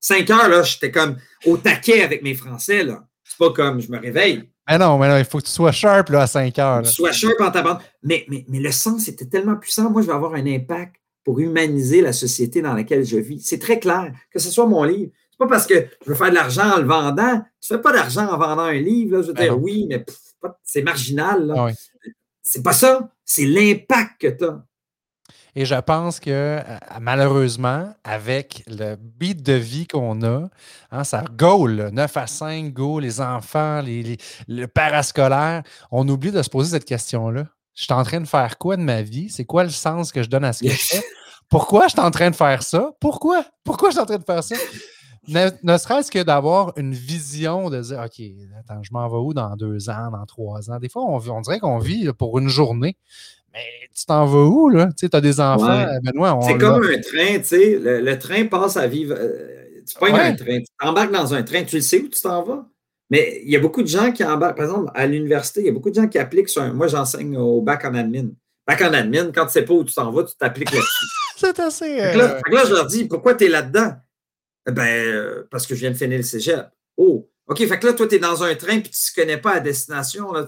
5 0.01 0.31
heures, 0.31 0.48
là, 0.48 0.62
j'étais 0.62 0.90
comme 0.90 1.16
au 1.46 1.57
taquet 1.57 2.03
avec 2.03 2.22
mes 2.22 2.35
Français, 2.35 2.85
là. 2.85 3.07
C'est 3.33 3.38
pas 3.38 3.53
comme 3.53 3.81
je 3.81 3.90
me 3.90 3.99
réveille. 3.99 4.45
Mais 4.68 4.77
non, 4.77 4.99
mais 4.99 5.09
non, 5.09 5.16
il 5.16 5.25
faut 5.25 5.38
que 5.38 5.45
tu 5.45 5.51
sois 5.51 5.73
sharp 5.73 6.11
là, 6.11 6.23
à 6.23 6.27
5 6.27 6.59
heures. 6.59 6.83
Là. 6.83 6.88
Tu 6.88 6.95
sois 6.95 7.12
sharp 7.12 7.40
en 7.40 7.51
ta 7.51 7.62
bande. 7.62 7.79
Mais, 8.03 8.27
mais, 8.29 8.45
mais 8.49 8.61
le 8.61 8.71
sens 8.71 9.09
était 9.09 9.25
tellement 9.25 9.57
puissant. 9.57 9.90
Moi, 9.90 10.03
je 10.03 10.09
vais 10.09 10.12
avoir 10.12 10.35
un 10.35 10.47
impact 10.47 10.97
pour 11.25 11.40
humaniser 11.40 12.03
la 12.03 12.12
société 12.12 12.61
dans 12.61 12.75
laquelle 12.75 13.05
je 13.05 13.16
vis. 13.16 13.40
C'est 13.40 13.59
très 13.59 13.81
clair. 13.81 14.12
Que 14.31 14.38
ce 14.38 14.51
soit 14.51 14.66
mon 14.66 14.85
livre. 14.85 15.11
C'est 15.31 15.38
pas 15.38 15.47
parce 15.47 15.66
que 15.66 15.87
je 16.05 16.11
veux 16.11 16.14
faire 16.14 16.29
de 16.29 16.35
l'argent 16.35 16.75
en 16.75 16.79
le 16.79 16.87
vendant. 16.87 17.42
Tu 17.61 17.68
fais 17.68 17.81
pas 17.81 17.92
d'argent 17.92 18.29
en 18.29 18.37
vendant 18.37 18.64
un 18.64 18.79
livre. 18.79 19.16
Là. 19.16 19.23
Je 19.23 19.29
veux 19.29 19.35
dire, 19.35 19.59
oui, 19.59 19.87
mais 19.88 20.05
c'est 20.62 20.83
marginal. 20.83 21.53
Ah 21.57 21.64
oui. 21.64 21.73
C'est 22.42 22.62
pas 22.62 22.75
ça. 22.75 23.09
C'est 23.25 23.47
l'impact 23.47 24.21
que 24.21 24.29
tu 24.29 24.45
as. 24.45 24.62
Et 25.55 25.67
je 25.67 25.75
pense 25.75 26.19
que 26.19 26.31
euh, 26.31 26.62
malheureusement, 27.01 27.93
avec 28.05 28.65
le 28.67 28.97
beat 28.97 29.43
de 29.43 29.53
vie 29.53 29.87
qu'on 29.87 30.23
a, 30.23 30.49
hein, 30.91 31.05
ça 31.05 31.25
goal, 31.37 31.91
9 31.93 32.17
à 32.17 32.27
5, 32.27 32.73
go, 32.73 32.99
les 32.99 33.21
enfants, 33.21 33.83
les, 33.83 34.03
les, 34.03 34.17
le 34.49 34.67
parascolaire, 34.67 35.62
on 35.91 36.09
oublie 36.09 36.33
de 36.33 36.43
se 36.43 36.49
poser 36.49 36.71
cette 36.71 36.87
question-là. 36.87 37.45
Je 37.75 37.85
suis 37.85 37.93
en 37.93 38.03
train 38.03 38.21
de 38.21 38.27
faire 38.27 38.57
quoi 38.59 38.77
de 38.77 38.83
ma 38.83 39.03
vie? 39.03 39.29
C'est 39.29 39.45
quoi 39.45 39.65
le 39.65 39.71
sens 39.71 40.12
que 40.12 40.23
je 40.23 40.29
donne 40.29 40.45
à 40.45 40.53
ce 40.53 40.65
que 40.65 40.71
je 40.71 40.77
fais? 40.87 41.05
Pourquoi 41.51 41.87
je 41.87 41.93
suis 41.93 42.01
en 42.01 42.11
train 42.11 42.31
de 42.31 42.37
faire 42.37 42.62
ça? 42.62 42.93
Pourquoi? 42.99 43.45
Pourquoi 43.62 43.91
je 43.91 43.95
suis 43.95 44.01
en 44.01 44.07
train 44.07 44.19
de 44.19 44.25
faire 44.25 44.43
ça? 44.43 44.57
Ne, 45.29 45.51
ne 45.62 45.77
serait-ce 45.79 46.11
que 46.11 46.23
d'avoir 46.23 46.73
une 46.77 46.95
vision 46.95 47.71
de 47.71 47.81
dire 47.81 48.01
OK, 48.05 48.25
attends, 48.59 48.83
je 48.83 48.91
m'en 48.91 49.07
vais 49.09 49.19
où 49.19 49.35
dans 49.35 49.55
deux 49.55 49.91
ans, 49.91 50.11
dans 50.11 50.25
trois 50.25 50.71
ans? 50.71 50.79
Des 50.79 50.88
fois, 50.88 51.03
on, 51.05 51.21
on 51.31 51.41
dirait 51.43 51.61
qu'on 51.61 51.79
vit 51.79 52.11
pour 52.15 52.38
une 52.38 52.49
journée. 52.49 52.97
Mais 53.53 53.88
tu 53.95 54.05
t'en 54.07 54.27
vas 54.27 54.45
où, 54.45 54.69
là? 54.69 54.87
Tu 54.87 55.07
sais, 55.07 55.15
as 55.15 55.21
des 55.21 55.41
enfants, 55.41 55.67
ouais. 55.67 56.01
Benoît. 56.03 56.38
C'est 56.47 56.59
comme 56.59 56.83
un 56.83 57.01
train, 57.01 57.38
tu 57.38 57.45
sais. 57.45 57.79
Le, 57.79 58.01
le, 58.01 58.19
train 58.19 58.47
passe 58.47 58.77
à 58.77 58.87
vivre. 58.87 59.15
Euh, 59.19 59.83
Tu 59.87 59.95
pognes 59.99 60.15
un 60.15 60.35
train, 60.35 60.61
tu 60.61 60.87
embarques 60.87 61.12
dans 61.12 61.35
un 61.35 61.43
train, 61.43 61.65
tu 61.65 61.77
le 61.77 61.83
sais 61.83 62.01
où 62.01 62.09
tu 62.09 62.21
t'en 62.21 62.43
vas. 62.43 62.67
Mais 63.11 63.43
il 63.45 63.51
y 63.51 63.57
a 63.57 63.61
beaucoup 63.61 63.83
de 63.83 63.88
gens 63.88 64.11
qui 64.11 64.25
embarquent, 64.25 64.57
par 64.57 64.67
exemple, 64.67 64.91
à 64.95 65.07
l'université, 65.07 65.61
il 65.61 65.67
y 65.67 65.69
a 65.69 65.73
beaucoup 65.73 65.91
de 65.91 65.95
gens 65.95 66.09
qui 66.09 66.19
appliquent 66.19 66.49
sur 66.49 66.62
un, 66.62 66.73
Moi, 66.73 66.87
j'enseigne 66.87 67.37
au 67.37 67.61
bac 67.61 67.85
en 67.85 67.95
admin. 67.95 68.31
Bac 68.67 68.81
en 68.81 68.95
admin, 68.95 69.33
quand 69.33 69.43
tu 69.43 69.49
ne 69.49 69.53
sais 69.53 69.62
pas 69.62 69.75
où 69.75 69.85
tu 69.85 69.93
t'en 69.93 70.11
vas, 70.11 70.25
tu 70.25 70.35
t'appliques 70.35 70.73
là-dessus. 70.73 71.07
C'est 71.37 71.61
assez. 71.61 71.97
Là, 71.99 72.41
là, 72.51 72.65
je 72.67 72.73
leur 72.73 72.87
dis, 72.87 73.05
pourquoi 73.05 73.35
tu 73.35 73.45
es 73.45 73.49
là-dedans? 73.49 73.93
Eh 74.67 74.73
ben, 74.73 74.87
euh, 74.87 75.49
parce 75.51 75.67
que 75.67 75.75
je 75.75 75.81
viens 75.81 75.91
de 75.91 75.97
finir 75.97 76.17
le 76.17 76.23
cégep. 76.23 76.69
Oh, 76.97 77.29
OK, 77.49 77.59
fait 77.67 77.79
que 77.79 77.87
là, 77.87 77.93
toi, 77.93 78.07
tu 78.07 78.15
es 78.15 78.19
dans 78.19 78.43
un 78.45 78.55
train 78.55 78.77
et 78.79 78.83
tu 78.83 78.91
ne 78.91 79.23
connais 79.23 79.37
pas 79.37 79.55
la 79.55 79.61
destination. 79.61 80.33
Là. 80.33 80.47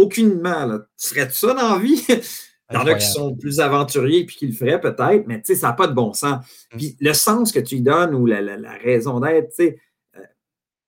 Aucunement. 0.00 0.66
Là. 0.66 0.80
Tu 0.98 1.08
ferais 1.08 1.28
ça 1.30 1.54
dans 1.54 1.74
la 1.74 1.78
vie? 1.78 2.04
Il 2.72 2.74
y 2.74 2.76
en 2.76 2.86
a 2.86 2.94
qui 2.94 3.06
sont 3.06 3.34
plus 3.34 3.58
aventuriers 3.58 4.20
et 4.20 4.26
qui 4.26 4.46
le 4.46 4.52
feraient 4.52 4.80
peut-être, 4.80 5.26
mais 5.26 5.42
ça 5.42 5.68
n'a 5.68 5.72
pas 5.72 5.88
de 5.88 5.92
bon 5.92 6.12
sens. 6.12 6.44
Mm. 6.72 6.76
Puis 6.76 6.96
le 7.00 7.12
sens 7.14 7.50
que 7.50 7.58
tu 7.58 7.76
lui 7.76 7.82
donnes 7.82 8.14
ou 8.14 8.26
la, 8.26 8.40
la 8.40 8.72
raison 8.74 9.18
d'être, 9.18 9.48
tu 9.48 9.64
sais, 9.64 9.80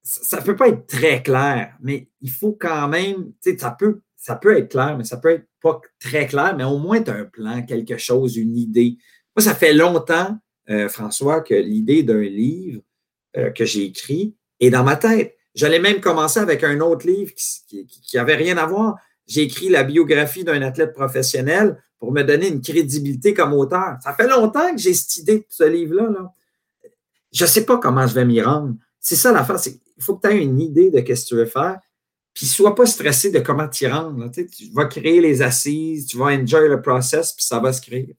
ça 0.02 0.40
ne 0.40 0.44
peut 0.44 0.56
pas 0.56 0.68
être 0.68 0.86
très 0.86 1.22
clair, 1.22 1.76
mais 1.80 2.08
il 2.20 2.30
faut 2.30 2.52
quand 2.52 2.88
même, 2.88 3.32
tu 3.42 3.52
sais, 3.52 3.58
ça 3.58 3.70
peut, 3.70 4.00
ça 4.16 4.36
peut 4.36 4.56
être 4.56 4.70
clair, 4.70 4.96
mais 4.96 5.04
ça 5.04 5.16
peut 5.16 5.30
être 5.30 5.46
pas 5.60 5.80
très 6.00 6.26
clair, 6.26 6.56
mais 6.56 6.64
au 6.64 6.78
moins 6.78 7.02
tu 7.02 7.10
as 7.10 7.14
un 7.14 7.24
plan, 7.24 7.62
quelque 7.62 7.96
chose, 7.98 8.36
une 8.36 8.56
idée. 8.56 8.96
Moi, 9.36 9.44
ça 9.44 9.54
fait 9.54 9.72
longtemps, 9.72 10.36
euh, 10.70 10.88
François, 10.88 11.40
que 11.40 11.54
l'idée 11.54 12.02
d'un 12.02 12.22
livre 12.22 12.82
euh, 13.36 13.50
que 13.50 13.64
j'ai 13.64 13.84
écrit 13.84 14.36
est 14.60 14.70
dans 14.70 14.84
ma 14.84 14.96
tête. 14.96 15.36
J'allais 15.54 15.80
même 15.80 16.00
commencer 16.00 16.40
avec 16.40 16.64
un 16.64 16.80
autre 16.80 17.06
livre 17.06 17.32
qui 17.34 17.86
n'avait 18.14 18.36
rien 18.36 18.56
à 18.56 18.66
voir. 18.66 18.96
J'ai 19.26 19.42
écrit 19.42 19.68
la 19.68 19.84
biographie 19.84 20.44
d'un 20.44 20.62
athlète 20.62 20.92
professionnel 20.92 21.82
pour 21.98 22.12
me 22.12 22.22
donner 22.22 22.48
une 22.48 22.60
crédibilité 22.60 23.32
comme 23.32 23.52
auteur. 23.52 23.96
Ça 24.02 24.12
fait 24.12 24.26
longtemps 24.26 24.72
que 24.74 24.80
j'ai 24.80 24.92
cette 24.92 25.16
idée 25.18 25.38
de 25.38 25.46
ce 25.48 25.64
livre-là. 25.64 26.08
Là. 26.10 26.32
Je 27.32 27.44
ne 27.44 27.48
sais 27.48 27.64
pas 27.64 27.78
comment 27.78 28.06
je 28.06 28.14
vais 28.14 28.24
m'y 28.24 28.42
rendre. 28.42 28.74
C'est 28.98 29.16
ça 29.16 29.32
l'affaire, 29.32 29.56
il 29.66 30.02
faut 30.02 30.16
que 30.16 30.26
tu 30.26 30.34
aies 30.34 30.42
une 30.42 30.60
idée 30.60 30.90
de 30.90 30.98
ce 30.98 31.04
que 31.04 31.28
tu 31.28 31.34
veux 31.36 31.46
faire. 31.46 31.78
Puis 32.34 32.46
sois 32.46 32.74
pas 32.74 32.86
stressé 32.86 33.30
de 33.30 33.40
comment 33.40 33.68
t'y 33.68 33.86
rendre. 33.86 34.30
Tu, 34.30 34.48
vas 34.72 34.86
créer 34.86 35.20
les 35.20 35.42
assises, 35.42 36.06
tu 36.06 36.16
vas 36.16 36.26
enjoy 36.26 36.68
le 36.68 36.80
process, 36.80 37.32
puis 37.32 37.44
ça 37.44 37.58
va 37.58 37.72
se 37.72 37.80
créer. 37.80 38.16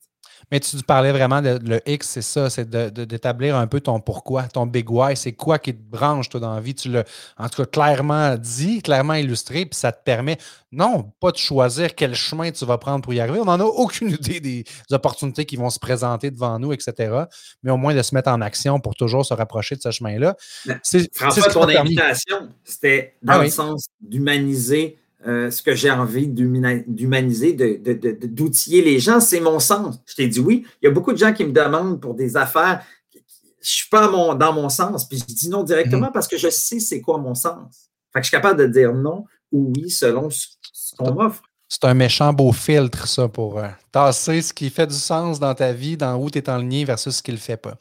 Mais 0.52 0.60
tu 0.60 0.78
parlais 0.84 1.12
vraiment 1.12 1.42
de 1.42 1.60
le 1.64 1.82
X, 1.90 2.08
c'est 2.08 2.22
ça, 2.22 2.50
c'est 2.50 2.70
d'établir 2.70 3.56
un 3.56 3.68
peu 3.68 3.80
ton 3.82 4.00
pourquoi, 4.00 4.44
ton 4.44 4.66
big 4.66 4.90
why. 4.90 5.16
C'est 5.16 5.34
quoi 5.34 5.60
qui 5.60 5.74
te 5.74 5.82
branche, 5.82 6.30
toi, 6.30 6.40
dans 6.40 6.54
la 6.54 6.62
vie? 6.62 6.76
Tu 6.76 6.90
l'as, 6.90 7.04
en 7.38 7.50
tout 7.50 7.64
cas, 7.64 7.66
clairement 7.66 8.36
dit, 8.36 8.82
clairement 8.82 9.14
illustré, 9.16 9.66
puis 9.66 9.78
ça 9.78 9.92
te 9.92 10.04
permet, 10.04 10.38
non, 10.72 11.12
pas 11.20 11.32
de 11.32 11.38
choisir 11.38 11.96
quel 11.96 12.16
chemin 12.16 12.52
tu 12.52 12.66
vas 12.66 12.78
prendre 12.78 13.02
pour 13.02 13.14
y 13.14 13.20
arriver. 13.20 13.40
On 13.40 13.46
n'en 13.46 13.60
a 13.60 13.64
aucune 13.64 14.10
idée 14.10 14.40
des 14.40 14.64
opportunités 14.92 15.46
qui 15.46 15.56
vont 15.56 15.70
se 15.70 15.80
présenter 15.80 16.32
devant 16.32 16.58
nous, 16.60 16.74
etc. 16.74 17.26
Mais 17.64 17.72
au 17.72 17.78
moins 17.78 17.94
de 17.94 18.02
se 18.02 18.14
mettre 18.16 18.30
en 18.30 18.42
action 18.42 18.80
pour 18.80 18.96
toujours 18.96 19.26
se 19.26 19.34
rapprocher 19.34 19.76
de 19.76 19.82
ce 19.82 19.92
chemin-là. 19.92 20.36
François, 21.14 21.50
ton 21.52 21.68
invitation, 21.68 22.50
c'était 22.64 23.16
dans 23.22 23.34
ah 23.34 23.44
le 23.44 23.50
sens 23.50 23.88
d'humaniser 24.02 24.98
euh, 25.26 25.50
ce 25.50 25.62
que 25.64 25.74
j'ai 25.74 25.90
envie 25.90 26.28
d'humaniser, 26.28 27.54
d'outiller 27.54 28.82
les 28.82 29.00
gens, 29.00 29.20
c'est 29.20 29.40
mon 29.40 29.60
sens. 29.60 30.00
Je 30.06 30.16
t'ai 30.16 30.28
dit 30.28 30.40
oui. 30.40 30.66
Il 30.82 30.86
y 30.86 30.88
a 30.88 30.92
beaucoup 30.92 31.14
de 31.14 31.18
gens 31.18 31.34
qui 31.34 31.46
me 31.46 31.52
demandent 31.52 32.02
pour 32.02 32.14
des 32.14 32.36
affaires. 32.36 32.84
Je 33.14 33.20
ne 33.20 33.24
suis 33.62 33.90
pas 33.90 34.08
dans 34.08 34.54
mon 34.54 34.68
sens. 34.68 35.08
Puis 35.08 35.20
je 35.20 35.34
dis 35.34 35.50
non 35.50 35.64
directement 35.64 36.08
mhm. 36.08 36.14
parce 36.14 36.28
que 36.28 36.38
je 36.38 36.50
sais 36.50 36.80
c'est 36.80 37.00
quoi 37.00 37.18
mon 37.18 37.36
sens. 37.36 37.90
Fait 38.12 38.20
que 38.20 38.26
je 38.26 38.30
suis 38.30 38.38
capable 38.38 38.60
de 38.60 38.68
dire 38.68 38.94
non 38.94 39.26
ou 39.52 39.72
oui 39.76 39.90
selon 39.90 40.30
ce, 40.30 40.48
qu'on 40.98 41.14
m'offre. 41.14 41.42
C'est 41.70 41.86
un 41.86 41.94
méchant 41.94 42.34
beau 42.34 42.52
filtre, 42.52 43.08
ça, 43.08 43.28
pour 43.28 43.58
euh, 43.58 43.68
tasser 43.92 44.42
ce 44.42 44.54
qui 44.54 44.70
fait 44.70 44.86
du 44.86 44.96
sens 44.96 45.40
dans 45.40 45.56
ta 45.56 45.72
vie, 45.74 45.98
dans 45.98 46.18
où 46.18 46.30
tu 46.30 46.38
es 46.38 46.50
en 46.50 46.58
ligne 46.58 46.86
versus 46.86 47.16
ce 47.16 47.24
qui 47.24 47.32
ne 47.32 47.38
le 47.38 47.42
fait 47.42 47.58
pas. 47.58 47.78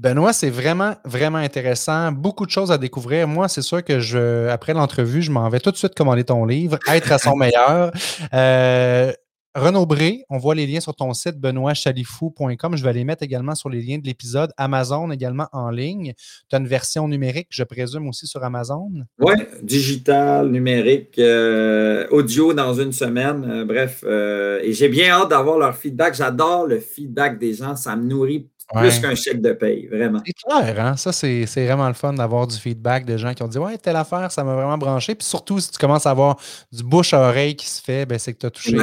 Benoît, 0.00 0.32
c'est 0.32 0.50
vraiment, 0.50 0.94
vraiment 1.04 1.38
intéressant. 1.38 2.12
Beaucoup 2.12 2.46
de 2.46 2.50
choses 2.52 2.70
à 2.70 2.78
découvrir. 2.78 3.26
Moi, 3.26 3.48
c'est 3.48 3.62
sûr 3.62 3.82
que 3.82 3.98
je, 3.98 4.46
après 4.46 4.72
l'entrevue, 4.72 5.22
je 5.22 5.32
m'en 5.32 5.48
vais 5.48 5.58
tout 5.58 5.72
de 5.72 5.76
suite 5.76 5.96
commander 5.96 6.22
ton 6.22 6.44
livre, 6.44 6.78
Être 6.86 7.10
à 7.10 7.18
son 7.18 7.34
meilleur. 7.36 7.90
Euh, 8.32 9.12
Renaud 9.56 9.86
Bré, 9.86 10.24
on 10.30 10.38
voit 10.38 10.54
les 10.54 10.68
liens 10.68 10.78
sur 10.78 10.94
ton 10.94 11.12
site 11.14 11.40
benoîtchalifou.com. 11.40 12.76
Je 12.76 12.84
vais 12.84 12.92
les 12.92 13.02
mettre 13.02 13.24
également 13.24 13.56
sur 13.56 13.70
les 13.70 13.82
liens 13.82 13.98
de 13.98 14.06
l'épisode. 14.06 14.52
Amazon 14.56 15.10
également 15.10 15.48
en 15.52 15.70
ligne. 15.70 16.12
Tu 16.48 16.54
as 16.54 16.60
une 16.60 16.68
version 16.68 17.08
numérique, 17.08 17.48
je 17.50 17.64
présume, 17.64 18.06
aussi 18.06 18.28
sur 18.28 18.44
Amazon? 18.44 18.88
Oui, 19.18 19.34
digital, 19.64 20.48
numérique, 20.48 21.18
euh, 21.18 22.06
audio 22.12 22.52
dans 22.52 22.74
une 22.74 22.92
semaine. 22.92 23.44
Euh, 23.50 23.64
bref, 23.64 24.04
et 24.04 24.72
j'ai 24.72 24.88
bien 24.88 25.08
hâte 25.08 25.30
d'avoir 25.30 25.58
leur 25.58 25.76
feedback. 25.76 26.14
J'adore 26.14 26.68
le 26.68 26.78
feedback 26.78 27.40
des 27.40 27.54
gens. 27.54 27.74
Ça 27.74 27.96
me 27.96 28.04
nourrit 28.04 28.48
plus 28.74 29.00
qu'un 29.00 29.14
chèque 29.14 29.40
de 29.40 29.52
paye, 29.52 29.86
vraiment. 29.86 30.20
C'est 30.24 30.34
clair, 30.34 30.80
hein? 30.80 30.96
Ça, 30.96 31.12
c'est 31.12 31.44
vraiment 31.44 31.88
le 31.88 31.94
fun 31.94 32.12
d'avoir 32.12 32.46
du 32.46 32.56
feedback 32.56 33.04
de 33.04 33.16
gens 33.16 33.34
qui 33.34 33.42
ont 33.42 33.48
dit 33.48 33.58
Ouais, 33.58 33.78
telle 33.78 33.96
affaire, 33.96 34.30
ça 34.30 34.44
m'a 34.44 34.54
vraiment 34.54 34.78
branché. 34.78 35.14
Puis 35.14 35.26
surtout, 35.26 35.58
si 35.60 35.70
tu 35.70 35.78
commences 35.78 36.06
à 36.06 36.10
avoir 36.10 36.36
du 36.72 36.82
bouche 36.82 37.14
à 37.14 37.20
oreille 37.20 37.56
qui 37.56 37.66
se 37.68 37.82
fait, 37.82 38.06
ben, 38.06 38.18
c'est 38.18 38.34
que 38.34 38.38
tu 38.38 38.46
as 38.46 38.50
touché 38.50 38.76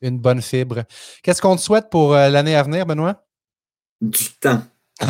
une 0.00 0.18
bonne 0.18 0.42
fibre. 0.42 0.82
Qu'est-ce 1.22 1.40
qu'on 1.40 1.54
te 1.54 1.60
souhaite 1.60 1.88
pour 1.88 2.14
euh, 2.14 2.28
l'année 2.28 2.56
à 2.56 2.62
venir, 2.64 2.84
Benoît? 2.86 3.24
Du 4.00 4.30
temps. 4.40 4.62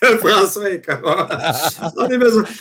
François 0.18 0.70
est 0.70 0.84
comment? 0.84 1.26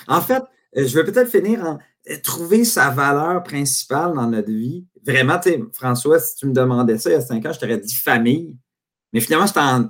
En 0.07 0.21
fait, 0.21 0.43
euh, 0.77 0.87
je 0.87 0.95
vais 0.95 1.03
peut-être 1.03 1.29
finir 1.29 1.63
en 1.63 1.79
euh, 2.09 2.15
trouver 2.23 2.63
sa 2.65 2.89
valeur 2.89 3.43
principale 3.43 4.13
dans 4.13 4.27
notre 4.27 4.51
vie. 4.51 4.85
Vraiment, 5.05 5.39
François, 5.73 6.19
si 6.19 6.35
tu 6.35 6.47
me 6.47 6.53
demandais 6.53 6.97
ça 6.97 7.09
il 7.09 7.13
y 7.13 7.15
a 7.15 7.21
cinq 7.21 7.45
ans, 7.45 7.53
je 7.53 7.59
t'aurais 7.59 7.77
dit 7.77 7.93
famille. 7.93 8.55
Mais 9.13 9.19
finalement, 9.19 9.47
j'étais 9.47 9.59
en, 9.59 9.89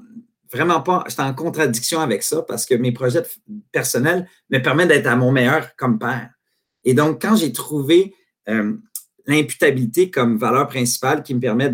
vraiment 0.51 0.81
pas, 0.81 1.03
j'étais 1.07 1.21
en 1.21 1.33
contradiction 1.33 1.99
avec 1.99 2.23
ça 2.23 2.41
parce 2.41 2.65
que 2.65 2.75
mes 2.75 2.91
projets 2.91 3.23
personnels 3.71 4.27
me 4.49 4.59
permettent 4.59 4.89
d'être 4.89 5.07
à 5.07 5.15
mon 5.15 5.31
meilleur 5.31 5.75
comme 5.75 5.99
père. 5.99 6.29
Et 6.83 6.93
donc, 6.93 7.21
quand 7.21 7.35
j'ai 7.35 7.51
trouvé 7.51 8.15
euh, 8.47 8.75
l'imputabilité 9.25 10.09
comme 10.09 10.37
valeur 10.37 10.67
principale 10.67 11.23
qui 11.23 11.35
me 11.35 11.39
permet 11.39 11.69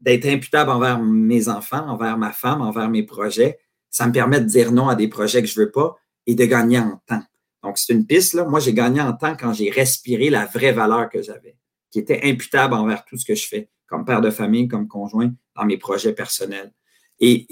d'être 0.00 0.26
imputable 0.26 0.70
envers 0.70 1.00
mes 1.00 1.48
enfants, 1.48 1.86
envers 1.88 2.18
ma 2.18 2.32
femme, 2.32 2.60
envers 2.60 2.88
mes 2.88 3.02
projets, 3.02 3.58
ça 3.90 4.06
me 4.06 4.12
permet 4.12 4.40
de 4.40 4.46
dire 4.46 4.72
non 4.72 4.88
à 4.88 4.94
des 4.94 5.08
projets 5.08 5.42
que 5.42 5.48
je 5.48 5.58
ne 5.58 5.66
veux 5.66 5.70
pas 5.70 5.96
et 6.26 6.34
de 6.34 6.44
gagner 6.44 6.78
en 6.78 7.00
temps. 7.06 7.22
Donc, 7.62 7.78
c'est 7.78 7.92
une 7.92 8.06
piste. 8.06 8.34
Là. 8.34 8.44
Moi, 8.44 8.60
j'ai 8.60 8.74
gagné 8.74 9.00
en 9.00 9.12
temps 9.12 9.36
quand 9.38 9.52
j'ai 9.52 9.70
respiré 9.70 10.30
la 10.30 10.46
vraie 10.46 10.72
valeur 10.72 11.08
que 11.08 11.22
j'avais, 11.22 11.56
qui 11.90 11.98
était 11.98 12.20
imputable 12.24 12.74
envers 12.74 13.04
tout 13.04 13.16
ce 13.16 13.24
que 13.24 13.34
je 13.34 13.46
fais, 13.46 13.70
comme 13.86 14.04
père 14.04 14.20
de 14.20 14.30
famille, 14.30 14.68
comme 14.68 14.88
conjoint, 14.88 15.32
dans 15.58 15.64
mes 15.64 15.76
projets 15.76 16.12
personnels. 16.12 16.72
Et, 17.20 17.46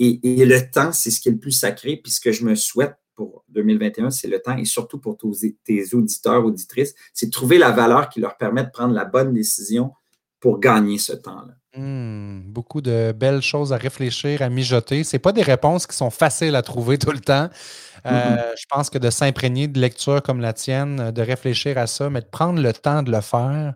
le 0.44 0.70
temps, 0.70 0.92
c'est 0.92 1.10
ce 1.10 1.20
qui 1.20 1.28
est 1.28 1.32
le 1.32 1.38
plus 1.38 1.52
sacré. 1.52 1.96
Puis 1.96 2.12
ce 2.12 2.20
que 2.20 2.32
je 2.32 2.44
me 2.44 2.54
souhaite 2.54 2.94
pour 3.14 3.44
2021, 3.48 4.10
c'est 4.10 4.28
le 4.28 4.40
temps. 4.40 4.56
Et 4.56 4.64
surtout 4.64 4.98
pour 4.98 5.16
tes 5.18 5.94
auditeurs, 5.94 6.44
auditrices, 6.44 6.94
c'est 7.12 7.26
de 7.26 7.30
trouver 7.32 7.58
la 7.58 7.70
valeur 7.70 8.08
qui 8.08 8.20
leur 8.20 8.36
permet 8.36 8.64
de 8.64 8.70
prendre 8.70 8.94
la 8.94 9.04
bonne 9.04 9.32
décision 9.32 9.92
pour 10.38 10.60
gagner 10.60 10.98
ce 10.98 11.14
temps-là. 11.14 11.54
Hmm, 11.76 12.40
beaucoup 12.46 12.80
de 12.80 13.12
belles 13.12 13.42
choses 13.42 13.72
à 13.72 13.76
réfléchir, 13.76 14.40
à 14.40 14.48
mijoter. 14.48 15.04
Ce 15.04 15.16
pas 15.16 15.32
des 15.32 15.42
réponses 15.42 15.86
qui 15.86 15.96
sont 15.96 16.10
faciles 16.10 16.54
à 16.54 16.62
trouver 16.62 16.96
tout 16.96 17.10
le 17.10 17.20
temps. 17.20 17.50
Euh, 18.06 18.10
mm-hmm. 18.10 18.54
Je 18.56 18.64
pense 18.70 18.88
que 18.88 18.98
de 18.98 19.10
s'imprégner 19.10 19.66
de 19.66 19.80
lectures 19.80 20.22
comme 20.22 20.40
la 20.40 20.52
tienne, 20.52 21.10
de 21.10 21.22
réfléchir 21.22 21.76
à 21.76 21.86
ça, 21.86 22.08
mais 22.08 22.20
de 22.20 22.26
prendre 22.26 22.62
le 22.62 22.72
temps 22.72 23.02
de 23.02 23.10
le 23.10 23.20
faire, 23.20 23.74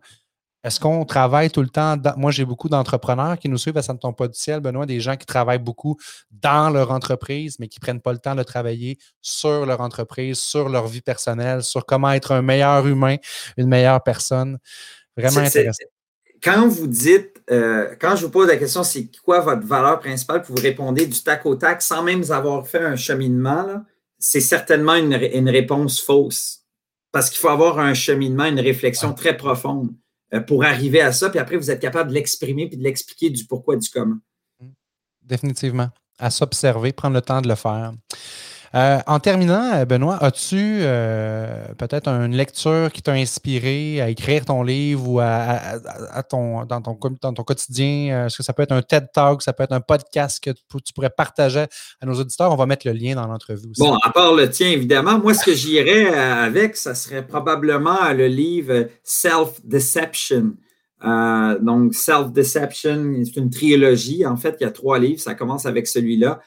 est-ce 0.63 0.79
qu'on 0.79 1.05
travaille 1.07 1.51
tout 1.51 1.63
le 1.63 1.69
temps? 1.69 1.97
Moi, 2.17 2.31
j'ai 2.31 2.45
beaucoup 2.45 2.69
d'entrepreneurs 2.69 3.39
qui 3.39 3.49
nous 3.49 3.57
suivent 3.57 3.79
à 3.79 3.83
Santon 3.83 4.13
Pas 4.13 4.29
du 4.29 4.39
Ciel, 4.39 4.61
Benoît, 4.61 4.85
des 4.85 5.01
gens 5.01 5.17
qui 5.17 5.25
travaillent 5.25 5.59
beaucoup 5.59 5.97
dans 6.31 6.69
leur 6.69 6.91
entreprise, 6.91 7.59
mais 7.59 7.69
qui 7.69 7.79
ne 7.79 7.83
prennent 7.83 8.01
pas 8.01 8.13
le 8.13 8.19
temps 8.19 8.35
de 8.35 8.43
travailler 8.43 8.99
sur 9.23 9.65
leur 9.65 9.81
entreprise, 9.81 10.39
sur 10.39 10.69
leur 10.69 10.87
vie 10.87 11.01
personnelle, 11.01 11.63
sur 11.63 11.87
comment 11.87 12.11
être 12.13 12.33
un 12.33 12.43
meilleur 12.43 12.87
humain, 12.87 13.17
une 13.57 13.69
meilleure 13.69 14.03
personne. 14.03 14.59
Vraiment 15.17 15.41
intéressant. 15.41 15.85
Quand 16.43 16.69
vous 16.69 16.87
dites, 16.87 17.43
euh, 17.51 17.95
quand 17.99 18.17
je 18.17 18.27
vous 18.27 18.31
pose 18.31 18.49
la 18.49 18.57
question, 18.57 18.83
c'est 18.83 19.11
quoi 19.23 19.41
votre 19.41 19.67
valeur 19.67 19.99
principale, 19.99 20.43
pour 20.43 20.57
vous 20.57 20.63
répondre 20.63 20.93
du 20.95 21.23
tac 21.23 21.45
au 21.47 21.55
tac 21.55 21.81
sans 21.81 22.03
même 22.03 22.23
avoir 22.31 22.67
fait 22.67 22.83
un 22.83 22.97
cheminement, 22.97 23.83
c'est 24.19 24.41
certainement 24.41 24.95
une, 24.95 25.13
une 25.13 25.49
réponse 25.49 26.01
fausse. 26.03 26.61
Parce 27.13 27.29
qu'il 27.29 27.41
faut 27.41 27.49
avoir 27.49 27.79
un 27.79 27.95
cheminement, 27.95 28.45
une 28.45 28.61
réflexion 28.61 29.15
très 29.15 29.37
profonde. 29.37 29.91
Euh, 30.33 30.41
pour 30.41 30.65
arriver 30.65 31.01
à 31.01 31.13
ça. 31.13 31.29
Puis 31.31 31.39
après, 31.39 31.57
vous 31.57 31.71
êtes 31.71 31.81
capable 31.81 32.11
de 32.11 32.15
l'exprimer 32.15 32.69
puis 32.69 32.77
de 32.77 32.83
l'expliquer 32.83 33.31
du 33.31 33.45
pourquoi, 33.47 33.77
du 33.77 33.89
comment. 33.91 34.19
Définitivement. 35.23 35.89
À 36.19 36.31
s'observer, 36.31 36.93
prendre 36.93 37.15
le 37.15 37.23
temps 37.23 37.41
de 37.41 37.49
le 37.49 37.55
faire. 37.55 37.93
Euh, 38.73 38.99
en 39.09 39.19
terminant, 39.19 39.73
euh, 39.75 39.85
Benoît, 39.85 40.17
as-tu 40.23 40.79
euh, 40.83 41.65
peut-être 41.77 42.07
une 42.07 42.37
lecture 42.37 42.93
qui 42.93 43.03
t'a 43.03 43.13
inspiré 43.13 44.01
à 44.01 44.11
écrire 44.11 44.45
ton 44.45 44.63
livre 44.63 45.09
ou 45.09 45.19
à, 45.19 46.23
ton, 46.29 46.65
dans, 46.65 46.81
ton, 46.81 46.95
quotidien? 46.95 48.27
Est-ce 48.27 48.37
que 48.37 48.45
ça 48.45 48.53
peut 48.53 48.63
être 48.63 48.71
un 48.71 48.83
TED 48.83 49.09
Talk, 49.13 49.43
ça 49.43 49.53
peut 49.53 49.65
être 49.65 49.73
un 49.73 49.81
podcast 49.81 50.41
que 50.43 50.51
tu 50.51 50.93
pourrais 50.95 51.11
partager 51.11 51.67
à 52.01 52.07
nos 52.07 52.15
auditeurs? 52.15 52.53
On 52.53 52.57
va 52.57 52.67
mettre 52.67 52.87
le 52.87 52.93
lien 52.93 53.17
dans 53.17 53.27
l'entrevue 53.27 53.71
aussi. 53.71 53.81
Bon, 53.81 53.97
à 54.05 54.11
part 54.11 54.35
le 54.35 54.49
tien, 54.49 54.71
évidemment, 54.71 55.19
moi, 55.19 55.35
ce 55.35 55.45
que 55.45 55.55
j'irais 55.55 56.15
avec, 56.15 56.77
ça 56.77 56.95
serait 56.95 57.27
probablement 57.27 58.13
le 58.13 58.29
livre 58.29 58.87
Self-Deception. 59.03 60.53
donc, 61.03 61.95
Self-Deception, 61.95 63.15
c'est 63.25 63.41
une 63.41 63.51
trilogie. 63.51 64.25
En 64.25 64.37
fait, 64.37 64.59
il 64.61 64.63
y 64.63 64.67
a 64.67 64.71
trois 64.71 65.01
livres. 65.01 65.21
Ça 65.21 65.35
commence 65.35 65.67
avec 65.67 65.89
celui-là 65.89 66.41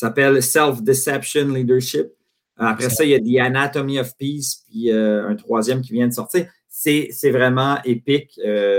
s'appelle 0.00 0.42
Self-Deception 0.42 1.48
Leadership. 1.48 2.08
Après 2.56 2.90
ça, 2.90 3.04
il 3.04 3.10
y 3.10 3.14
a 3.14 3.20
The 3.20 3.46
Anatomy 3.46 3.98
of 3.98 4.16
Peace, 4.18 4.64
puis 4.68 4.92
un 4.92 5.34
troisième 5.34 5.80
qui 5.80 5.92
vient 5.92 6.08
de 6.08 6.12
sortir. 6.12 6.46
C'est 6.68 7.30
vraiment 7.30 7.78
épique. 7.84 8.38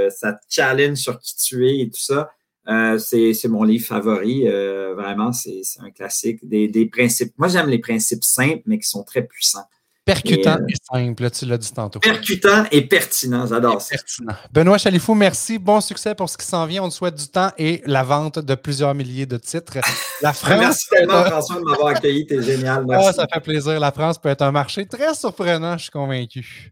ça 0.09 0.39
challenge 0.47 0.97
sur 0.97 1.19
qui 1.19 1.35
tu 1.35 1.67
es 1.67 1.79
et 1.79 1.89
tout 1.89 1.99
ça. 1.99 2.29
c'est 2.99 3.47
mon 3.47 3.63
livre 3.63 3.85
favori. 3.85 4.45
vraiment, 4.45 5.31
c'est 5.31 5.61
un 5.79 5.89
classique. 5.89 6.47
Des, 6.47 6.67
des 6.67 6.85
principes. 6.85 7.33
Moi, 7.37 7.47
j'aime 7.47 7.69
les 7.69 7.79
principes 7.79 8.23
simples, 8.23 8.61
mais 8.67 8.77
qui 8.77 8.87
sont 8.87 9.03
très 9.03 9.23
puissants. 9.23 9.65
Percutant 10.03 10.57
et, 10.67 10.73
euh, 10.73 10.75
simple, 10.91 11.29
tu 11.29 11.45
l'as 11.45 11.57
dit 11.59 11.71
tantôt. 11.71 11.99
Percutant 11.99 12.65
et 12.71 12.81
pertinent, 12.81 13.45
j'adore 13.45 13.81
ça. 13.81 13.95
Pertinent. 13.95 14.33
Benoît 14.51 14.79
Chalifou, 14.79 15.13
merci. 15.13 15.59
Bon 15.59 15.79
succès 15.79 16.15
pour 16.15 16.27
ce 16.27 16.37
qui 16.37 16.45
s'en 16.45 16.65
vient. 16.65 16.83
On 16.83 16.89
te 16.89 16.93
souhaite 16.93 17.15
du 17.15 17.27
temps 17.27 17.51
et 17.57 17.83
la 17.85 18.01
vente 18.01 18.39
de 18.39 18.55
plusieurs 18.55 18.95
milliers 18.95 19.27
de 19.27 19.37
titres. 19.37 19.77
La 20.21 20.33
France. 20.33 20.59
merci 20.59 20.87
tellement, 20.89 21.23
François, 21.25 21.55
de 21.57 21.61
m'avoir 21.65 21.87
accueilli. 21.89 22.25
T'es 22.25 22.41
génial. 22.41 22.85
Merci. 22.87 23.07
Ah, 23.09 23.13
ça 23.13 23.27
fait 23.31 23.39
plaisir. 23.41 23.79
La 23.79 23.91
France 23.91 24.17
peut 24.17 24.29
être 24.29 24.41
un 24.41 24.51
marché 24.51 24.87
très 24.87 25.13
surprenant, 25.13 25.77
je 25.77 25.83
suis 25.83 25.91
convaincu. 25.91 26.71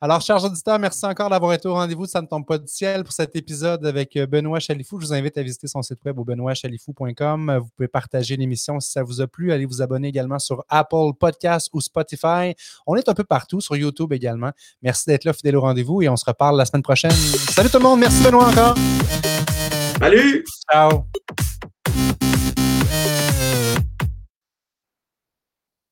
Alors, 0.00 0.20
chers 0.20 0.44
auditeurs, 0.44 0.78
merci 0.78 1.04
encore 1.06 1.28
d'avoir 1.28 1.52
été 1.52 1.66
au 1.66 1.74
rendez-vous 1.74 2.06
Ça 2.06 2.22
ne 2.22 2.26
tombe 2.28 2.46
pas 2.46 2.56
du 2.58 2.68
ciel 2.68 3.02
pour 3.02 3.12
cet 3.12 3.34
épisode 3.34 3.84
avec 3.84 4.16
euh, 4.16 4.26
Benoît 4.26 4.60
Chalifou. 4.60 5.00
Je 5.00 5.06
vous 5.06 5.12
invite 5.12 5.36
à 5.36 5.42
visiter 5.42 5.66
son 5.66 5.82
site 5.82 5.98
web 6.04 6.20
au 6.20 6.24
benoîtchalifou.com. 6.24 7.58
Vous 7.60 7.68
pouvez 7.76 7.88
partager 7.88 8.36
l'émission 8.36 8.78
si 8.78 8.92
ça 8.92 9.02
vous 9.02 9.20
a 9.20 9.26
plu. 9.26 9.50
Allez 9.50 9.66
vous 9.66 9.82
abonner 9.82 10.06
également 10.06 10.38
sur 10.38 10.64
Apple 10.68 11.14
Podcasts 11.18 11.68
ou 11.72 11.80
Spotify. 11.80 12.54
On 12.86 12.94
est 12.94 13.08
un 13.08 13.14
peu 13.14 13.24
partout, 13.24 13.60
sur 13.60 13.76
YouTube 13.76 14.12
également. 14.12 14.52
Merci 14.82 15.06
d'être 15.08 15.24
là, 15.24 15.32
fidèle 15.32 15.56
au 15.56 15.62
rendez-vous 15.62 16.00
et 16.02 16.08
on 16.08 16.16
se 16.16 16.24
reparle 16.24 16.56
la 16.56 16.64
semaine 16.64 16.82
prochaine. 16.82 17.10
Salut 17.10 17.68
tout 17.68 17.78
le 17.78 17.84
monde. 17.84 17.98
Merci 17.98 18.22
Benoît 18.22 18.46
encore. 18.46 18.76
Salut. 19.98 20.44
Ciao. 20.70 21.06